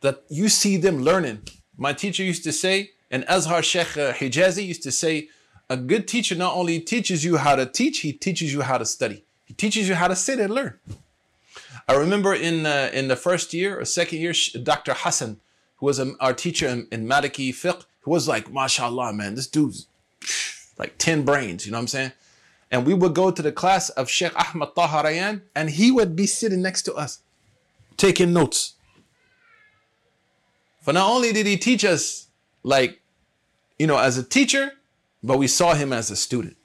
that 0.00 0.24
you 0.28 0.48
see 0.48 0.76
them 0.76 0.98
learning. 0.98 1.42
My 1.76 1.92
teacher 1.92 2.24
used 2.24 2.42
to 2.42 2.52
say, 2.52 2.90
and 3.08 3.24
Azhar 3.28 3.62
Sheikh 3.62 3.96
uh, 3.96 4.12
Hijazi 4.12 4.66
used 4.66 4.82
to 4.82 4.90
say, 4.90 5.28
a 5.70 5.76
good 5.76 6.08
teacher 6.08 6.34
not 6.34 6.56
only 6.56 6.80
teaches 6.80 7.24
you 7.24 7.36
how 7.36 7.54
to 7.54 7.66
teach, 7.66 8.00
he 8.00 8.12
teaches 8.12 8.52
you 8.52 8.62
how 8.62 8.78
to 8.78 8.84
study. 8.84 9.22
He 9.46 9.54
teaches 9.54 9.88
you 9.88 9.94
how 9.94 10.08
to 10.08 10.16
sit 10.16 10.40
and 10.40 10.52
learn. 10.52 10.74
I 11.88 11.94
remember 11.94 12.34
in 12.34 12.66
uh, 12.66 12.90
in 12.92 13.08
the 13.08 13.16
first 13.16 13.54
year 13.54 13.80
or 13.80 13.84
second 13.86 14.18
year, 14.18 14.34
Dr. 14.62 14.92
Hassan, 14.94 15.40
who 15.76 15.86
was 15.86 15.98
a, 15.98 16.12
our 16.20 16.34
teacher 16.34 16.68
in, 16.68 16.86
in 16.92 17.06
Maliki 17.06 17.48
fiqh, 17.50 17.86
who 18.02 18.10
was 18.10 18.28
like, 18.28 18.52
mashallah, 18.52 19.14
man, 19.14 19.34
this 19.34 19.46
dude's 19.46 19.86
like 20.76 20.98
10 20.98 21.24
brains, 21.24 21.64
you 21.64 21.72
know 21.72 21.78
what 21.78 21.82
I'm 21.82 21.88
saying? 21.88 22.12
And 22.70 22.86
we 22.86 22.92
would 22.92 23.14
go 23.14 23.30
to 23.30 23.40
the 23.40 23.52
class 23.52 23.88
of 23.90 24.10
Sheikh 24.10 24.36
Ahmad 24.36 24.74
Taharayan, 24.74 25.42
and 25.54 25.70
he 25.70 25.90
would 25.90 26.14
be 26.14 26.26
sitting 26.26 26.60
next 26.60 26.82
to 26.82 26.94
us, 26.94 27.20
taking 27.96 28.34
notes. 28.34 28.74
For 30.82 30.92
not 30.92 31.10
only 31.10 31.32
did 31.32 31.46
he 31.46 31.56
teach 31.56 31.84
us, 31.84 32.26
like, 32.62 33.00
you 33.78 33.86
know, 33.86 33.96
as 33.96 34.18
a 34.18 34.22
teacher, 34.22 34.72
but 35.22 35.38
we 35.38 35.46
saw 35.46 35.72
him 35.72 35.92
as 35.92 36.10
a 36.10 36.16
student. 36.16 36.57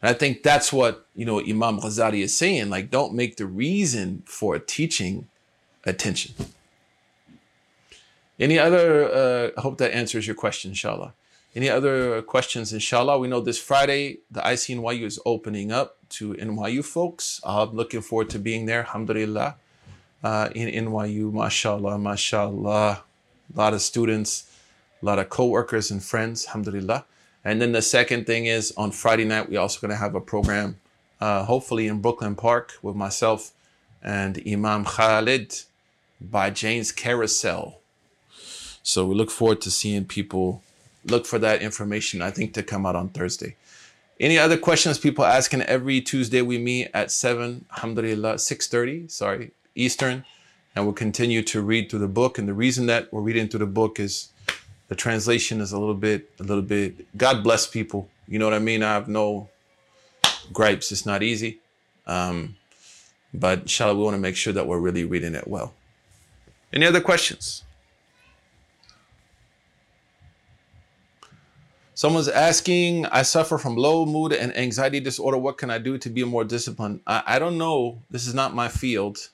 And 0.00 0.10
I 0.10 0.12
think 0.12 0.42
that's 0.42 0.72
what, 0.72 1.06
you 1.14 1.24
know, 1.24 1.40
Imam 1.40 1.80
Ghazali 1.80 2.22
is 2.22 2.36
saying. 2.36 2.70
Like, 2.70 2.90
don't 2.90 3.14
make 3.14 3.36
the 3.36 3.46
reason 3.46 4.22
for 4.26 4.58
teaching 4.58 5.28
attention. 5.84 6.34
Any 8.38 8.58
other, 8.58 9.12
uh, 9.12 9.50
I 9.56 9.60
hope 9.60 9.78
that 9.78 9.92
answers 9.92 10.26
your 10.26 10.36
question, 10.36 10.70
inshallah. 10.70 11.14
Any 11.56 11.68
other 11.68 12.22
questions, 12.22 12.72
inshallah? 12.72 13.18
We 13.18 13.26
know 13.26 13.40
this 13.40 13.58
Friday, 13.58 14.18
the 14.30 14.40
ICNYU 14.40 15.02
is 15.02 15.18
opening 15.26 15.72
up 15.72 15.96
to 16.10 16.34
NYU 16.34 16.84
folks. 16.84 17.40
I'm 17.42 17.74
looking 17.74 18.00
forward 18.00 18.30
to 18.30 18.38
being 18.38 18.66
there, 18.66 18.80
alhamdulillah. 18.80 19.56
Uh, 20.22 20.48
in 20.54 20.68
NYU, 20.86 21.32
mashallah, 21.32 21.98
mashallah. 21.98 23.02
A 23.54 23.58
lot 23.58 23.74
of 23.74 23.80
students, 23.80 24.48
a 25.02 25.06
lot 25.06 25.18
of 25.18 25.30
co-workers 25.30 25.90
and 25.90 26.02
friends, 26.02 26.46
alhamdulillah. 26.46 27.04
And 27.44 27.62
then 27.62 27.72
the 27.72 27.82
second 27.82 28.26
thing 28.26 28.46
is 28.46 28.72
on 28.76 28.90
Friday 28.90 29.24
night, 29.24 29.48
we're 29.48 29.60
also 29.60 29.80
going 29.80 29.90
to 29.90 29.96
have 29.96 30.14
a 30.14 30.20
program, 30.20 30.76
uh, 31.20 31.44
hopefully 31.44 31.86
in 31.86 32.00
Brooklyn 32.00 32.34
Park 32.34 32.74
with 32.82 32.96
myself 32.96 33.52
and 34.02 34.42
Imam 34.46 34.84
Khalid 34.84 35.54
by 36.20 36.50
James 36.50 36.92
Carousel. 36.92 37.78
So 38.82 39.06
we 39.06 39.14
look 39.14 39.30
forward 39.30 39.60
to 39.62 39.70
seeing 39.70 40.04
people. 40.04 40.62
Look 41.04 41.26
for 41.26 41.38
that 41.38 41.62
information, 41.62 42.22
I 42.22 42.30
think, 42.30 42.54
to 42.54 42.62
come 42.62 42.84
out 42.86 42.96
on 42.96 43.10
Thursday. 43.10 43.56
Any 44.20 44.36
other 44.36 44.58
questions 44.58 44.98
people 44.98 45.24
asking 45.24 45.62
every 45.62 46.00
Tuesday 46.00 46.42
we 46.42 46.58
meet 46.58 46.90
at 46.92 47.12
7, 47.12 47.66
alhamdulillah, 47.70 48.34
6.30, 48.34 49.10
sorry, 49.10 49.52
Eastern. 49.76 50.24
And 50.74 50.84
we'll 50.84 50.94
continue 50.94 51.42
to 51.42 51.62
read 51.62 51.88
through 51.90 52.00
the 52.00 52.08
book. 52.08 52.38
And 52.38 52.48
the 52.48 52.54
reason 52.54 52.86
that 52.86 53.12
we're 53.12 53.20
reading 53.20 53.48
through 53.48 53.60
the 53.60 53.66
book 53.66 54.00
is 54.00 54.30
the 54.88 54.94
translation 54.94 55.60
is 55.60 55.72
a 55.72 55.78
little 55.78 55.94
bit, 55.94 56.30
a 56.40 56.42
little 56.42 56.62
bit, 56.62 57.06
God 57.16 57.42
bless 57.42 57.66
people. 57.66 58.08
You 58.26 58.38
know 58.38 58.46
what 58.46 58.54
I 58.54 58.58
mean? 58.58 58.82
I 58.82 58.94
have 58.94 59.08
no 59.08 59.48
gripes. 60.52 60.92
It's 60.92 61.06
not 61.06 61.22
easy. 61.22 61.60
Um, 62.06 62.56
but 63.32 63.60
inshallah, 63.60 63.94
we 63.94 64.02
want 64.02 64.14
to 64.14 64.20
make 64.20 64.36
sure 64.36 64.52
that 64.52 64.66
we're 64.66 64.78
really 64.78 65.04
reading 65.04 65.34
it 65.34 65.46
well. 65.46 65.74
Any 66.72 66.86
other 66.86 67.00
questions? 67.00 67.64
Someone's 71.94 72.28
asking, 72.28 73.06
I 73.06 73.22
suffer 73.22 73.58
from 73.58 73.76
low 73.76 74.06
mood 74.06 74.32
and 74.32 74.56
anxiety 74.56 75.00
disorder. 75.00 75.36
What 75.36 75.58
can 75.58 75.68
I 75.68 75.78
do 75.78 75.98
to 75.98 76.08
be 76.08 76.22
more 76.22 76.44
disciplined? 76.44 77.00
I, 77.06 77.22
I 77.26 77.38
don't 77.38 77.58
know. 77.58 77.98
This 78.08 78.26
is 78.26 78.34
not 78.34 78.54
my 78.54 78.68
field, 78.68 79.30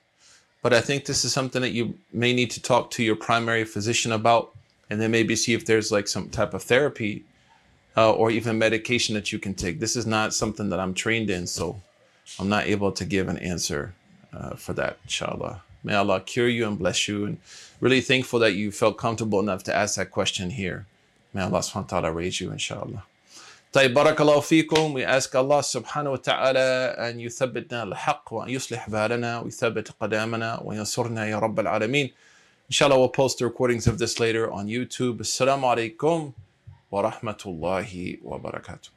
but 0.62 0.72
I 0.72 0.80
think 0.80 1.04
this 1.04 1.26
is 1.26 1.32
something 1.32 1.60
that 1.60 1.72
you 1.72 1.98
may 2.10 2.32
need 2.32 2.50
to 2.52 2.62
talk 2.62 2.90
to 2.92 3.04
your 3.04 3.16
primary 3.16 3.64
physician 3.64 4.12
about 4.12 4.53
and 4.89 4.99
then 4.99 5.11
maybe 5.11 5.35
see 5.35 5.53
if 5.53 5.65
there's 5.65 5.91
like 5.91 6.07
some 6.07 6.29
type 6.29 6.53
of 6.53 6.63
therapy 6.63 7.23
uh, 7.97 8.11
or 8.13 8.31
even 8.31 8.57
medication 8.57 9.15
that 9.15 9.31
you 9.31 9.39
can 9.39 9.53
take. 9.53 9.79
This 9.79 9.95
is 9.95 10.05
not 10.05 10.33
something 10.33 10.69
that 10.69 10.79
I'm 10.79 10.93
trained 10.93 11.29
in, 11.29 11.47
so 11.47 11.81
I'm 12.39 12.49
not 12.49 12.65
able 12.67 12.91
to 12.91 13.05
give 13.05 13.27
an 13.27 13.37
answer 13.37 13.93
uh, 14.33 14.55
for 14.55 14.73
that, 14.73 14.97
inshallah. 15.03 15.61
May 15.83 15.95
Allah 15.95 16.21
cure 16.21 16.47
you 16.47 16.67
and 16.67 16.77
bless 16.77 17.07
you. 17.07 17.25
And 17.25 17.37
really 17.79 18.01
thankful 18.01 18.39
that 18.39 18.53
you 18.53 18.71
felt 18.71 18.97
comfortable 18.97 19.39
enough 19.39 19.63
to 19.63 19.75
ask 19.75 19.95
that 19.95 20.11
question 20.11 20.51
here. 20.51 20.85
May 21.33 21.41
Allah 21.41 21.59
subhanahu 21.59 21.91
wa 21.91 21.99
ta'ala 22.01 22.11
raise 22.11 22.41
you, 22.41 22.51
inshallah. 22.51 23.03
طيب 23.73 23.93
بارك 23.93 24.17
الله 24.17 24.39
فيكم. 24.39 24.93
We 24.93 25.03
ask 25.03 25.33
Allah 25.35 25.59
subhanahu 25.59 26.11
wa 26.11 26.17
ta'ala 26.17 26.95
أن 26.97 27.19
يثبتنا 27.19 27.83
الحق 27.83 28.33
وأن 28.33 28.49
يصلح 28.49 28.89
بالنا 28.89 29.39
ويثبت 29.39 29.91
قدامنا 30.01 30.61
وينصرنا 30.63 31.29
يا 31.29 31.39
رب 31.39 31.59
العالمين. 31.59 32.11
Inshallah, 32.68 32.98
we'll 32.98 33.10
post 33.10 33.38
the 33.38 33.44
recordings 33.44 33.86
of 33.86 33.98
this 33.98 34.18
later 34.18 34.50
on 34.50 34.66
YouTube. 34.66 35.18
Assalamu 35.18 35.64
alaikum 35.68 36.32
wa 36.90 37.10
rahmatullahi 37.10 38.22
wa 38.22 38.38
barakatuh. 38.38 38.93